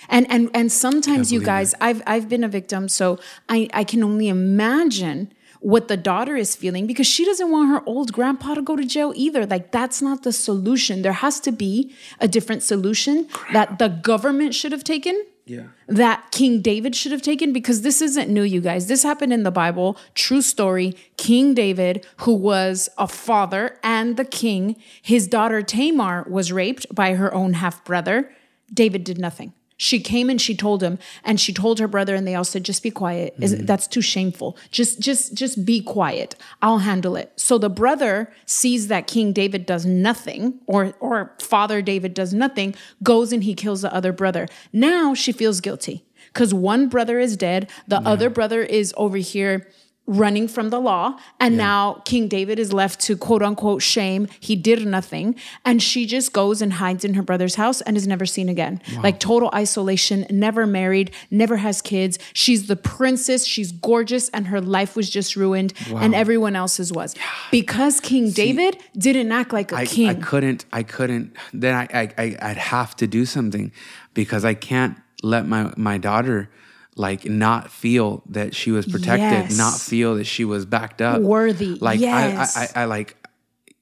And 0.10 0.30
and 0.30 0.50
and 0.54 0.72
sometimes 0.72 1.32
you 1.32 1.42
guys, 1.42 1.74
I've 1.80 2.02
I've 2.06 2.28
been 2.28 2.44
a 2.44 2.50
victim, 2.50 2.90
so 2.90 3.20
I, 3.48 3.70
I 3.74 3.84
can 3.84 4.04
only 4.04 4.28
imagine 4.28 5.32
what 5.64 5.88
the 5.88 5.96
daughter 5.96 6.36
is 6.36 6.58
feeling 6.58 6.86
because 6.86 7.08
she 7.08 7.24
doesn't 7.24 7.50
want 7.50 7.70
her 7.70 7.82
old 7.86 8.12
grandpa 8.12 8.54
to 8.54 8.62
go 8.62 8.76
to 8.76 8.84
jail 8.84 9.14
either. 9.16 9.46
Like 9.46 9.72
that's 9.72 10.02
not 10.02 10.24
the 10.24 10.34
solution. 10.34 11.04
There 11.04 11.14
has 11.14 11.40
to 11.42 11.54
be 11.54 11.96
a 12.20 12.28
different 12.28 12.64
solution 12.64 13.30
that 13.54 13.80
the 13.80 13.88
government 13.88 14.54
should 14.54 14.74
have 14.74 14.84
taken 14.84 15.24
Yeah. 15.46 15.64
that 15.88 16.32
King 16.32 16.62
David 16.62 16.96
should 16.96 17.12
have 17.12 17.22
taken 17.22 17.52
because 17.52 17.82
this 17.82 18.02
isn't 18.02 18.30
new, 18.30 18.44
you 18.44 18.62
guys. 18.62 18.88
This 18.88 19.04
happened 19.04 19.34
in 19.34 19.44
the 19.44 19.52
Bible. 19.52 19.98
True 20.16 20.42
story. 20.42 20.96
King 21.18 21.54
David, 21.54 22.06
who 22.18 22.34
was 22.34 22.88
a 22.98 23.08
father 23.08 23.78
and 23.84 24.16
the 24.16 24.26
king, 24.26 24.78
his 25.02 25.28
daughter 25.28 25.62
Tamar 25.62 26.26
was 26.30 26.52
raped 26.52 26.86
by 26.96 27.16
her 27.16 27.34
own 27.34 27.54
half 27.54 27.84
brother. 27.84 28.32
David 28.74 29.04
did 29.04 29.18
nothing. 29.20 29.54
She 29.78 30.00
came 30.00 30.30
and 30.30 30.40
she 30.40 30.56
told 30.56 30.84
him, 30.84 31.00
and 31.24 31.40
she 31.40 31.54
told 31.54 31.80
her 31.80 31.88
brother, 31.88 32.16
and 32.16 32.28
they 32.28 32.36
all 32.36 32.44
said, 32.44 32.64
"Just 32.64 32.84
be 32.84 32.92
quiet. 32.92 33.34
Is 33.40 33.54
mm-hmm. 33.56 33.66
that's 33.66 33.88
too 33.88 34.02
shameful. 34.02 34.58
Just, 34.72 35.00
just, 35.00 35.34
just 35.34 35.66
be 35.66 35.82
quiet. 35.82 36.36
I'll 36.62 36.80
handle 36.80 37.16
it." 37.16 37.32
So 37.36 37.58
the 37.58 37.70
brother 37.70 38.32
sees 38.46 38.88
that 38.88 39.08
King 39.08 39.34
David 39.34 39.66
does 39.66 39.86
nothing, 39.86 40.60
or 40.68 40.94
or 41.00 41.36
Father 41.40 41.82
David 41.82 42.14
does 42.14 42.34
nothing, 42.34 42.76
goes 43.02 43.34
and 43.34 43.44
he 43.44 43.54
kills 43.54 43.82
the 43.82 43.94
other 43.94 44.14
brother. 44.14 44.48
Now 44.72 45.14
she 45.14 45.32
feels 45.32 45.60
guilty 45.60 46.06
because 46.28 46.54
one 46.54 46.88
brother 46.88 47.20
is 47.20 47.38
dead, 47.38 47.70
the 47.88 48.00
other 48.00 48.30
brother 48.30 48.62
is 48.62 48.94
over 48.98 49.18
here 49.18 49.68
running 50.06 50.50
from 50.50 50.70
the 50.70 50.80
law 50.80 51.18
and 51.40 51.56
now 51.56 51.94
king 52.04 52.28
david 52.28 52.60
is 52.60 52.74
left 52.74 53.00
to 53.00 53.16
quote 53.16 53.42
unquote 53.42 53.82
shame. 53.82 54.28
He 54.40 54.56
did 54.56 54.86
nothing. 54.86 55.36
And 55.64 55.82
she 55.82 56.06
just 56.06 56.34
goes 56.34 56.62
and 56.62 56.74
hides 56.74 57.06
in 57.06 57.14
her 57.14 57.22
brother's 57.22 57.56
house 57.56 57.80
and 57.82 57.96
is 57.96 58.06
never 58.06 58.26
seen 58.26 58.50
again. 58.50 58.82
Like 59.02 59.20
total 59.20 59.50
isolation 59.54 60.26
never 60.30 60.68
married 60.68 61.12
never 61.32 61.58
has 61.58 61.82
kids. 61.82 62.20
She's 62.34 62.68
the 62.68 62.76
princess. 62.76 63.46
She's 63.46 63.72
gorgeous. 63.72 64.30
And 64.30 64.48
her 64.48 64.60
life 64.60 64.96
was 64.96 65.10
just 65.10 65.36
ruined. 65.36 65.74
And 65.96 66.14
everyone 66.14 66.56
else's 66.56 66.92
was. 66.92 67.16
Because 67.52 68.00
king 68.00 68.32
david 68.32 68.78
didn't 68.98 69.32
act 69.32 69.54
like 69.54 69.72
a 69.72 69.78
I, 69.78 69.86
king. 69.86 70.10
I 70.10 70.16
couldn't 70.16 70.66
I 70.74 70.84
couldn't 70.84 71.36
then 71.54 71.76
I, 71.76 71.88
I 71.94 72.14
I 72.18 72.38
I'd 72.42 72.58
have 72.58 72.96
to 72.98 73.08
do 73.08 73.26
something 73.26 73.72
because 74.14 74.44
I 74.44 74.54
can't 74.54 74.98
let 75.22 75.48
my 75.48 75.74
my 75.78 75.98
daughter 75.98 76.50
like 76.96 77.26
not 77.26 77.72
feel 77.72 78.22
that 78.30 78.56
she 78.56 78.72
was 78.72 78.86
protected, 78.86 79.50
Yes. 79.50 79.58
not 79.58 79.74
feel 79.80 80.16
that 80.16 80.26
she 80.26 80.46
was 80.46 80.66
backed 80.66 81.02
up. 81.02 81.22
Worthy, 81.22 81.78
Like 81.82 82.00
yes. 82.00 82.56
I, 82.58 82.62
I, 82.62 82.66
I 82.66 82.82
I 82.84 82.86
like 82.86 83.18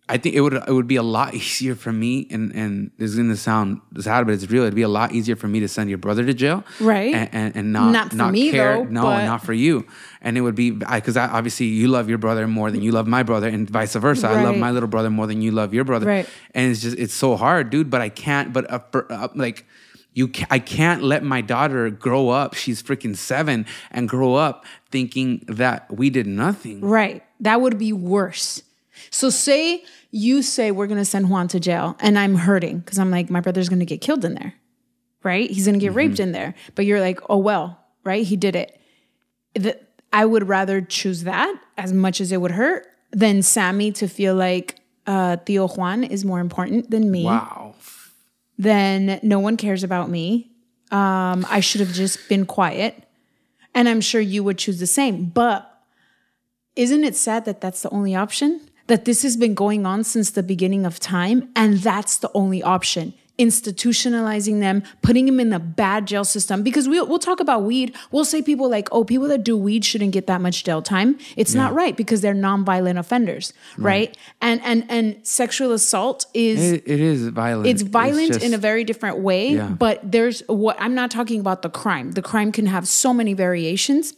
I 0.09 0.17
think 0.17 0.35
it 0.35 0.41
would 0.41 0.53
it 0.53 0.67
would 0.71 0.87
be 0.87 0.97
a 0.97 1.03
lot 1.03 1.33
easier 1.41 1.73
for 1.75 1.91
me 1.93 2.27
and 2.29 2.53
and 2.53 2.91
this 2.97 3.11
is 3.11 3.15
gonna 3.17 3.35
sound 3.37 3.79
sad, 3.99 4.25
but 4.25 4.33
it's 4.33 4.49
real. 4.49 4.63
It'd 4.63 4.75
be 4.75 4.81
a 4.81 4.89
lot 4.89 5.13
easier 5.13 5.35
for 5.37 5.47
me 5.47 5.59
to 5.61 5.67
send 5.69 5.89
your 5.89 5.97
brother 5.99 6.25
to 6.25 6.33
jail. 6.33 6.63
Right. 6.81 7.13
And 7.13 7.29
and, 7.33 7.55
and 7.55 7.73
not 7.73 7.91
Not 7.91 8.09
for 8.11 8.15
not 8.17 8.31
me, 8.33 8.51
care. 8.51 8.77
though, 8.77 8.83
no, 8.85 9.03
but- 9.03 9.25
not 9.25 9.43
for 9.45 9.53
you. 9.53 9.85
And 10.21 10.37
it 10.37 10.41
would 10.41 10.55
be 10.55 10.71
because 10.71 11.15
I, 11.17 11.27
obviously 11.27 11.65
you 11.67 11.87
love 11.87 12.07
your 12.09 12.17
brother 12.17 12.45
more 12.47 12.71
than 12.71 12.81
you 12.81 12.91
love 12.91 13.07
my 13.07 13.23
brother, 13.23 13.47
and 13.47 13.69
vice 13.69 13.95
versa. 13.95 14.27
I 14.27 14.43
love 14.43 14.55
my 14.57 14.71
little 14.71 14.89
brother 14.89 15.09
more 15.09 15.27
than 15.27 15.41
you 15.41 15.51
love 15.51 15.73
your 15.73 15.83
brother. 15.85 16.05
Right. 16.07 16.29
And 16.53 16.71
it's 16.71 16.81
just 16.81 16.97
it's 16.97 17.13
so 17.13 17.35
hard, 17.37 17.69
dude. 17.69 17.89
But 17.89 18.01
I 18.01 18.09
can't. 18.09 18.51
But 18.53 18.69
uh, 18.71 18.79
for, 18.91 19.11
uh, 19.11 19.27
like. 19.35 19.65
You, 20.13 20.27
ca- 20.27 20.47
I 20.49 20.59
can't 20.59 21.03
let 21.03 21.23
my 21.23 21.41
daughter 21.41 21.89
grow 21.89 22.29
up. 22.29 22.53
She's 22.53 22.83
freaking 22.83 23.15
seven 23.15 23.65
and 23.91 24.09
grow 24.09 24.35
up 24.35 24.65
thinking 24.89 25.45
that 25.47 25.89
we 25.91 26.09
did 26.09 26.27
nothing. 26.27 26.81
Right. 26.81 27.23
That 27.39 27.61
would 27.61 27.77
be 27.77 27.93
worse. 27.93 28.61
So 29.09 29.29
say 29.29 29.83
you 30.11 30.41
say 30.41 30.71
we're 30.71 30.87
going 30.87 30.97
to 30.99 31.05
send 31.05 31.29
Juan 31.29 31.47
to 31.49 31.59
jail 31.59 31.95
and 31.99 32.19
I'm 32.19 32.35
hurting 32.35 32.79
because 32.79 32.99
I'm 32.99 33.09
like, 33.09 33.29
my 33.29 33.39
brother's 33.39 33.69
going 33.69 33.79
to 33.79 33.85
get 33.85 34.01
killed 34.01 34.25
in 34.25 34.35
there. 34.35 34.53
Right? 35.23 35.49
He's 35.49 35.65
going 35.65 35.79
to 35.79 35.85
get 35.85 35.93
raped 35.93 36.19
in 36.19 36.31
there. 36.31 36.55
But 36.75 36.85
you're 36.85 36.99
like, 36.99 37.19
oh, 37.29 37.37
well, 37.37 37.79
right? 38.03 38.25
He 38.25 38.35
did 38.35 38.55
it. 38.55 38.79
The, 39.53 39.79
I 40.11 40.25
would 40.25 40.47
rather 40.47 40.81
choose 40.81 41.23
that 41.23 41.55
as 41.77 41.93
much 41.93 42.19
as 42.19 42.31
it 42.31 42.41
would 42.41 42.51
hurt 42.51 42.87
than 43.11 43.43
Sammy 43.43 43.91
to 43.93 44.07
feel 44.07 44.35
like 44.35 44.79
uh, 45.05 45.37
Tío 45.45 45.77
Juan 45.77 46.03
is 46.03 46.25
more 46.25 46.39
important 46.39 46.89
than 46.89 47.11
me. 47.11 47.25
Wow. 47.25 47.60
Then 48.61 49.19
no 49.23 49.39
one 49.39 49.57
cares 49.57 49.83
about 49.83 50.11
me. 50.11 50.51
Um, 50.91 51.47
I 51.49 51.61
should 51.61 51.81
have 51.81 51.93
just 51.93 52.29
been 52.29 52.45
quiet. 52.45 53.05
And 53.73 53.89
I'm 53.89 54.01
sure 54.01 54.21
you 54.21 54.43
would 54.43 54.59
choose 54.59 54.79
the 54.79 54.85
same. 54.85 55.25
But 55.25 55.67
isn't 56.75 57.03
it 57.03 57.15
sad 57.15 57.45
that 57.45 57.59
that's 57.59 57.81
the 57.81 57.89
only 57.89 58.13
option? 58.13 58.61
That 58.85 59.05
this 59.05 59.23
has 59.23 59.35
been 59.35 59.55
going 59.55 59.87
on 59.87 60.03
since 60.03 60.29
the 60.29 60.43
beginning 60.43 60.85
of 60.85 60.99
time, 60.99 61.49
and 61.55 61.79
that's 61.79 62.17
the 62.17 62.29
only 62.35 62.61
option. 62.61 63.15
Institutionalizing 63.39 64.59
them, 64.59 64.83
putting 65.01 65.25
them 65.25 65.39
in 65.39 65.51
a 65.53 65.59
bad 65.59 66.05
jail 66.05 66.23
system. 66.23 66.63
Because 66.63 66.87
we'll, 66.87 67.07
we'll 67.07 67.19
talk 67.19 67.39
about 67.39 67.63
weed. 67.63 67.95
We'll 68.11 68.25
say 68.25 68.41
people 68.41 68.69
like, 68.69 68.87
oh, 68.91 69.03
people 69.03 69.27
that 69.29 69.43
do 69.43 69.57
weed 69.57 69.83
shouldn't 69.85 70.11
get 70.11 70.27
that 70.27 70.41
much 70.41 70.63
jail 70.63 70.81
time. 70.81 71.17
It's 71.35 71.53
not 71.55 71.73
right 71.73 71.95
because 71.95 72.21
they're 72.21 72.35
nonviolent 72.35 72.97
offenders, 72.99 73.53
right? 73.77 74.15
And 74.41 74.61
and 74.63 74.85
and 74.89 75.25
sexual 75.25 75.71
assault 75.71 76.25
is 76.33 76.73
It, 76.73 76.83
it 76.85 76.99
is 76.99 77.27
violent. 77.29 77.67
it's 77.67 77.81
violent 77.81 78.33
just- 78.33 78.45
in 78.45 78.53
a 78.53 78.57
very 78.57 78.83
different 78.83 79.19
way 79.19 79.49
Yeah. 79.53 79.67
but 79.69 79.99
there's 80.03 80.41
what 80.47 80.75
i'm 80.79 80.93
not 80.95 81.11
talking 81.11 81.39
about 81.39 81.61
the 81.61 81.69
crime 81.69 82.11
the 82.11 82.21
crime 82.21 82.51
can 82.51 82.65
have 82.65 82.87
so 82.87 83.13
many 83.13 83.33
variations 83.33 84.13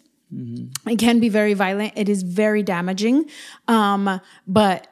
it 0.88 0.98
can 0.98 1.20
be 1.20 1.30
very 1.30 1.54
violent 1.54 1.94
it 1.96 2.10
is 2.10 2.24
very 2.24 2.64
damaging 2.64 3.26
um, 3.68 4.20
but 4.48 4.88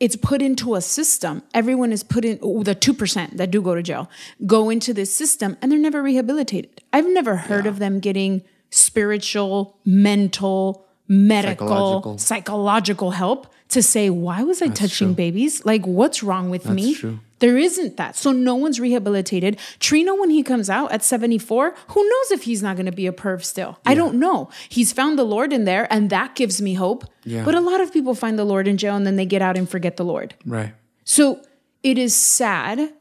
it's 0.00 0.16
put 0.16 0.42
into 0.42 0.74
a 0.74 0.80
system. 0.80 1.42
Everyone 1.54 1.92
is 1.92 2.02
put 2.02 2.24
in 2.24 2.38
the 2.38 2.74
2% 2.74 3.36
that 3.36 3.50
do 3.50 3.60
go 3.62 3.74
to 3.74 3.82
jail 3.82 4.10
go 4.46 4.70
into 4.70 4.94
this 4.94 5.14
system 5.14 5.56
and 5.60 5.70
they're 5.70 5.78
never 5.78 6.02
rehabilitated. 6.02 6.82
I've 6.92 7.08
never 7.08 7.36
heard 7.36 7.66
of 7.66 7.78
them 7.78 8.00
getting 8.00 8.42
spiritual 8.70 9.78
mental 9.84 10.86
medical 11.08 11.68
Psychological. 11.68 12.18
psychological 12.18 13.10
help 13.12 13.46
to 13.68 13.82
say 13.82 14.08
why 14.10 14.42
was 14.42 14.62
i 14.62 14.68
touching 14.68 15.14
babies 15.14 15.64
like 15.64 15.86
what's 15.86 16.22
wrong 16.22 16.48
with 16.50 16.68
me 16.68 16.94
true. 16.94 17.20
there 17.40 17.56
isn't 17.56 17.96
that. 17.96 18.16
So 18.16 18.32
no 18.32 18.56
one's 18.56 18.80
rehabilitated. 18.80 19.58
Trino, 19.78 20.18
when 20.18 20.30
he 20.30 20.42
comes 20.42 20.68
out 20.68 20.90
at 20.90 21.04
74, 21.04 21.72
who 21.88 22.02
knows 22.02 22.30
if 22.32 22.42
he's 22.42 22.62
not 22.64 22.74
going 22.74 22.86
to 22.86 22.92
be 22.92 23.06
a 23.06 23.12
perv 23.12 23.44
still? 23.44 23.78
I 23.86 23.94
don't 23.94 24.16
know. 24.16 24.50
He's 24.68 24.92
found 24.92 25.16
the 25.18 25.24
Lord 25.24 25.52
in 25.52 25.64
there, 25.64 25.86
and 25.88 26.10
that 26.10 26.34
gives 26.34 26.60
me 26.60 26.74
hope. 26.74 27.04
Yeah. 27.22 27.44
But 27.44 27.54
a 27.54 27.60
lot 27.60 27.80
of 27.80 27.92
people 27.92 28.14
find 28.16 28.36
the 28.36 28.44
Lord 28.44 28.66
in 28.66 28.76
jail 28.76 28.96
and 28.96 29.06
then 29.06 29.14
they 29.14 29.24
get 29.26 29.40
out 29.40 29.56
and 29.56 29.68
forget 29.70 29.96
the 29.96 30.04
Lord. 30.04 30.34
right. 30.44 30.74
So 31.04 31.40
it 31.82 31.96
is 31.96 32.14
sad 32.14 32.92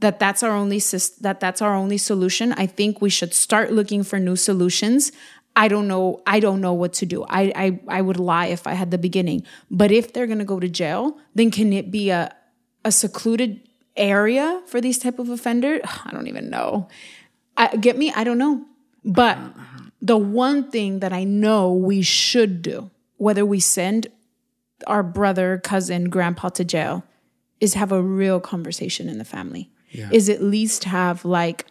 that 0.00 0.18
that's 0.18 0.42
our 0.42 0.54
only 0.56 0.80
that 1.20 1.38
that's 1.38 1.62
our 1.62 1.74
only 1.74 1.98
solution. 1.98 2.52
I 2.54 2.66
think 2.66 3.00
we 3.00 3.10
should 3.10 3.34
start 3.34 3.72
looking 3.72 4.02
for 4.02 4.18
new 4.18 4.36
solutions. 4.36 5.12
I 5.54 5.68
don't 5.68 5.86
know. 5.86 6.22
I 6.26 6.40
don't 6.40 6.60
know 6.60 6.72
what 6.72 6.94
to 6.94 7.06
do. 7.06 7.24
I 7.24 7.52
I, 7.54 7.80
I 7.88 8.02
would 8.02 8.18
lie 8.18 8.46
if 8.46 8.66
I 8.66 8.72
had 8.72 8.90
the 8.90 8.98
beginning. 8.98 9.44
But 9.70 9.90
if 9.92 10.12
they're 10.12 10.26
gonna 10.26 10.44
go 10.44 10.60
to 10.60 10.68
jail, 10.68 11.18
then 11.34 11.50
can 11.50 11.72
it 11.72 11.90
be 11.90 12.10
a 12.10 12.34
a 12.84 12.92
secluded 12.92 13.60
area 13.96 14.62
for 14.66 14.80
these 14.80 14.98
type 14.98 15.18
of 15.18 15.28
offender? 15.28 15.80
I 16.04 16.10
don't 16.12 16.26
even 16.26 16.50
know. 16.50 16.88
I, 17.56 17.76
get 17.76 17.98
me? 17.98 18.12
I 18.14 18.24
don't 18.24 18.38
know. 18.38 18.64
But 19.04 19.38
the 20.00 20.16
one 20.16 20.70
thing 20.70 21.00
that 21.00 21.12
I 21.12 21.24
know 21.24 21.72
we 21.72 22.02
should 22.02 22.62
do, 22.62 22.90
whether 23.16 23.44
we 23.44 23.60
send 23.60 24.06
our 24.86 25.02
brother, 25.02 25.58
cousin, 25.58 26.08
grandpa 26.08 26.48
to 26.50 26.64
jail, 26.64 27.04
is 27.60 27.74
have 27.74 27.92
a 27.92 28.02
real 28.02 28.40
conversation 28.40 29.08
in 29.08 29.18
the 29.18 29.24
family. 29.24 29.70
Is 30.10 30.28
at 30.28 30.42
least 30.42 30.84
have 30.84 31.24
like 31.24 31.66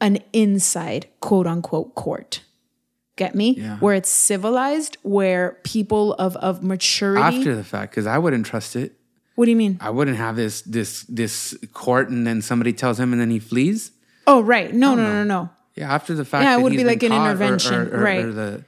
an 0.00 0.18
inside 0.32 1.08
quote 1.20 1.46
unquote 1.46 1.94
court. 1.94 2.42
Get 3.20 3.34
me? 3.34 3.48
Yeah. 3.58 3.76
Where 3.80 3.94
it's 3.94 4.08
civilized, 4.08 4.96
where 5.02 5.58
people 5.62 6.14
of 6.14 6.36
of 6.36 6.62
maturity. 6.62 7.20
After 7.20 7.54
the 7.54 7.62
fact, 7.62 7.92
because 7.92 8.06
I 8.06 8.16
wouldn't 8.16 8.46
trust 8.46 8.76
it. 8.76 8.92
what 9.34 9.44
do 9.44 9.50
you 9.50 9.58
mean? 9.58 9.76
I 9.78 9.90
wouldn't 9.90 10.16
have 10.16 10.36
this 10.36 10.62
this 10.62 11.04
this 11.20 11.54
court, 11.74 12.08
and 12.08 12.26
then 12.26 12.40
somebody 12.40 12.72
tells 12.72 12.98
him, 12.98 13.12
and 13.12 13.20
then 13.20 13.28
he 13.30 13.38
flees. 13.38 13.92
Oh, 14.26 14.40
right. 14.40 14.72
No, 14.72 14.92
oh, 14.92 14.94
no, 14.94 15.12
no, 15.12 15.24
no. 15.24 15.50
Yeah, 15.76 15.92
after 15.92 16.14
the 16.14 16.24
fact. 16.24 16.44
Yeah, 16.44 16.56
it 16.56 16.62
would 16.62 16.72
be 16.72 16.82
like 16.82 17.02
an 17.02 17.10
caught 17.10 17.26
or- 17.26 17.30
intervention, 17.32 17.74
or, 17.74 17.96
or- 17.98 18.02
right. 18.02 18.24
Or 18.24 18.32
the 18.32 18.64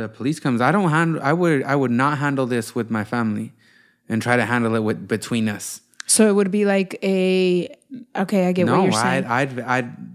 the 0.00 0.08
police 0.08 0.40
comes. 0.40 0.62
I 0.62 0.72
don't 0.72 0.88
handle. 0.88 1.20
I 1.22 1.34
would 1.34 1.62
I 1.62 1.76
would 1.76 1.90
not 1.90 2.16
handle 2.16 2.46
this 2.46 2.74
with 2.74 2.90
my 2.90 3.04
family, 3.04 3.52
and 4.08 4.22
try 4.22 4.36
to 4.38 4.46
handle 4.46 4.74
it 4.74 4.82
with 4.82 5.06
between 5.06 5.50
us. 5.50 5.82
So 6.06 6.30
it 6.30 6.32
would 6.32 6.50
be 6.50 6.64
like 6.64 6.98
a 7.02 7.76
okay, 8.16 8.48
I 8.48 8.52
get 8.52 8.66
what 8.68 8.84
you're 8.84 8.92
saying. 8.92 9.24
I'd 9.26 9.60
I'd 9.60 9.60
I'd 9.60 10.11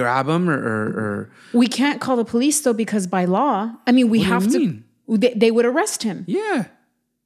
grab 0.00 0.28
him 0.28 0.48
or, 0.48 0.54
or, 0.58 0.84
or 1.04 1.30
we 1.52 1.66
can't 1.66 2.00
call 2.00 2.16
the 2.16 2.24
police 2.24 2.60
though 2.60 2.72
because 2.72 3.06
by 3.06 3.24
law, 3.24 3.72
I 3.86 3.92
mean 3.92 4.08
we 4.08 4.18
What 4.20 4.28
have 4.28 4.50
to 4.52 4.82
they, 5.08 5.34
they 5.34 5.50
would 5.50 5.64
arrest 5.64 6.02
him. 6.02 6.24
yeah, 6.26 6.66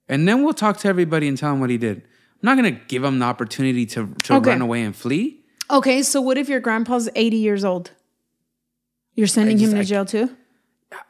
and 0.08 0.26
then 0.26 0.42
we'll 0.42 0.54
talk 0.54 0.78
to 0.78 0.88
everybody 0.88 1.28
and 1.28 1.36
tell 1.38 1.52
him 1.52 1.60
what 1.60 1.70
he 1.70 1.78
did. 1.78 1.98
I'm 1.98 2.40
not 2.42 2.56
gonna 2.56 2.72
give 2.72 3.02
him 3.04 3.18
the 3.18 3.24
opportunity 3.26 3.86
to 3.86 4.14
to 4.24 4.34
Okay. 4.36 4.50
run 4.50 4.60
away 4.62 4.82
and 4.82 4.94
flee. 4.94 5.40
Okay, 5.70 6.02
so 6.02 6.20
what 6.20 6.38
if 6.38 6.48
your 6.48 6.60
grandpa's 6.60 7.08
80 7.14 7.36
years 7.36 7.64
old? 7.64 7.90
You're 9.14 9.26
sending 9.26 9.56
just- 9.58 9.72
him 9.72 9.76
to 9.78 9.80
I- 9.80 9.84
jail 9.84 10.04
too? 10.04 10.30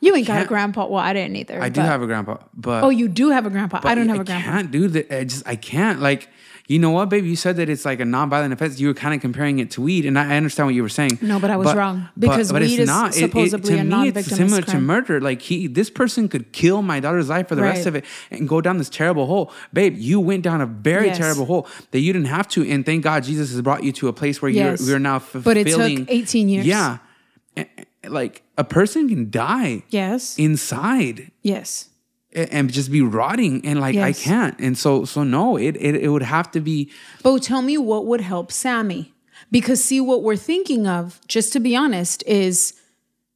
You 0.00 0.16
ain't 0.16 0.26
got 0.26 0.42
a 0.42 0.46
grandpa. 0.46 0.86
Well, 0.86 0.98
I 1.02 1.12
didn't 1.12 1.36
either. 1.36 1.60
I 1.62 1.68
do 1.68 1.82
have 1.82 2.00
a 2.00 2.06
grandpa, 2.06 2.38
but 2.54 2.82
Oh, 2.82 2.88
you 2.88 3.08
do 3.08 3.28
have 3.30 3.44
a 3.44 3.50
grandpa. 3.50 3.80
I 3.84 3.94
don't 3.94 4.08
have 4.08 4.18
a 4.18 4.20
a 4.22 4.24
grandpa. 4.24 4.50
can't 4.50 4.70
do 4.70 4.88
that. 4.88 5.14
I 5.14 5.24
just 5.24 5.46
I 5.46 5.54
can't. 5.56 6.00
Like, 6.00 6.28
you 6.68 6.78
know 6.78 6.90
what, 6.90 7.08
baby? 7.08 7.28
You 7.28 7.36
said 7.36 7.56
that 7.56 7.68
it's 7.68 7.84
like 7.84 8.00
a 8.00 8.04
non-violent 8.04 8.52
offense. 8.52 8.80
You 8.80 8.88
were 8.88 8.94
kind 8.94 9.14
of 9.14 9.20
comparing 9.20 9.58
it 9.60 9.70
to 9.72 9.80
weed, 9.82 10.04
and 10.06 10.18
I 10.18 10.32
I 10.32 10.36
understand 10.36 10.66
what 10.66 10.74
you 10.74 10.82
were 10.82 10.88
saying. 10.88 11.18
No, 11.22 11.38
but 11.38 11.50
I 11.50 11.56
was 11.56 11.74
wrong, 11.74 12.08
because 12.18 12.52
weed 12.52 12.80
is 12.80 12.90
supposedly 13.14 13.74
to 13.76 13.80
a 13.80 13.84
me, 13.84 14.08
It's 14.08 14.28
similar 14.28 14.62
to 14.62 14.80
murder. 14.80 15.20
Like 15.20 15.42
he, 15.42 15.66
this 15.68 15.90
person 15.90 16.28
could 16.28 16.52
kill 16.52 16.82
my 16.82 16.98
daughter's 17.00 17.28
life 17.28 17.48
for 17.48 17.54
the 17.54 17.62
rest 17.62 17.86
of 17.86 17.94
it 17.94 18.04
and 18.30 18.48
go 18.48 18.60
down 18.60 18.78
this 18.78 18.88
terrible 18.88 19.26
hole. 19.26 19.52
Babe, 19.72 19.96
you 19.96 20.18
went 20.20 20.42
down 20.42 20.60
a 20.60 20.66
very 20.66 21.06
Yes. 21.06 21.18
terrible 21.18 21.46
hole 21.46 21.68
that 21.92 22.00
you 22.00 22.12
didn't 22.12 22.28
have 22.28 22.48
to, 22.48 22.68
and 22.68 22.84
thank 22.84 23.04
God 23.04 23.22
Jesus 23.24 23.50
has 23.52 23.60
brought 23.62 23.84
you 23.84 23.92
to 23.92 24.08
a 24.08 24.12
place 24.12 24.42
where 24.42 24.50
Yes. 24.50 24.80
you're 24.80 24.90
you're 24.90 24.98
now 24.98 25.18
fulfilling. 25.18 25.44
But 25.44 25.56
it 25.56 25.98
took 25.98 26.10
18 26.10 26.48
years. 26.48 26.66
Yeah, 26.66 26.98
like 28.08 28.42
a 28.58 28.64
person 28.64 29.08
can 29.08 29.30
die 29.30 29.82
Yes. 29.90 30.38
inside 30.38 31.30
yes. 31.42 31.88
And 32.36 32.70
just 32.70 32.92
be 32.92 33.00
rotting 33.00 33.64
and 33.66 33.80
like 33.80 33.96
I 33.96 34.12
can't. 34.12 34.58
And 34.60 34.76
so 34.76 35.04
so 35.04 35.24
no, 35.24 35.56
it, 35.56 35.76
it 35.76 35.96
it 35.96 36.08
would 36.08 36.22
have 36.22 36.50
to 36.52 36.60
be 36.60 36.90
But 37.22 37.42
tell 37.42 37.62
me 37.62 37.78
what 37.78 38.06
would 38.06 38.20
help 38.20 38.52
Sammy. 38.52 39.12
Because 39.50 39.82
see, 39.82 40.00
what 40.00 40.22
we're 40.22 40.36
thinking 40.36 40.86
of, 40.86 41.20
just 41.28 41.52
to 41.52 41.60
be 41.60 41.76
honest, 41.76 42.22
is 42.26 42.74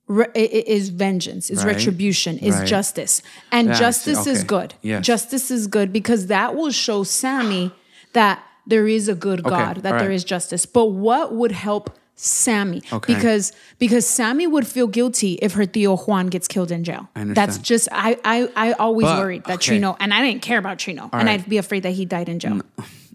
re- 0.08 0.26
is 0.34 0.88
vengeance, 0.88 1.50
is 1.50 1.64
Right. 1.64 1.76
retribution, 1.76 2.38
is 2.38 2.56
Right. 2.56 2.66
justice, 2.66 3.22
and 3.52 3.68
Yeah, 3.68 3.74
justice 3.78 4.26
is 4.26 4.42
good. 4.44 4.74
Yes. 4.82 5.04
Justice 5.06 5.50
is 5.50 5.66
good 5.66 5.92
because 5.92 6.26
that 6.26 6.56
will 6.56 6.72
show 6.72 7.04
Sammy 7.04 7.70
that 8.12 8.42
there 8.66 8.88
is 8.88 9.08
a 9.08 9.14
good 9.14 9.42
God, 9.44 9.82
that 9.82 9.92
all 9.92 9.98
there 10.00 10.08
right. 10.08 10.14
is 10.14 10.24
justice. 10.24 10.66
But 10.66 10.86
what 10.86 11.34
would 11.34 11.52
help 11.52 11.96
Sammy? 12.22 12.82
Okay. 12.92 13.14
Because 13.14 13.52
because 13.78 14.06
Sammy 14.06 14.46
would 14.46 14.66
feel 14.66 14.86
guilty 14.86 15.34
if 15.40 15.54
her 15.54 15.64
Tío 15.64 16.06
Juan 16.06 16.26
gets 16.26 16.46
killed 16.46 16.70
in 16.70 16.84
jail. 16.84 17.08
I 17.16 17.22
understand. 17.22 17.36
That's 17.36 17.58
just 17.58 17.88
I 17.92 18.18
I 18.24 18.48
I 18.56 18.72
always 18.72 19.06
But, 19.06 19.18
worried 19.18 19.44
that 19.44 19.54
okay. 19.54 19.78
Trino, 19.78 19.96
and 20.00 20.12
I 20.12 20.20
didn't 20.22 20.42
care 20.42 20.58
about 20.58 20.78
Trino, 20.78 21.04
and 21.12 21.26
right. 21.26 21.40
I'd 21.40 21.48
be 21.48 21.56
afraid 21.58 21.82
that 21.84 21.92
he 21.92 22.04
died 22.04 22.28
in 22.28 22.38
jail. 22.38 22.60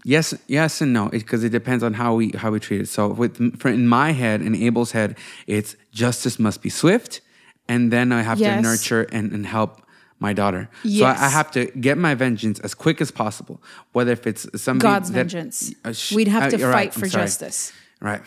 Yes, 0.04 0.34
yes, 0.46 0.80
and 0.80 0.92
no, 0.92 1.08
because 1.08 1.42
it, 1.42 1.50
depends 1.50 1.82
on 1.82 1.94
how 1.94 2.14
we 2.14 2.30
how 2.36 2.50
we 2.52 2.60
treat 2.60 2.80
it. 2.80 2.88
So, 2.88 3.08
with 3.08 3.58
for 3.60 3.68
in 3.68 3.86
my 3.88 4.12
head, 4.12 4.40
in 4.42 4.54
Abel's 4.54 4.92
head, 4.92 5.16
it's 5.46 5.76
justice 5.92 6.38
must 6.38 6.62
be 6.62 6.68
swift, 6.70 7.20
and 7.68 7.92
then 7.92 8.12
I 8.12 8.22
have 8.22 8.38
Yes. 8.38 8.56
to 8.56 8.62
nurture 8.62 9.02
and, 9.12 9.32
and 9.32 9.44
help 9.46 9.82
my 10.20 10.32
daughter. 10.32 10.68
So 10.84 11.04
I, 11.04 11.10
I 11.26 11.28
have 11.28 11.50
to 11.52 11.66
get 11.80 11.98
my 11.98 12.14
vengeance 12.14 12.60
as 12.60 12.72
quick 12.74 13.00
as 13.00 13.10
possible, 13.10 13.60
whether 13.92 14.12
if 14.12 14.26
it's 14.26 14.46
somebody 14.60 14.82
God's 14.92 15.10
that- 15.10 15.14
vengeance. 15.30 15.74
uh, 15.84 15.92
sh- 15.92 16.12
We'd 16.12 16.28
have 16.28 16.44
uh, 16.44 16.50
to 16.50 16.58
fight 16.58 16.72
right, 16.72 16.94
for 16.94 17.08
sorry. 17.08 17.24
justice. 17.24 17.72
Right. 18.00 18.22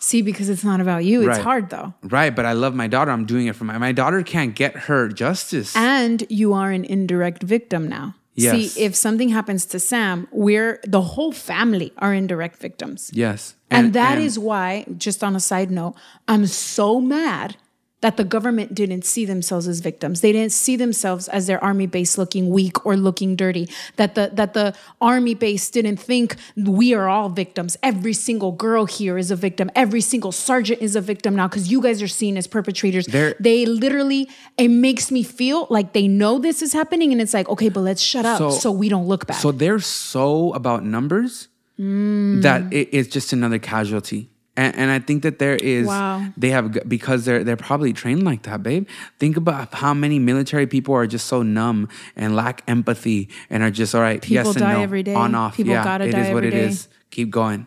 See, 0.00 0.22
because 0.22 0.48
it's 0.48 0.64
not 0.64 0.80
about 0.80 1.04
you. 1.04 1.28
It's 1.28 1.38
hard 1.38 1.70
though. 1.70 1.94
Right, 2.02 2.34
but 2.34 2.46
I 2.46 2.52
love 2.52 2.74
my 2.74 2.86
daughter. 2.86 3.10
I'm 3.10 3.26
doing 3.26 3.46
it 3.46 3.56
for 3.56 3.64
my 3.64 3.78
my 3.78 3.92
daughter 3.92 4.22
can't 4.22 4.54
get 4.54 4.76
her 4.88 5.08
justice. 5.08 5.74
And 5.76 6.24
you 6.28 6.52
are 6.54 6.70
an 6.70 6.84
indirect 6.84 7.42
victim 7.42 7.88
now. 7.88 8.14
Yes. 8.34 8.72
See, 8.74 8.84
if 8.84 8.94
something 8.94 9.30
happens 9.30 9.66
to 9.66 9.80
Sam, 9.80 10.28
we're 10.30 10.78
the 10.86 11.00
whole 11.00 11.32
family 11.32 11.92
are 11.98 12.14
indirect 12.14 12.58
victims. 12.60 13.10
yes, 13.12 13.56
And, 13.68 13.92
that 13.94 14.18
is 14.18 14.38
why, 14.38 14.84
just 14.96 15.24
on 15.24 15.34
a 15.34 15.40
side 15.40 15.72
note, 15.72 15.94
I'm 16.28 16.46
so 16.46 17.00
mad 17.00 17.56
that 18.00 18.16
the 18.16 18.22
government 18.24 18.74
didn't 18.74 19.04
see 19.04 19.24
themselves 19.24 19.66
as 19.66 19.80
victims. 19.80 20.20
They 20.20 20.30
didn't 20.30 20.52
see 20.52 20.76
themselves 20.76 21.26
as 21.28 21.46
their 21.48 21.62
army 21.64 21.86
base 21.86 22.16
looking 22.16 22.48
weak 22.50 22.86
or 22.86 22.96
looking 22.96 23.34
dirty. 23.34 23.68
That 23.96 24.14
the 24.14 24.30
that 24.34 24.54
the 24.54 24.74
army 25.00 25.34
base 25.34 25.68
didn't 25.68 25.96
think 25.96 26.36
we 26.56 26.94
are 26.94 27.08
all 27.08 27.28
victims. 27.28 27.76
Every 27.82 28.12
single 28.12 28.52
girl 28.52 28.86
here 28.86 29.18
is 29.18 29.30
a 29.32 29.36
victim. 29.36 29.68
Every 29.74 30.00
single 30.00 30.30
sergeant 30.30 30.80
is 30.80 30.94
a 30.94 31.00
victim 31.00 31.34
now 31.34 31.48
because 31.48 31.70
you 31.72 31.80
guys 31.82 32.00
are 32.00 32.08
seen 32.08 32.36
as 32.36 32.46
perpetrators. 32.46 33.06
They're- 33.06 33.34
they 33.40 33.66
literally 33.66 34.28
it 34.56 34.68
makes 34.68 35.10
me 35.10 35.22
feel 35.24 35.66
like 35.70 35.92
they 35.92 36.06
know 36.06 36.38
this 36.38 36.62
is 36.62 36.72
happening 36.72 37.10
and 37.12 37.20
it's 37.20 37.34
like, 37.34 37.48
okay, 37.48 37.68
but 37.68 37.80
let's 37.80 38.02
shut 38.02 38.24
up 38.24 38.38
so, 38.38 38.50
So- 38.50 38.70
we 38.70 38.88
don't 38.88 39.08
look 39.08 39.26
bad. 39.26 39.38
So 39.40 39.50
they're 39.52 39.80
so 39.80 40.52
about 40.52 40.84
numbers 40.84 41.48
Mm. 41.80 42.42
that 42.42 42.72
it, 42.72 42.88
it's 42.92 43.08
just 43.08 43.32
another 43.32 43.58
casualty. 43.60 44.28
And, 44.58 44.74
and 44.74 44.90
I 44.90 44.98
think 44.98 45.22
that 45.22 45.38
there 45.38 45.54
is 45.54 45.86
Wow. 45.86 46.26
they 46.36 46.50
have 46.50 46.76
because 46.88 47.24
they're 47.24 47.44
they're 47.44 47.56
probably 47.70 47.92
trained 47.92 48.24
like 48.24 48.42
that, 48.42 48.60
babe. 48.62 48.88
Think 49.20 49.36
about 49.36 49.72
how 49.72 49.94
many 49.94 50.18
military 50.18 50.66
people 50.66 50.94
are 50.96 51.06
just 51.06 51.26
so 51.26 51.42
numb 51.44 51.88
and 52.16 52.34
lack 52.34 52.62
empathy 52.66 53.28
and 53.50 53.62
are 53.62 53.70
just 53.70 53.94
all 53.94 54.00
right. 54.02 54.18
yes 54.28 54.48
People 54.48 54.50
and 54.50 54.60
die 54.60 54.72
no, 54.74 54.82
every 54.82 55.04
day. 55.04 55.14
on 55.14 55.34
off. 55.36 55.56
People 55.56 55.74
yeah, 55.74 55.84
gotta 55.84 56.06
it 56.06 56.10
die 56.10 56.26
is 56.26 56.34
what 56.34 56.44
every 56.44 56.48
it 56.48 56.60
day. 56.62 56.66
is. 56.70 56.88
Keep 57.10 57.30
going. 57.30 57.66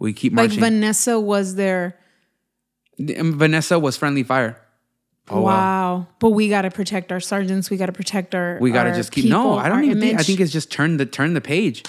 We 0.00 0.12
keep 0.12 0.32
marching. 0.32 0.60
like. 0.60 0.72
Vanessa 0.72 1.20
was 1.20 1.54
there. 1.54 1.96
And 2.98 3.34
Vanessa 3.36 3.78
was 3.78 3.96
friendly 3.96 4.24
fire. 4.24 4.58
Oh, 5.30 5.40
wow. 5.40 5.46
wow. 5.46 6.06
But 6.18 6.30
we 6.30 6.48
got 6.48 6.62
to 6.62 6.70
protect 6.70 7.10
our 7.12 7.20
sergeants. 7.20 7.70
We 7.70 7.76
got 7.76 7.86
to 7.86 7.92
protect 7.92 8.34
our. 8.34 8.58
We 8.60 8.72
gotta 8.72 8.92
just 8.92 9.12
keep. 9.12 9.24
people, 9.24 9.38
no, 9.40 9.56
I 9.56 9.68
don't 9.68 9.84
even 9.84 10.00
think. 10.00 10.18
I 10.18 10.22
think 10.24 10.40
it's 10.40 10.52
just 10.52 10.70
turn 10.70 10.96
the 10.96 11.06
turn 11.06 11.34
the 11.34 11.40
page, 11.40 11.84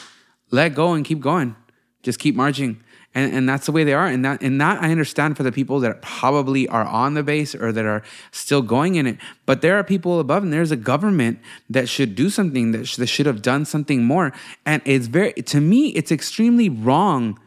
let 0.51 0.75
go 0.75 0.93
and 0.93 1.03
keep 1.03 1.19
going. 1.19 1.55
Just 2.03 2.19
keep 2.19 2.36
marching, 2.36 2.79
and 3.15 3.34
and 3.34 3.49
that's 3.49 3.65
the 3.65 3.71
way 3.71 3.84
they 3.84 3.93
are. 3.93 4.06
And 4.06 4.23
that 4.25 4.43
and 4.43 4.62
that 4.62 4.84
I 4.84 4.91
understand 4.91 5.38
for 5.38 5.43
the 5.43 5.51
people 5.51 5.80
that 5.80 6.01
probably 6.01 6.67
are 6.67 6.84
on 6.84 7.15
the 7.15 7.23
base 7.23 7.56
or 7.56 7.71
that 7.71 7.86
are 7.86 8.04
still 8.32 8.62
going 8.62 8.95
in 8.95 9.08
it. 9.08 9.17
But 9.45 9.62
there 9.62 9.78
are 9.78 9.84
people 9.84 10.19
above, 10.19 10.43
and 10.43 10.54
there's 10.54 10.71
a 10.71 10.75
government 10.75 11.39
that 11.69 11.89
should 11.89 12.15
do 12.15 12.30
something 12.30 12.71
that, 12.73 12.86
sh- 12.86 12.97
that 12.97 13.08
should 13.08 13.25
have 13.25 13.41
done 13.41 13.65
something 13.65 14.04
more. 14.04 14.34
And 14.65 14.82
it's 14.86 15.08
very 15.08 15.34
to 15.34 15.62
me, 15.62 15.88
it's 15.89 16.12
extremely 16.12 16.69
wrong 16.69 17.39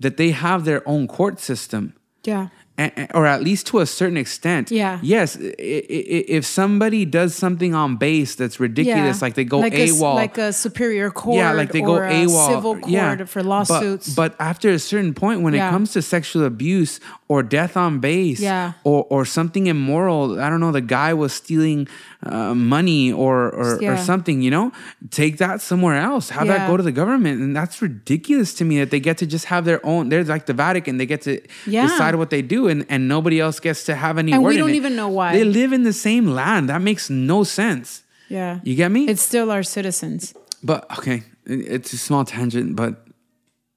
that 0.00 0.16
they 0.16 0.30
have 0.30 0.64
their 0.64 0.88
own 0.88 1.08
court 1.08 1.40
system 1.40 1.94
Yeah. 2.24 2.48
A- 2.78 2.92
a- 2.96 3.08
or 3.14 3.26
at 3.26 3.42
least 3.42 3.66
to 3.68 3.80
a 3.80 3.86
certain 3.86 4.16
extent. 4.16 4.70
Yeah. 4.70 4.98
Yes. 5.02 5.36
If 5.40 6.44
somebody 6.46 7.04
does 7.04 7.34
something 7.34 7.74
on 7.74 7.96
base 7.96 8.34
that's 8.34 8.60
ridiculous, 8.60 9.20
like 9.22 9.34
they 9.34 9.44
go 9.44 9.58
like 9.58 9.74
A, 9.74 9.88
AWOL, 9.88 10.14
like 10.14 10.38
a 10.38 10.52
superior 10.52 11.10
court. 11.10 11.36
yeah, 11.36 11.52
like 11.52 11.72
they 11.72 11.80
go 11.80 11.96
a 11.96 12.00
AWOL, 12.26 12.46
Civil 12.48 12.74
court 12.76 12.90
yeah. 12.90 13.24
for 13.24 13.42
lawsuits. 13.42 14.14
But, 14.14 14.34
after 14.38 14.70
a 14.70 14.78
certain 14.78 15.14
point, 15.14 15.42
when 15.42 15.54
Yeah. 15.54 15.68
it 15.68 15.70
comes 15.72 15.92
to 15.92 16.02
sexual 16.02 16.44
abuse 16.44 17.00
or 17.28 17.42
death 17.42 17.76
on 17.76 17.98
base, 17.98 18.40
Yeah. 18.40 18.72
or 18.84 19.06
or 19.10 19.24
something 19.24 19.66
immoral, 19.66 20.40
I 20.40 20.48
don't 20.50 20.60
know, 20.60 20.72
the 20.72 20.80
guy 20.80 21.12
was 21.14 21.32
stealing 21.32 21.88
uh, 22.24 22.54
money 22.54 23.12
or 23.12 23.48
or, 23.50 23.78
Yeah. 23.80 23.92
or 23.92 23.96
something, 23.96 24.42
you 24.42 24.50
know, 24.50 24.72
take 25.10 25.38
that 25.38 25.60
somewhere 25.60 25.96
else. 25.96 26.30
Have 26.30 26.46
that 26.48 26.68
go 26.68 26.76
to 26.76 26.82
the 26.82 26.92
government, 26.92 27.40
and 27.40 27.54
that's 27.54 27.80
ridiculous 27.82 28.54
to 28.54 28.64
me 28.64 28.78
that 28.80 28.90
they 28.90 29.00
get 29.00 29.18
to 29.18 29.26
just 29.26 29.46
have 29.46 29.64
their 29.64 29.80
own. 29.84 30.08
They're 30.08 30.24
like 30.24 30.46
the 30.46 30.52
Vatican; 30.54 30.98
they 30.98 31.06
get 31.06 31.22
to 31.22 31.40
Yeah. 31.66 31.86
decide 31.86 32.14
what 32.16 32.30
they 32.30 32.42
do, 32.42 32.67
and 32.68 32.86
and 32.88 33.08
nobody 33.08 33.40
else 33.40 33.60
gets 33.60 33.84
to 33.84 33.94
have 33.94 34.18
any. 34.18 34.32
And 34.32 34.42
word 34.42 34.50
we 34.50 34.56
don't 34.56 34.74
even 34.74 34.96
know 34.96 35.08
why. 35.08 35.32
They 35.32 35.44
live 35.44 35.72
in 35.72 35.82
the 35.82 35.92
same 35.92 36.26
land. 36.26 36.68
That 36.68 36.82
makes 36.82 37.10
no 37.10 37.44
sense. 37.44 38.04
yeah. 38.28 38.60
You 38.62 38.74
get 38.74 38.90
me? 38.90 39.06
It's 39.08 39.22
still 39.22 39.50
our 39.50 39.62
citizens. 39.62 40.34
But 40.62 40.90
okay, 40.98 41.22
it's 41.46 41.92
a 41.92 41.98
small 41.98 42.24
tangent, 42.24 42.76
but 42.76 43.06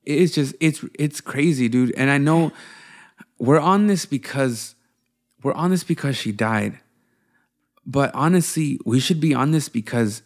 it's 0.03 0.33
just 0.33 0.55
it's 0.59 0.83
it's 0.97 1.21
crazy, 1.21 1.69
dude. 1.69 1.93
And 1.95 2.09
I 2.09 2.17
know 2.17 2.51
we're 3.37 3.59
on 3.59 3.87
this 3.87 4.05
because 4.05 4.75
we're 5.43 5.53
on 5.53 5.71
this 5.71 5.83
because 5.83 6.17
she 6.17 6.31
died. 6.31 6.79
But 7.85 8.13
honestly, 8.13 8.79
we 8.85 8.99
should 8.99 9.19
be 9.19 9.33
on 9.33 9.51
this 9.51 9.69
because 9.69 10.21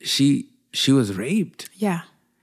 she 0.00 0.50
she 0.72 0.92
was 0.92 1.16
raped. 1.16 1.68
Yeah. 1.74 2.02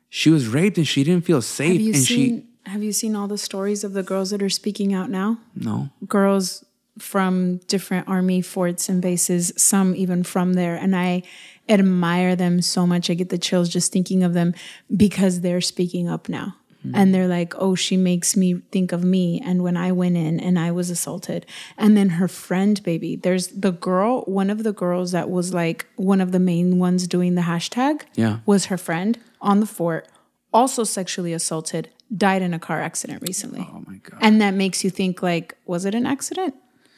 She 0.09 0.29
was 0.29 0.47
raped 0.47 0.77
and 0.77 0.87
she 0.87 1.03
didn't 1.03 1.25
feel 1.25 1.37
Have 1.37 1.43
safe 1.43 1.81
you 1.81 1.93
and 1.93 2.01
seen 2.01 2.47
Have 2.67 2.83
you 2.83 2.91
seen 2.93 3.15
all 3.15 3.27
the 3.27 3.37
stories 3.37 3.83
of 3.83 3.93
the 3.93 4.03
girls 4.03 4.29
that 4.31 4.41
are 4.43 4.49
speaking 4.49 4.93
out 4.93 5.09
now? 5.09 5.39
no. 5.55 5.89
girls 6.07 6.63
from 6.99 7.57
different 7.67 8.07
army 8.07 8.41
forts 8.41 8.89
and 8.89 9.01
bases, 9.03 9.53
some 9.55 9.95
even 9.95 10.23
from 10.23 10.53
there. 10.53 10.75
And 10.75 10.95
I 10.95 11.21
admire 11.69 12.35
them 12.35 12.59
so 12.61 12.87
much. 12.87 13.09
I 13.09 13.13
get 13.13 13.29
the 13.29 13.37
chills 13.37 13.69
just 13.69 13.91
thinking 13.91 14.23
of 14.23 14.33
them 14.33 14.55
because 14.95 15.41
they're 15.41 15.61
speaking 15.61 16.09
up 16.09 16.27
now. 16.27 16.55
Hmm. 16.81 16.95
And 16.95 17.13
they're 17.13 17.27
like, 17.27 17.53
oh, 17.57 17.75
she 17.75 17.97
makes 17.97 18.35
me 18.35 18.61
think 18.71 18.91
of 18.93 19.03
me. 19.03 19.39
And 19.45 19.61
when 19.61 19.77
I 19.77 19.91
went 19.91 20.17
in 20.17 20.39
and 20.39 20.57
I 20.57 20.71
was 20.71 20.89
assaulted. 20.89 21.45
And 21.77 21.95
then 21.95 22.09
her 22.09 22.27
friend, 22.27 22.81
baby, 22.81 23.15
there's 23.15 23.47
the 23.49 23.71
girl, 23.71 24.21
one 24.21 24.49
of 24.49 24.63
the 24.63 24.73
girls 24.73 25.11
that 25.11 25.29
was 25.29 25.53
like 25.53 25.85
one 25.97 26.19
of 26.19 26.31
the 26.31 26.39
main 26.39 26.79
ones 26.79 27.07
doing 27.07 27.35
the 27.35 27.43
hashtag 27.43 28.01
Yeah. 28.15 28.39
was 28.47 28.65
her 28.65 28.77
friend 28.77 29.19
on 29.39 29.59
the 29.59 29.67
fort, 29.67 30.07
also 30.51 30.83
sexually 30.83 31.33
assaulted, 31.33 31.89
died 32.15 32.41
in 32.41 32.53
a 32.53 32.59
car 32.59 32.81
accident 32.81 33.21
recently. 33.27 33.67
Oh 33.69 33.83
my 33.85 33.97
god. 33.97 34.19
And 34.21 34.41
that 34.41 34.53
makes 34.53 34.83
you 34.83 34.89
think 34.89 35.21
like, 35.21 35.57
was 35.65 35.85
it 35.85 35.93
an 35.93 36.05
accident? 36.05 36.55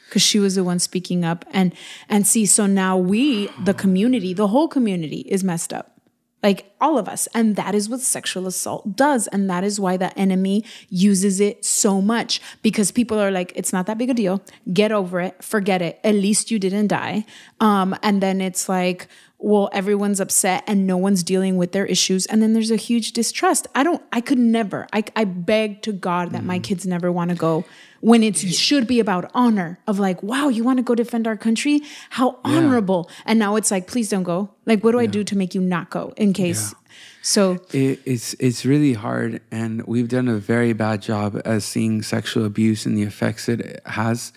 Because 0.08 0.22
she 0.22 0.38
was 0.38 0.54
the 0.56 0.64
one 0.64 0.78
speaking 0.78 1.24
up. 1.24 1.44
And 1.52 1.72
and 2.08 2.26
see, 2.26 2.46
so 2.46 2.66
now 2.66 2.96
we, 2.96 3.48
the 3.64 3.74
community, 3.74 4.34
the 4.34 4.48
whole 4.48 4.68
community 4.68 5.20
is 5.20 5.42
messed 5.44 5.72
up. 5.72 5.96
Like 6.42 6.72
all 6.80 6.96
of 6.96 7.06
us. 7.06 7.28
And 7.34 7.54
that 7.56 7.74
is 7.74 7.88
what 7.88 8.00
sexual 8.00 8.46
assault 8.46 8.96
does. 8.96 9.26
And 9.26 9.50
that 9.50 9.62
is 9.62 9.78
why 9.78 9.98
the 9.98 10.18
enemy 10.18 10.64
uses 10.88 11.38
it 11.38 11.66
so 11.66 12.00
much. 12.00 12.40
Because 12.62 12.90
people 12.90 13.18
are 13.18 13.30
like, 13.30 13.52
it's 13.54 13.74
not 13.74 13.86
that 13.86 13.98
big 13.98 14.08
a 14.08 14.14
deal. 14.14 14.42
Get 14.72 14.90
over 14.90 15.20
it. 15.20 15.44
Forget 15.44 15.82
it. 15.82 16.00
At 16.02 16.14
least 16.14 16.50
you 16.50 16.58
didn't 16.58 16.86
die. 16.86 17.26
Um, 17.60 17.94
and 18.02 18.22
then 18.22 18.40
it's 18.40 18.70
like, 18.70 19.06
well, 19.42 19.70
everyone's 19.72 20.20
upset 20.20 20.62
and 20.66 20.86
no 20.86 20.96
one's 20.96 21.22
dealing 21.22 21.56
with 21.56 21.72
their 21.72 21.86
issues. 21.86 22.26
And 22.26 22.42
then 22.42 22.52
there's 22.52 22.70
a 22.70 22.76
huge 22.76 23.12
distrust. 23.12 23.66
I 23.74 23.82
don't, 23.82 24.02
I 24.12 24.20
could 24.20 24.38
never, 24.38 24.86
I, 24.92 25.02
I 25.16 25.24
beg 25.24 25.82
to 25.82 25.92
God 25.92 26.32
that 26.32 26.44
my 26.44 26.58
kids 26.58 26.86
never 26.86 27.10
want 27.10 27.30
to 27.30 27.36
go 27.36 27.64
when 28.00 28.22
it 28.22 28.36
should 28.36 28.86
be 28.86 29.00
about 29.00 29.30
honor 29.34 29.78
of 29.86 29.98
like, 29.98 30.22
wow, 30.22 30.48
you 30.48 30.62
want 30.62 30.78
to 30.78 30.82
go 30.82 30.94
defend 30.94 31.26
our 31.26 31.36
country? 31.36 31.80
How 32.10 32.38
honorable. 32.44 33.10
And 33.24 33.38
now 33.38 33.56
it's 33.56 33.70
like, 33.70 33.86
please 33.86 34.08
don't 34.08 34.22
go. 34.22 34.50
Like, 34.66 34.84
what 34.84 34.92
do 34.92 34.98
I 34.98 35.06
do 35.06 35.24
to 35.24 35.36
make 35.36 35.54
you 35.54 35.60
not 35.60 35.90
go 35.90 36.12
in 36.16 36.32
case? 36.32 36.74
So, 37.22 37.58
It, 37.72 38.00
it's 38.06 38.34
it's 38.34 38.64
really 38.64 38.94
hard, 38.94 39.42
and 39.50 39.86
we've 39.86 40.08
done 40.08 40.26
a 40.26 40.38
very 40.38 40.72
bad 40.72 41.02
job 41.02 41.40
as 41.44 41.66
seeing 41.66 42.00
sexual 42.02 42.46
abuse 42.46 42.86
and 42.86 42.96
the 42.96 43.02
effects 43.02 43.48
it 43.48 43.80
has 43.84 44.32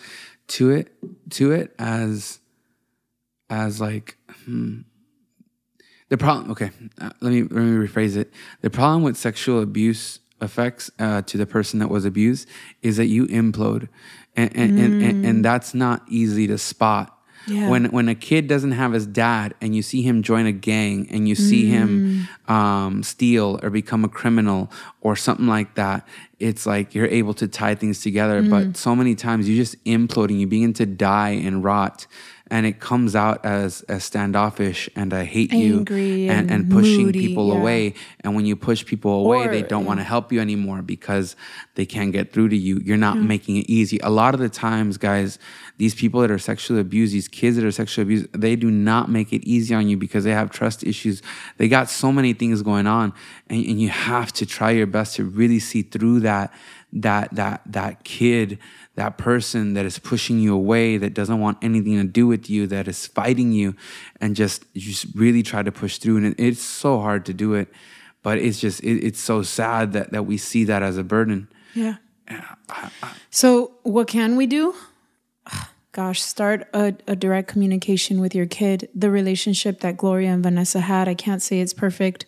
to 0.48 0.70
it 0.70 0.92
to 1.32 1.52
it 1.52 1.74
as 1.80 2.40
as 3.50 3.80
like 3.80 4.18
hmm. 4.46 4.82
The 6.14 6.18
problem. 6.20 6.52
Okay, 6.52 6.70
uh, 7.02 7.10
let 7.22 7.34
me 7.34 7.42
let 7.42 7.64
me 7.64 7.88
rephrase 7.88 8.16
it. 8.16 8.32
The 8.62 8.70
problem 8.70 9.02
with 9.02 9.18
sexual 9.18 9.64
abuse 9.64 10.20
effects 10.44 10.92
uh, 11.00 11.24
to 11.24 11.38
the 11.40 11.48
person 11.48 11.80
that 11.80 11.90
was 11.90 12.06
abused 12.06 12.48
is 12.84 12.98
that 12.98 13.08
you 13.08 13.26
implode, 13.28 13.90
and 14.36 14.56
and, 14.56 14.80
and, 14.80 15.02
and, 15.02 15.26
and 15.26 15.44
that's 15.44 15.74
not 15.74 16.04
easy 16.08 16.46
to 16.46 16.60
spot. 16.60 17.18
Yeah. 17.48 17.68
When 17.68 17.86
when 17.86 18.10
a 18.10 18.16
kid 18.16 18.48
doesn't 18.48 18.74
have 18.74 18.94
his 18.94 19.08
dad 19.08 19.56
and 19.60 19.76
you 19.76 19.82
see 19.82 20.04
him 20.04 20.22
join 20.22 20.46
a 20.46 20.52
gang 20.52 21.08
and 21.10 21.28
you 21.28 21.34
see 21.34 21.66
him 21.66 22.28
um, 22.48 23.02
steal 23.02 23.60
or 23.64 23.72
become 23.72 24.06
a 24.06 24.08
criminal 24.08 24.72
or 25.02 25.16
something 25.16 25.48
like 25.48 25.74
that, 25.76 26.08
it's 26.40 26.68
like 26.68 26.94
you're 26.94 27.08
able 27.08 27.34
to 27.34 27.48
tie 27.48 27.74
things 27.74 28.02
together. 28.02 28.44
But 28.44 28.78
so 28.78 28.96
many 28.96 29.16
times 29.16 29.50
you 29.50 29.56
just 29.56 29.84
implode 29.84 30.30
and 30.30 30.40
you 30.40 30.46
begin 30.46 30.74
to 30.74 30.86
die 30.86 31.32
and 31.32 31.64
rot. 31.64 32.06
And 32.54 32.68
it 32.68 32.80
comes 32.80 33.16
out 33.16 33.44
as, 33.44 33.82
as 33.90 34.04
standoffish 34.04 34.88
and 34.96 35.12
I 35.12 35.24
hate 35.24 35.52
Angry 35.52 36.26
you 36.26 36.32
and, 36.32 36.52
and 36.52 36.52
and 36.52 36.72
pushing 36.72 37.06
moody, 37.08 37.28
people 37.28 37.48
yeah. 37.48 37.60
away. 37.60 37.94
And 38.20 38.36
when 38.36 38.46
you 38.46 38.56
push 38.56 38.86
people 38.86 39.12
away, 39.26 39.48
they 39.48 39.64
don't 39.64 39.86
want 39.86 40.00
to 40.00 40.04
help 40.04 40.32
you 40.32 40.40
anymore 40.40 40.84
because 40.84 41.36
they 41.74 41.86
can't 41.86 42.12
get 42.12 42.32
through 42.32 42.50
to 42.50 42.56
you. 42.56 42.80
You're 42.84 42.96
not 43.10 43.18
making 43.18 43.58
it 43.58 43.68
easy. 43.68 43.98
A 44.04 44.12
lot 44.12 44.36
of 44.36 44.40
the 44.40 44.50
times, 44.50 44.98
guys, 44.98 45.40
these 45.78 45.96
people 45.96 46.22
that 46.22 46.30
are 46.30 46.38
sexually 46.38 46.80
abused, 46.80 47.14
these 47.14 47.28
kids 47.28 47.56
that 47.56 47.66
are 47.66 47.72
sexually 47.72 48.04
abused, 48.04 48.32
they 48.34 48.56
do 48.56 48.70
not 48.70 49.10
make 49.10 49.34
it 49.34 49.44
easy 49.44 49.74
on 49.74 49.88
you 49.88 49.98
because 49.98 50.24
they 50.24 50.32
have 50.32 50.52
trust 50.52 50.84
issues. 50.84 51.24
They 51.58 51.68
got 51.68 51.90
so 51.90 52.12
many 52.12 52.34
things 52.34 52.62
going 52.62 52.86
on, 52.86 53.14
and, 53.50 53.66
and 53.66 53.82
you 53.82 53.90
have 53.90 54.32
to 54.34 54.46
try 54.46 54.72
your 54.72 54.88
best 54.88 55.16
to 55.16 55.24
really 55.26 55.60
see 55.60 55.82
through 55.82 56.20
that 56.22 56.54
that 56.94 57.34
that 57.34 57.62
that 57.66 58.04
kid 58.04 58.60
that 58.96 59.18
person 59.18 59.74
that 59.74 59.86
is 59.86 59.98
pushing 59.98 60.40
you 60.40 60.54
away 60.54 60.98
that 60.98 61.14
doesn't 61.14 61.40
want 61.40 61.58
anything 61.62 61.98
to 61.98 62.04
do 62.04 62.28
with 62.28 62.50
you 62.50 62.68
that 62.68 62.88
is 62.88 63.08
fighting 63.08 63.52
you 63.52 63.76
and 64.22 64.36
just 64.36 64.66
you 64.74 64.82
just 64.82 65.08
really 65.16 65.44
try 65.44 65.64
to 65.64 65.72
push 65.72 65.98
through 65.98 66.18
and 66.18 66.26
it, 66.28 66.36
it's 66.38 66.62
so 66.62 67.00
hard 67.00 67.26
to 67.26 67.34
do 67.34 67.54
it 67.54 67.70
but 68.22 68.38
it's 68.38 68.60
just 68.60 68.84
it, 68.84 69.04
it's 69.04 69.20
so 69.20 69.42
sad 69.42 69.94
that 69.94 70.12
that 70.12 70.26
we 70.26 70.38
see 70.38 70.64
that 70.64 70.84
as 70.84 70.98
a 70.98 71.04
burden 71.04 71.48
Yeah. 71.74 71.96
So, 73.30 73.74
what 73.84 74.08
can 74.08 74.36
we 74.36 74.48
do? 74.48 74.74
Gosh, 75.92 76.22
start 76.22 76.68
a, 76.74 76.96
a 77.08 77.16
direct 77.16 77.48
communication 77.48 78.20
with 78.20 78.34
your 78.34 78.46
kid. 78.48 78.90
The 78.96 79.12
relationship 79.12 79.82
that 79.82 79.98
Gloria 79.98 80.30
and 80.30 80.42
Vanessa 80.42 80.80
had, 80.80 81.08
I 81.08 81.14
can't 81.14 81.42
say 81.42 81.60
it's 81.60 81.74
perfect, 81.74 82.26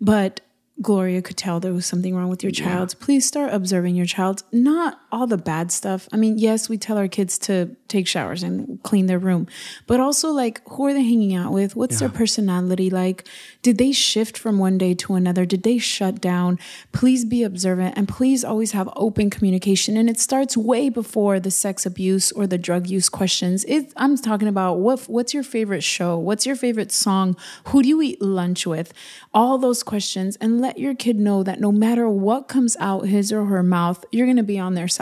but 0.00 0.40
Gloria 0.80 1.20
could 1.22 1.36
tell 1.36 1.58
there 1.58 1.72
was 1.72 1.86
something 1.86 2.14
wrong 2.14 2.28
with 2.28 2.42
your 2.42 2.52
child. 2.52 2.94
Please 3.00 3.26
start 3.26 3.52
observing 3.52 3.96
your 3.96 4.06
child, 4.06 4.44
not 4.52 4.99
all 5.12 5.26
the 5.26 5.36
bad 5.36 5.72
stuff. 5.72 6.08
I 6.12 6.16
mean, 6.16 6.38
yes, 6.38 6.68
we 6.68 6.78
tell 6.78 6.96
our 6.96 7.08
kids 7.08 7.38
to 7.40 7.76
take 7.88 8.06
showers 8.06 8.42
and 8.42 8.82
clean 8.82 9.06
their 9.06 9.18
room, 9.18 9.46
but 9.86 10.00
also 10.00 10.30
like 10.30 10.60
who 10.68 10.86
are 10.86 10.92
they 10.92 11.02
hanging 11.02 11.34
out 11.34 11.52
with? 11.52 11.74
What's 11.74 11.98
their 11.98 12.08
personality 12.08 12.88
like? 12.88 13.26
Did 13.62 13.78
they 13.78 13.92
shift 13.92 14.38
from 14.38 14.58
one 14.58 14.78
day 14.78 14.94
to 14.94 15.14
another? 15.14 15.44
Did 15.44 15.64
they 15.64 15.78
shut 15.78 16.20
down? 16.20 16.58
Please 16.92 17.24
be 17.24 17.42
observant 17.42 17.96
and 17.96 18.08
please 18.08 18.44
always 18.44 18.72
have 18.72 18.88
open 18.96 19.28
communication. 19.28 19.96
And 19.96 20.08
it 20.08 20.20
starts 20.20 20.56
way 20.56 20.88
before 20.88 21.40
the 21.40 21.50
sex 21.50 21.84
abuse 21.84 22.30
or 22.32 22.46
the 22.46 22.58
drug 22.58 22.86
use 22.86 23.08
questions. 23.08 23.64
It, 23.64 23.92
I'm 23.96 24.16
talking 24.16 24.48
about 24.48 24.74
what 24.74 25.00
what's 25.08 25.34
your 25.34 25.42
favorite 25.42 25.82
show? 25.82 26.16
What's 26.16 26.46
your 26.46 26.56
favorite 26.56 26.92
song? 26.92 27.36
Who 27.66 27.82
do 27.82 27.88
you 27.88 28.00
eat 28.02 28.22
lunch 28.22 28.66
with? 28.66 28.92
All 29.34 29.58
those 29.58 29.82
questions 29.82 30.36
and 30.40 30.60
let 30.60 30.78
your 30.78 30.94
kid 30.94 31.18
know 31.18 31.42
that 31.42 31.60
no 31.60 31.72
matter 31.72 32.08
what 32.08 32.48
comes 32.48 32.76
out 32.78 33.06
his 33.06 33.32
or 33.32 33.46
her 33.46 33.62
mouth, 33.62 34.04
you're 34.12 34.26
going 34.26 34.36
to 34.36 34.42
be 34.42 34.58
on 34.58 34.74
their 34.74 34.88
side. 34.88 34.99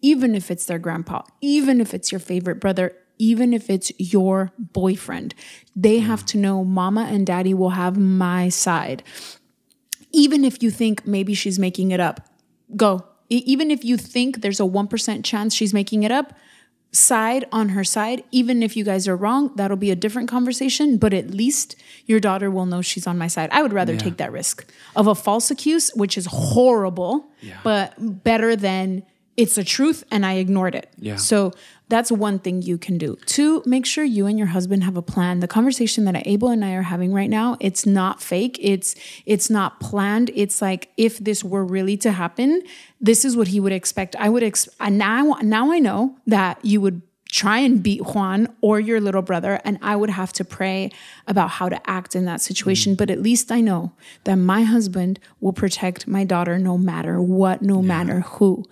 Even 0.00 0.34
if 0.34 0.50
it's 0.50 0.66
their 0.66 0.78
grandpa, 0.78 1.22
even 1.40 1.80
if 1.80 1.92
it's 1.92 2.12
your 2.12 2.18
favorite 2.20 2.60
brother, 2.60 2.94
even 3.18 3.52
if 3.52 3.68
it's 3.68 3.90
your 3.98 4.52
boyfriend, 4.58 5.34
they 5.74 6.00
mm. 6.00 6.04
have 6.04 6.24
to 6.26 6.38
know 6.38 6.64
mama 6.64 7.08
and 7.10 7.26
daddy 7.26 7.52
will 7.54 7.70
have 7.70 7.96
my 7.98 8.48
side. 8.48 9.02
Even 10.12 10.44
if 10.44 10.62
you 10.62 10.70
think 10.70 11.06
maybe 11.06 11.34
she's 11.34 11.58
making 11.58 11.90
it 11.90 12.00
up, 12.00 12.28
go. 12.76 13.04
Even 13.28 13.70
if 13.70 13.84
you 13.84 13.98
think 13.98 14.40
there's 14.40 14.60
a 14.60 14.64
1% 14.64 15.24
chance 15.24 15.54
she's 15.54 15.74
making 15.74 16.02
it 16.02 16.10
up, 16.10 16.32
side 16.92 17.44
on 17.52 17.70
her 17.70 17.84
side. 17.84 18.24
Even 18.30 18.62
if 18.62 18.76
you 18.76 18.84
guys 18.84 19.06
are 19.06 19.16
wrong, 19.16 19.52
that'll 19.56 19.76
be 19.76 19.90
a 19.90 19.96
different 19.96 20.28
conversation, 20.28 20.96
but 20.96 21.12
at 21.12 21.30
least 21.30 21.76
your 22.06 22.20
daughter 22.20 22.50
will 22.50 22.66
know 22.66 22.80
she's 22.80 23.06
on 23.06 23.18
my 23.18 23.26
side. 23.26 23.50
I 23.52 23.62
would 23.62 23.72
rather 23.72 23.96
take 23.96 24.16
that 24.16 24.32
risk 24.32 24.64
of 24.96 25.06
a 25.06 25.14
false 25.14 25.50
accuse, 25.50 25.90
which 25.94 26.16
is 26.16 26.26
horrible, 26.26 27.28
but 27.62 27.94
better 28.24 28.56
than 28.56 29.02
it's 29.38 29.56
a 29.56 29.62
truth 29.62 30.02
and 30.10 30.26
I 30.26 30.34
ignored 30.34 30.74
it. 30.74 30.90
Yeah. 30.98 31.14
So 31.14 31.52
that's 31.88 32.10
one 32.10 32.40
thing 32.40 32.60
you 32.60 32.76
can 32.76 32.98
do. 32.98 33.16
Two, 33.24 33.62
make 33.64 33.86
sure 33.86 34.02
you 34.02 34.26
and 34.26 34.36
your 34.36 34.48
husband 34.48 34.82
have 34.82 34.96
a 34.96 35.02
plan. 35.02 35.38
The 35.38 35.46
conversation 35.46 36.04
that 36.06 36.26
Abel 36.26 36.48
and 36.48 36.64
I 36.64 36.72
are 36.72 36.82
having 36.82 37.14
right 37.14 37.30
now, 37.30 37.56
it's 37.60 37.86
not 37.86 38.20
fake. 38.20 38.58
It's 38.60 38.96
it's 39.26 39.48
not 39.48 39.78
planned. 39.78 40.32
It's 40.34 40.60
like 40.60 40.90
if 40.96 41.18
this 41.18 41.44
were 41.44 41.64
really 41.64 41.96
to 41.98 42.10
happen, 42.10 42.62
this 43.00 43.24
is 43.24 43.36
what 43.36 43.48
he 43.48 43.60
would 43.60 43.72
expect. 43.72 44.16
I 44.16 44.28
would 44.28 44.42
ex- 44.42 44.68
and 44.80 44.98
now 44.98 45.38
now 45.40 45.70
I 45.70 45.78
know 45.78 46.16
that 46.26 46.62
you 46.64 46.80
would 46.80 47.00
try 47.30 47.58
and 47.58 47.82
beat 47.82 48.00
Juan 48.00 48.48
or 48.60 48.80
your 48.80 49.00
little 49.00 49.22
brother 49.22 49.60
and 49.64 49.78
I 49.82 49.96
would 49.96 50.10
have 50.10 50.32
to 50.34 50.44
pray 50.44 50.90
about 51.26 51.50
how 51.50 51.68
to 51.68 51.78
act 51.88 52.16
in 52.16 52.24
that 52.24 52.40
situation, 52.40 52.92
mm-hmm. 52.92 52.98
but 52.98 53.10
at 53.10 53.20
least 53.20 53.52
I 53.52 53.60
know 53.60 53.92
that 54.24 54.36
my 54.36 54.62
husband 54.62 55.20
will 55.40 55.52
protect 55.52 56.08
my 56.08 56.24
daughter 56.24 56.58
no 56.58 56.78
matter 56.78 57.20
what, 57.20 57.60
no 57.62 57.82
matter 57.82 58.20
who. 58.20 58.64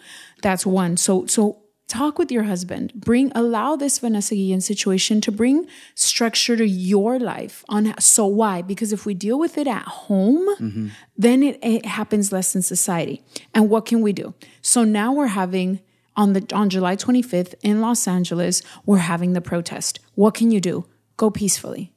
That's 0.42 0.66
one. 0.66 0.96
So 0.96 1.26
so 1.26 1.62
talk 1.88 2.18
with 2.18 2.32
your 2.32 2.44
husband. 2.44 2.92
Bring 2.94 3.30
allow 3.34 3.76
this 3.76 3.98
vanessa 3.98 4.34
guillen 4.34 4.60
situation 4.60 5.20
to 5.22 5.32
bring 5.32 5.66
structure 5.94 6.56
to 6.56 6.66
your 6.66 7.18
life 7.18 7.64
on 7.68 7.94
so 8.00 8.26
why? 8.26 8.62
Because 8.62 8.92
if 8.92 9.06
we 9.06 9.14
deal 9.14 9.38
with 9.38 9.56
it 9.58 9.66
at 9.66 9.84
home 9.84 10.46
mm-hmm. 10.56 10.88
then 11.16 11.42
it, 11.42 11.58
it 11.62 11.86
happens 11.86 12.32
less 12.32 12.54
in 12.54 12.62
society. 12.62 13.22
And 13.54 13.70
what 13.70 13.86
can 13.86 14.02
we 14.02 14.12
do? 14.12 14.34
So 14.62 14.84
now 14.84 15.12
we're 15.12 15.28
having 15.28 15.80
on 16.16 16.32
the 16.32 16.46
on 16.54 16.70
july 16.70 16.96
25th 16.96 17.54
in 17.62 17.82
los 17.82 18.08
angeles 18.08 18.62
we're 18.86 18.98
having 18.98 19.32
the 19.32 19.40
protest. 19.40 20.00
What 20.14 20.34
can 20.34 20.50
you 20.50 20.60
do? 20.60 20.86
Go 21.16 21.30
peacefully. 21.30 21.92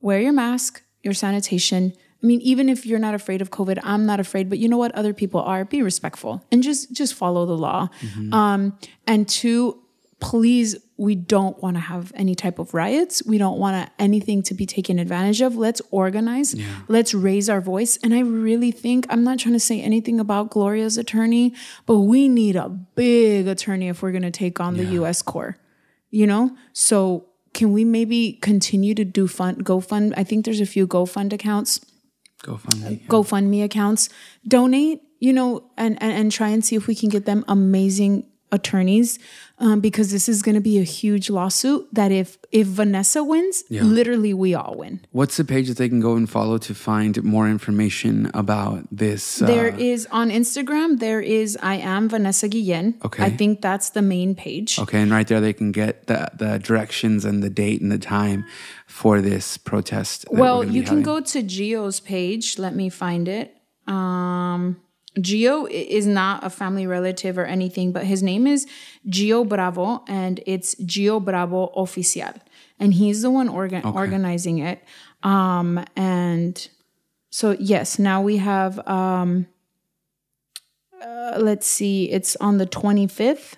Wear 0.00 0.20
your 0.20 0.32
mask, 0.32 0.82
your 1.02 1.14
sanitation. 1.14 1.92
I 2.22 2.26
mean, 2.26 2.40
even 2.40 2.68
if 2.68 2.86
you're 2.86 2.98
not 2.98 3.14
afraid 3.14 3.42
of 3.42 3.50
COVID, 3.50 3.78
I'm 3.82 4.06
not 4.06 4.20
afraid, 4.20 4.48
but 4.48 4.58
you 4.58 4.68
know 4.68 4.78
what? 4.78 4.94
Other 4.94 5.12
people 5.12 5.40
are. 5.40 5.64
Be 5.64 5.82
respectful 5.82 6.44
and 6.50 6.62
just 6.62 6.92
just 6.92 7.14
follow 7.14 7.46
the 7.46 7.56
law. 7.56 7.88
Um, 8.32 8.78
and 9.06 9.28
two, 9.28 9.82
please, 10.18 10.76
we 10.96 11.14
don't 11.14 11.62
want 11.62 11.76
to 11.76 11.80
have 11.80 12.10
any 12.14 12.34
type 12.34 12.58
of 12.58 12.72
riots. 12.72 13.22
We 13.26 13.36
don't 13.36 13.58
want 13.58 13.90
anything 13.98 14.42
to 14.44 14.54
be 14.54 14.64
taken 14.64 14.98
advantage 14.98 15.42
of. 15.42 15.56
Let's 15.56 15.82
organize. 15.90 16.54
Let's 16.88 17.12
raise 17.12 17.50
our 17.50 17.60
voice. 17.60 17.98
And 18.02 18.14
I 18.14 18.20
really 18.20 18.70
think 18.70 19.06
I'm 19.10 19.22
not 19.22 19.38
trying 19.38 19.52
to 19.54 19.60
say 19.60 19.82
anything 19.82 20.18
about 20.18 20.50
Gloria's 20.50 20.96
attorney, 20.96 21.54
but 21.84 21.98
we 21.98 22.28
need 22.28 22.56
a 22.56 22.68
big 22.70 23.46
attorney 23.46 23.88
if 23.88 24.00
we're 24.02 24.12
going 24.12 24.22
to 24.22 24.30
take 24.30 24.58
on 24.58 24.76
the 24.76 24.84
U.S. 25.00 25.20
court 25.22 25.60
you 26.10 26.26
know 26.26 26.56
so 26.72 27.26
can 27.52 27.72
we 27.72 27.84
maybe 27.84 28.34
continue 28.42 28.94
to 28.94 29.04
do 29.04 29.26
fund 29.26 29.64
gofund 29.64 30.12
i 30.16 30.24
think 30.24 30.44
there's 30.44 30.60
a 30.60 30.66
few 30.66 30.86
gofund 30.86 31.32
accounts 31.32 31.84
go 32.42 32.56
find 32.56 33.00
gofundme 33.08 33.64
accounts. 33.64 34.08
Donate 34.46 35.00
you 35.18 35.32
know 35.32 35.70
and, 35.76 36.00
and 36.02 36.12
and 36.12 36.32
try 36.32 36.48
and 36.48 36.64
see 36.64 36.76
if 36.76 36.86
we 36.86 36.94
can 36.94 37.08
get 37.08 37.24
them 37.24 37.44
amazing 37.48 38.26
attorneys 38.56 39.10
um, 39.64 39.80
because 39.80 40.08
this 40.16 40.26
is 40.28 40.38
going 40.46 40.54
to 40.62 40.66
be 40.72 40.76
a 40.86 40.88
huge 41.00 41.26
lawsuit 41.38 41.82
that 41.98 42.10
if 42.20 42.28
if 42.60 42.66
vanessa 42.80 43.20
wins 43.32 43.56
literally 43.70 44.32
we 44.44 44.50
all 44.60 44.74
win 44.82 44.94
what's 45.18 45.36
the 45.40 45.44
page 45.54 45.66
that 45.70 45.78
they 45.80 45.88
can 45.88 46.00
go 46.08 46.12
and 46.20 46.26
follow 46.36 46.56
to 46.68 46.72
find 46.74 47.12
more 47.36 47.46
information 47.56 48.14
about 48.42 48.80
this 49.04 49.22
uh, 49.42 49.46
there 49.46 49.70
is 49.92 50.00
on 50.20 50.26
instagram 50.40 50.88
there 51.06 51.22
is 51.40 51.56
i 51.62 51.76
am 51.94 52.08
vanessa 52.08 52.48
guillen 52.54 52.86
Okay. 53.08 53.22
i 53.28 53.30
think 53.40 53.52
that's 53.68 53.88
the 53.98 54.02
main 54.14 54.34
page 54.34 54.70
Okay, 54.84 55.00
and 55.04 55.10
right 55.16 55.28
there 55.30 55.40
they 55.40 55.52
can 55.62 55.70
get 55.82 56.06
the, 56.10 56.20
the 56.42 56.58
directions 56.70 57.24
and 57.28 57.36
the 57.46 57.50
date 57.64 57.80
and 57.84 57.90
the 57.96 57.98
time 58.18 58.44
for 58.86 59.20
this 59.20 59.46
protest. 59.70 60.24
Well, 60.30 60.58
you 60.64 60.82
can 60.82 61.02
having. 61.02 61.02
go 61.12 61.20
to 61.32 61.38
Gio's 61.42 61.98
page. 62.00 62.46
Let 62.58 62.74
me 62.80 62.88
find 62.88 63.26
it. 63.40 63.46
Um, 63.86 64.76
Gio 65.18 65.68
is 65.70 66.06
not 66.06 66.44
a 66.44 66.50
family 66.50 66.86
relative 66.86 67.38
or 67.38 67.46
anything, 67.46 67.92
but 67.92 68.04
his 68.04 68.22
name 68.22 68.46
is 68.46 68.66
Gio 69.08 69.48
Bravo, 69.48 70.04
and 70.06 70.40
it's 70.46 70.74
Gio 70.76 71.24
Bravo 71.24 71.72
Oficial, 71.76 72.34
and 72.78 72.92
he's 72.92 73.22
the 73.22 73.30
one 73.30 73.48
organ- 73.48 73.84
organizing 73.84 74.58
it. 74.58 74.82
Um, 75.22 75.84
and 75.96 76.68
so 77.30 77.56
yes, 77.58 77.98
now 77.98 78.20
we 78.20 78.36
have. 78.36 78.86
Um, 78.86 79.46
uh, 81.02 81.38
let's 81.38 81.66
see, 81.66 82.10
it's 82.10 82.36
on 82.36 82.58
the 82.58 82.66
twenty 82.66 83.06
fifth 83.06 83.56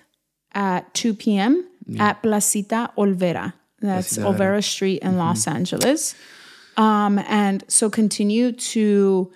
at 0.53 0.93
two 0.93 1.13
p.m. 1.13 1.67
at 1.99 2.21
Placita 2.21 2.91
Olvera. 2.97 3.53
That's 3.79 4.15
Placita 4.15 4.27
Olvera. 4.27 4.63
Street 4.63 5.01
in 5.01 5.17
Los 5.17 5.47
Angeles. 5.47 6.15
Um, 6.77 7.19
and 7.27 7.63
so 7.67 7.89
continue 7.89 8.51
to 8.51 9.31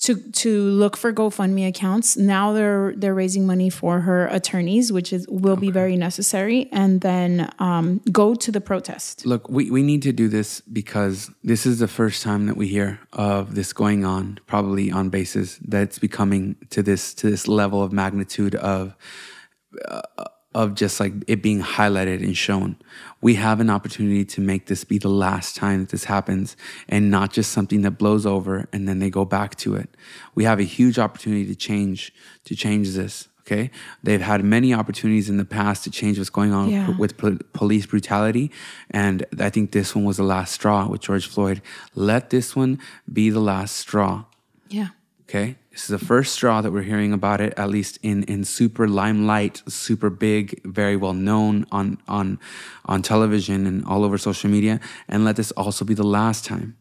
to 0.00 0.16
to 0.32 0.62
look 0.62 0.96
for 0.96 1.12
GoFundMe 1.12 1.66
accounts. 1.68 2.16
Now 2.16 2.52
they're 2.52 2.92
they're 2.96 3.14
raising 3.14 3.46
money 3.46 3.70
for 3.70 4.00
her 4.00 4.26
attorneys, 4.26 4.92
which 4.92 5.12
is 5.12 5.26
will 5.28 5.56
be 5.56 5.70
very 5.70 5.96
necessary. 5.96 6.68
And 6.72 7.00
then 7.00 7.50
um, 7.58 8.00
go 8.10 8.34
to 8.34 8.52
the 8.52 8.60
protest. 8.60 9.24
Look, 9.24 9.48
we, 9.48 9.70
we 9.70 9.82
need 9.82 10.02
to 10.02 10.12
do 10.12 10.28
this 10.28 10.60
because 10.60 11.30
this 11.42 11.64
is 11.64 11.78
the 11.78 11.88
first 11.88 12.22
time 12.22 12.46
that 12.46 12.56
we 12.56 12.68
hear 12.68 13.00
of 13.12 13.54
this 13.54 13.72
going 13.72 14.04
on, 14.04 14.40
probably 14.46 14.90
on 14.90 15.08
basis 15.08 15.58
that's 15.66 15.98
becoming 15.98 16.56
to 16.70 16.82
this 16.82 17.14
to 17.14 17.30
this 17.30 17.48
level 17.48 17.82
of 17.82 17.92
magnitude 17.92 18.54
of 18.56 18.96
uh, 19.88 20.02
of 20.54 20.74
just 20.74 21.00
like 21.00 21.12
it 21.26 21.42
being 21.42 21.60
highlighted 21.62 22.22
and 22.22 22.36
shown. 22.36 22.76
We 23.20 23.34
have 23.34 23.60
an 23.60 23.70
opportunity 23.70 24.24
to 24.26 24.40
make 24.40 24.66
this 24.66 24.84
be 24.84 24.98
the 24.98 25.08
last 25.08 25.56
time 25.56 25.80
that 25.80 25.88
this 25.90 26.04
happens 26.04 26.56
and 26.88 27.10
not 27.10 27.32
just 27.32 27.50
something 27.52 27.82
that 27.82 27.92
blows 27.92 28.24
over 28.26 28.68
and 28.72 28.86
then 28.88 28.98
they 29.00 29.10
go 29.10 29.24
back 29.24 29.56
to 29.56 29.74
it. 29.74 29.88
We 30.34 30.44
have 30.44 30.60
a 30.60 30.64
huge 30.64 30.98
opportunity 30.98 31.46
to 31.46 31.54
change, 31.54 32.12
to 32.44 32.54
change 32.54 32.90
this. 32.92 33.28
Okay. 33.46 33.70
They've 34.02 34.22
had 34.22 34.42
many 34.42 34.72
opportunities 34.72 35.28
in 35.28 35.36
the 35.36 35.44
past 35.44 35.84
to 35.84 35.90
change 35.90 36.16
what's 36.16 36.30
going 36.30 36.52
on 36.52 36.70
Yeah. 36.70 36.96
with 36.96 37.18
pol- 37.18 37.38
police 37.52 37.84
brutality. 37.84 38.50
And 38.90 39.26
I 39.38 39.50
think 39.50 39.72
this 39.72 39.94
one 39.94 40.04
was 40.04 40.16
the 40.16 40.22
last 40.22 40.54
straw 40.54 40.86
with 40.88 41.02
George 41.02 41.26
Floyd. 41.26 41.60
Let 41.94 42.30
this 42.30 42.56
one 42.56 42.78
be 43.12 43.28
the 43.28 43.40
last 43.40 43.76
straw. 43.76 44.24
Yeah. 44.70 44.88
Okay. 45.28 45.56
This 45.74 45.90
is 45.90 46.00
the 46.00 46.06
first 46.06 46.32
straw 46.34 46.60
that 46.60 46.70
we're 46.70 46.82
hearing 46.82 47.12
about 47.12 47.40
it, 47.40 47.52
at 47.56 47.68
least 47.68 47.98
in, 48.00 48.22
in 48.24 48.44
super 48.44 48.86
limelight, 48.86 49.60
super 49.66 50.08
big, 50.08 50.60
very 50.64 50.94
well 50.96 51.14
known 51.14 51.66
on, 51.72 51.98
on, 52.06 52.38
on 52.84 53.02
television 53.02 53.66
and 53.66 53.84
all 53.84 54.04
over 54.04 54.16
social 54.16 54.48
media. 54.48 54.78
And 55.08 55.24
let 55.24 55.34
this 55.34 55.50
also 55.56 55.84
be 55.84 55.94
the 55.94 56.04
last 56.04 56.44
time. 56.44 56.76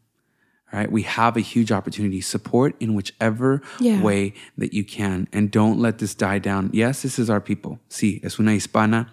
All 0.72 0.80
right. 0.80 0.92
We 0.92 1.02
have 1.04 1.36
a 1.36 1.40
huge 1.40 1.72
opportunity. 1.72 2.22
Support 2.22 2.76
in 2.80 2.94
whichever 2.94 3.64
Yeah. 3.80 4.00
way 4.00 4.36
that 4.60 4.74
you 4.76 4.84
can. 4.84 5.28
And 5.34 5.50
don't 5.50 5.80
let 5.80 5.98
this 5.98 6.14
die 6.14 6.38
down. 6.38 6.70
Yes, 6.72 7.02
this 7.02 7.18
is 7.18 7.32
our 7.32 7.42
people. 7.42 7.80
Sí, 7.90 8.20
es 8.24 8.40
una 8.40 8.52
hispana 8.52 9.08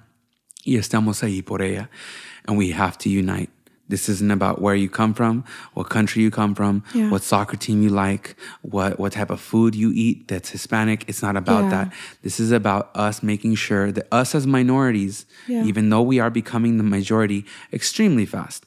y 0.67 0.77
estamos 0.77 1.23
ahí 1.23 1.43
por 1.43 1.63
ella. 1.63 1.89
And 2.47 2.59
we 2.59 2.73
have 2.73 2.99
to 2.99 3.09
unite. 3.09 3.49
This 3.91 4.09
isn't 4.09 4.31
about 4.31 4.61
where 4.63 4.75
you 4.75 4.89
come 4.89 5.13
from, 5.15 5.45
what 5.75 5.89
country 5.91 6.23
you 6.23 6.31
come 6.31 6.55
from, 6.55 6.83
Yeah. 6.95 7.11
what 7.11 7.23
soccer 7.23 7.57
team 7.57 7.83
you 7.83 7.91
like, 7.91 8.37
what, 8.63 8.99
what 9.01 9.13
type 9.13 9.31
of 9.31 9.41
food 9.41 9.75
you 9.75 9.91
eat 9.95 10.29
that's 10.29 10.51
Hispanic. 10.51 11.05
It's 11.09 11.23
not 11.23 11.37
about 11.37 11.65
Yeah. 11.65 11.71
that. 11.71 11.93
This 12.23 12.39
is 12.41 12.53
about 12.53 12.91
us 12.95 13.23
making 13.23 13.57
sure 13.57 13.91
that 13.93 14.07
us 14.13 14.35
as 14.35 14.47
minorities, 14.47 15.27
Yeah. 15.49 15.65
even 15.65 15.91
though 15.91 16.03
we 16.03 16.21
are 16.21 16.31
becoming 16.31 16.77
the 16.79 16.85
majority 16.85 17.45
extremely 17.73 18.27
fast, 18.27 18.65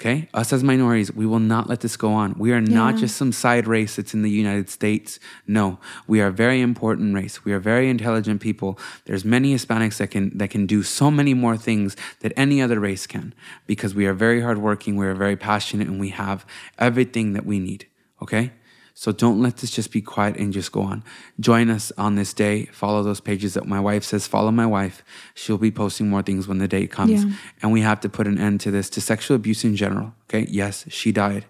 okay? 0.00 0.28
Us 0.32 0.52
as 0.52 0.62
minorities, 0.62 1.12
we 1.12 1.26
will 1.26 1.40
not 1.40 1.68
let 1.68 1.80
this 1.80 1.96
go 1.96 2.12
on. 2.12 2.34
We 2.38 2.52
are 2.52 2.60
not 2.60 2.96
just 2.96 3.16
some 3.16 3.32
side 3.32 3.66
race 3.66 3.96
that's 3.96 4.14
in 4.14 4.22
the 4.22 4.30
United 4.30 4.70
States. 4.70 5.18
No, 5.46 5.78
we 6.06 6.20
are 6.20 6.28
a 6.28 6.32
very 6.32 6.60
important 6.60 7.14
race. 7.14 7.44
We 7.44 7.52
are 7.52 7.58
very 7.58 7.90
intelligent 7.90 8.40
people. 8.40 8.78
There's 9.06 9.24
many 9.24 9.54
Hispanics 9.54 9.98
that 9.98 10.10
can 10.10 10.36
that 10.38 10.50
can 10.50 10.66
do 10.66 10.82
so 10.82 11.10
many 11.10 11.34
more 11.34 11.56
things 11.56 11.96
that 12.20 12.32
any 12.36 12.62
other 12.62 12.78
race 12.78 13.06
can 13.06 13.34
because 13.66 13.94
we 13.94 14.06
are 14.06 14.14
very 14.14 14.40
hardworking, 14.40 14.96
we 14.96 15.06
are 15.06 15.14
very 15.14 15.36
passionate, 15.36 15.88
and 15.88 15.98
we 15.98 16.10
have 16.10 16.46
everything 16.78 17.32
that 17.32 17.44
we 17.44 17.58
need. 17.58 17.86
Okay? 18.22 18.52
So 18.98 19.12
don't 19.12 19.40
let 19.40 19.58
this 19.58 19.70
just 19.70 19.92
be 19.92 20.00
quiet 20.02 20.36
and 20.38 20.52
just 20.52 20.72
go 20.72 20.80
on. 20.82 21.04
Join 21.38 21.70
us 21.70 21.92
on 21.96 22.16
this 22.16 22.34
day. 22.34 22.64
Follow 22.72 23.04
those 23.04 23.20
pages 23.20 23.54
that 23.54 23.64
my 23.64 23.78
wife 23.78 24.02
says. 24.02 24.26
Follow 24.26 24.50
my 24.50 24.66
wife. 24.66 25.04
She'll 25.36 25.56
be 25.56 25.70
posting 25.70 26.10
more 26.10 26.20
things 26.20 26.48
when 26.48 26.58
the 26.58 26.66
day 26.66 26.88
comes. 26.88 27.22
Yeah. 27.24 27.30
And 27.62 27.70
we 27.70 27.82
have 27.82 28.00
to 28.00 28.08
put 28.08 28.26
an 28.26 28.38
end 28.38 28.60
to 28.62 28.72
this, 28.72 28.90
to 28.90 29.00
sexual 29.00 29.36
abuse 29.36 29.62
in 29.62 29.76
general. 29.76 30.14
Okay? 30.24 30.48
Yes, 30.50 30.84
she 30.88 31.12
died. 31.12 31.44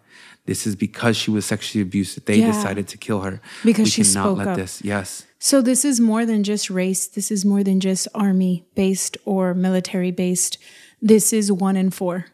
This 0.44 0.66
is 0.66 0.76
because 0.76 1.16
she 1.16 1.30
was 1.30 1.46
sexually 1.46 1.80
abused 1.80 2.26
they 2.26 2.36
Yeah. 2.36 2.52
decided 2.52 2.86
to 2.88 2.98
kill 2.98 3.22
her. 3.22 3.40
Because 3.64 3.86
we 3.86 3.90
she 3.92 4.02
cannot 4.02 4.24
spoke 4.24 4.38
let 4.38 4.48
up. 4.48 4.56
this. 4.58 4.82
Yes. 4.84 5.24
So 5.38 5.62
this 5.62 5.86
is 5.86 6.00
more 6.00 6.26
than 6.26 6.44
just 6.44 6.68
race. 6.68 7.06
This 7.06 7.30
is 7.30 7.46
more 7.46 7.64
than 7.64 7.80
just 7.80 8.08
army 8.14 8.66
based 8.74 9.16
or 9.24 9.54
military 9.54 10.10
based. 10.10 10.58
This 11.00 11.32
is 11.32 11.50
one 11.50 11.78
in 11.78 11.88
four. 11.88 12.26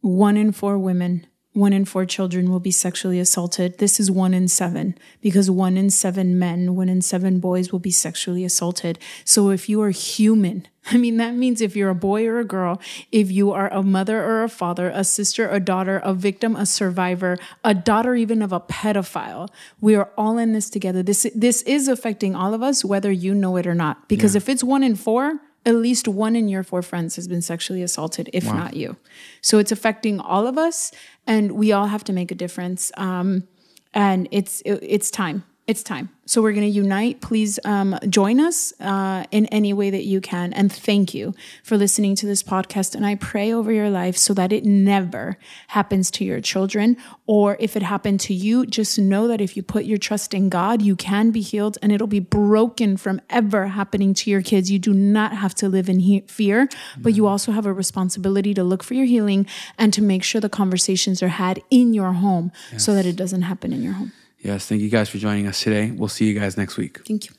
One 0.00 0.36
in 0.36 0.52
four 0.52 0.78
women, 0.78 1.26
one 1.52 1.72
in 1.72 1.84
four 1.84 2.06
children 2.06 2.50
will 2.50 2.60
be 2.60 2.70
sexually 2.70 3.18
assaulted. 3.18 3.78
This 3.78 3.98
is 3.98 4.10
one 4.10 4.34
in 4.34 4.46
seven 4.46 4.96
because 5.20 5.50
one 5.50 5.76
in 5.76 5.90
seven 5.90 6.38
men, 6.38 6.76
one 6.76 6.88
in 6.88 7.02
seven 7.02 7.40
boys 7.40 7.72
will 7.72 7.80
be 7.80 7.90
sexually 7.90 8.44
assaulted. 8.44 8.98
So 9.24 9.50
if 9.50 9.68
you 9.68 9.82
are 9.82 9.90
human, 9.90 10.68
I 10.86 10.96
mean, 10.96 11.16
that 11.18 11.34
means 11.34 11.60
if 11.60 11.76
you're 11.76 11.90
a 11.90 11.94
boy 11.94 12.26
or 12.26 12.38
a 12.38 12.44
girl, 12.44 12.80
if 13.12 13.30
you 13.30 13.50
are 13.52 13.72
a 13.72 13.82
mother 13.82 14.24
or 14.24 14.44
a 14.44 14.48
father, 14.48 14.90
a 14.94 15.04
sister, 15.04 15.48
a 15.50 15.60
daughter, 15.60 15.98
a 16.04 16.14
victim, 16.14 16.56
a 16.56 16.66
survivor, 16.66 17.36
a 17.64 17.74
daughter 17.74 18.14
even 18.14 18.42
of 18.42 18.52
a 18.52 18.60
pedophile, 18.60 19.48
we 19.80 19.94
are 19.94 20.10
all 20.16 20.38
in 20.38 20.52
this 20.52 20.70
together. 20.70 21.02
This 21.02 21.26
this 21.34 21.62
is 21.62 21.88
affecting 21.88 22.34
all 22.34 22.54
of 22.54 22.62
us, 22.62 22.84
whether 22.84 23.10
you 23.10 23.34
know 23.34 23.56
it 23.56 23.66
or 23.66 23.74
not. 23.74 24.08
Because 24.08 24.34
if 24.34 24.48
it's 24.48 24.64
one 24.64 24.82
in 24.82 24.96
four, 24.96 25.40
at 25.66 25.74
least 25.74 26.08
one 26.08 26.34
in 26.36 26.48
your 26.48 26.62
four 26.62 26.82
friends 26.82 27.16
has 27.16 27.28
been 27.28 27.42
sexually 27.42 27.82
assaulted, 27.82 28.30
if 28.32 28.44
not 28.54 28.74
you. 28.74 28.96
So 29.42 29.58
it's 29.58 29.70
affecting 29.72 30.18
all 30.20 30.46
of 30.46 30.56
us, 30.56 30.90
and 31.26 31.52
we 31.52 31.72
all 31.72 31.86
have 31.86 32.04
to 32.04 32.12
make 32.12 32.30
a 32.30 32.34
difference. 32.34 32.90
Um, 32.96 33.46
and 33.92 34.26
it's 34.30 34.62
it- 34.62 34.80
it's 34.82 35.10
time. 35.10 35.44
It's 35.70 35.84
time. 35.84 36.08
So 36.26 36.42
we're 36.42 36.50
going 36.50 36.66
to 36.66 36.78
unite. 36.78 37.20
Please 37.20 37.60
um, 37.64 37.96
join 38.08 38.40
us 38.40 38.72
uh, 38.80 39.24
in 39.30 39.46
any 39.46 39.72
way 39.72 39.90
that 39.90 40.04
you 40.04 40.20
can. 40.20 40.52
And 40.52 40.72
thank 40.72 41.14
you 41.14 41.32
for 41.62 41.76
listening 41.76 42.16
to 42.16 42.26
this 42.26 42.42
podcast. 42.42 42.96
And 42.96 43.06
I 43.06 43.14
pray 43.14 43.52
over 43.52 43.70
your 43.70 43.88
life 43.88 44.16
so 44.16 44.34
that 44.34 44.52
it 44.52 44.64
never 44.64 45.38
happens 45.68 46.10
to 46.10 46.24
your 46.24 46.40
children. 46.40 46.96
Or 47.24 47.56
if 47.60 47.76
it 47.76 47.84
happened 47.84 48.18
to 48.20 48.34
you, 48.34 48.66
just 48.66 48.98
know 48.98 49.28
that 49.28 49.40
if 49.40 49.56
you 49.56 49.62
put 49.62 49.84
your 49.84 49.96
trust 49.96 50.34
in 50.34 50.48
God, 50.48 50.82
you 50.82 50.96
can 50.96 51.30
be 51.30 51.40
healed 51.40 51.78
and 51.80 51.92
it'll 51.92 52.08
be 52.08 52.18
broken 52.18 52.96
from 52.96 53.20
ever 53.30 53.68
happening 53.68 54.12
to 54.14 54.28
your 54.28 54.42
kids. 54.42 54.72
You 54.72 54.80
do 54.80 54.92
not 54.92 55.36
have 55.36 55.54
to 55.56 55.68
live 55.68 55.88
in 55.88 56.00
he- 56.00 56.22
fear, 56.22 56.68
but 56.98 57.14
you 57.14 57.28
also 57.28 57.52
have 57.52 57.64
a 57.64 57.72
responsibility 57.72 58.54
to 58.54 58.64
look 58.64 58.82
for 58.82 58.94
your 58.94 59.06
healing 59.06 59.46
and 59.78 59.94
to 59.94 60.02
make 60.02 60.24
sure 60.24 60.40
the 60.40 60.48
conversations 60.48 61.22
are 61.22 61.28
had 61.28 61.62
in 61.70 61.94
your 61.94 62.14
home 62.14 62.50
so 62.76 62.92
that 62.92 63.06
it 63.06 63.14
doesn't 63.14 63.42
happen 63.42 63.72
in 63.72 63.84
your 63.84 63.92
home. 63.92 64.10
Yes, 64.42 64.66
thank 64.66 64.80
you 64.80 64.88
guys 64.88 65.08
for 65.08 65.18
joining 65.18 65.46
us 65.46 65.62
today. 65.62 65.90
We'll 65.90 66.08
see 66.08 66.26
you 66.26 66.38
guys 66.38 66.56
next 66.56 66.76
week. 66.76 67.00
Thank 67.06 67.26
you. 67.26 67.32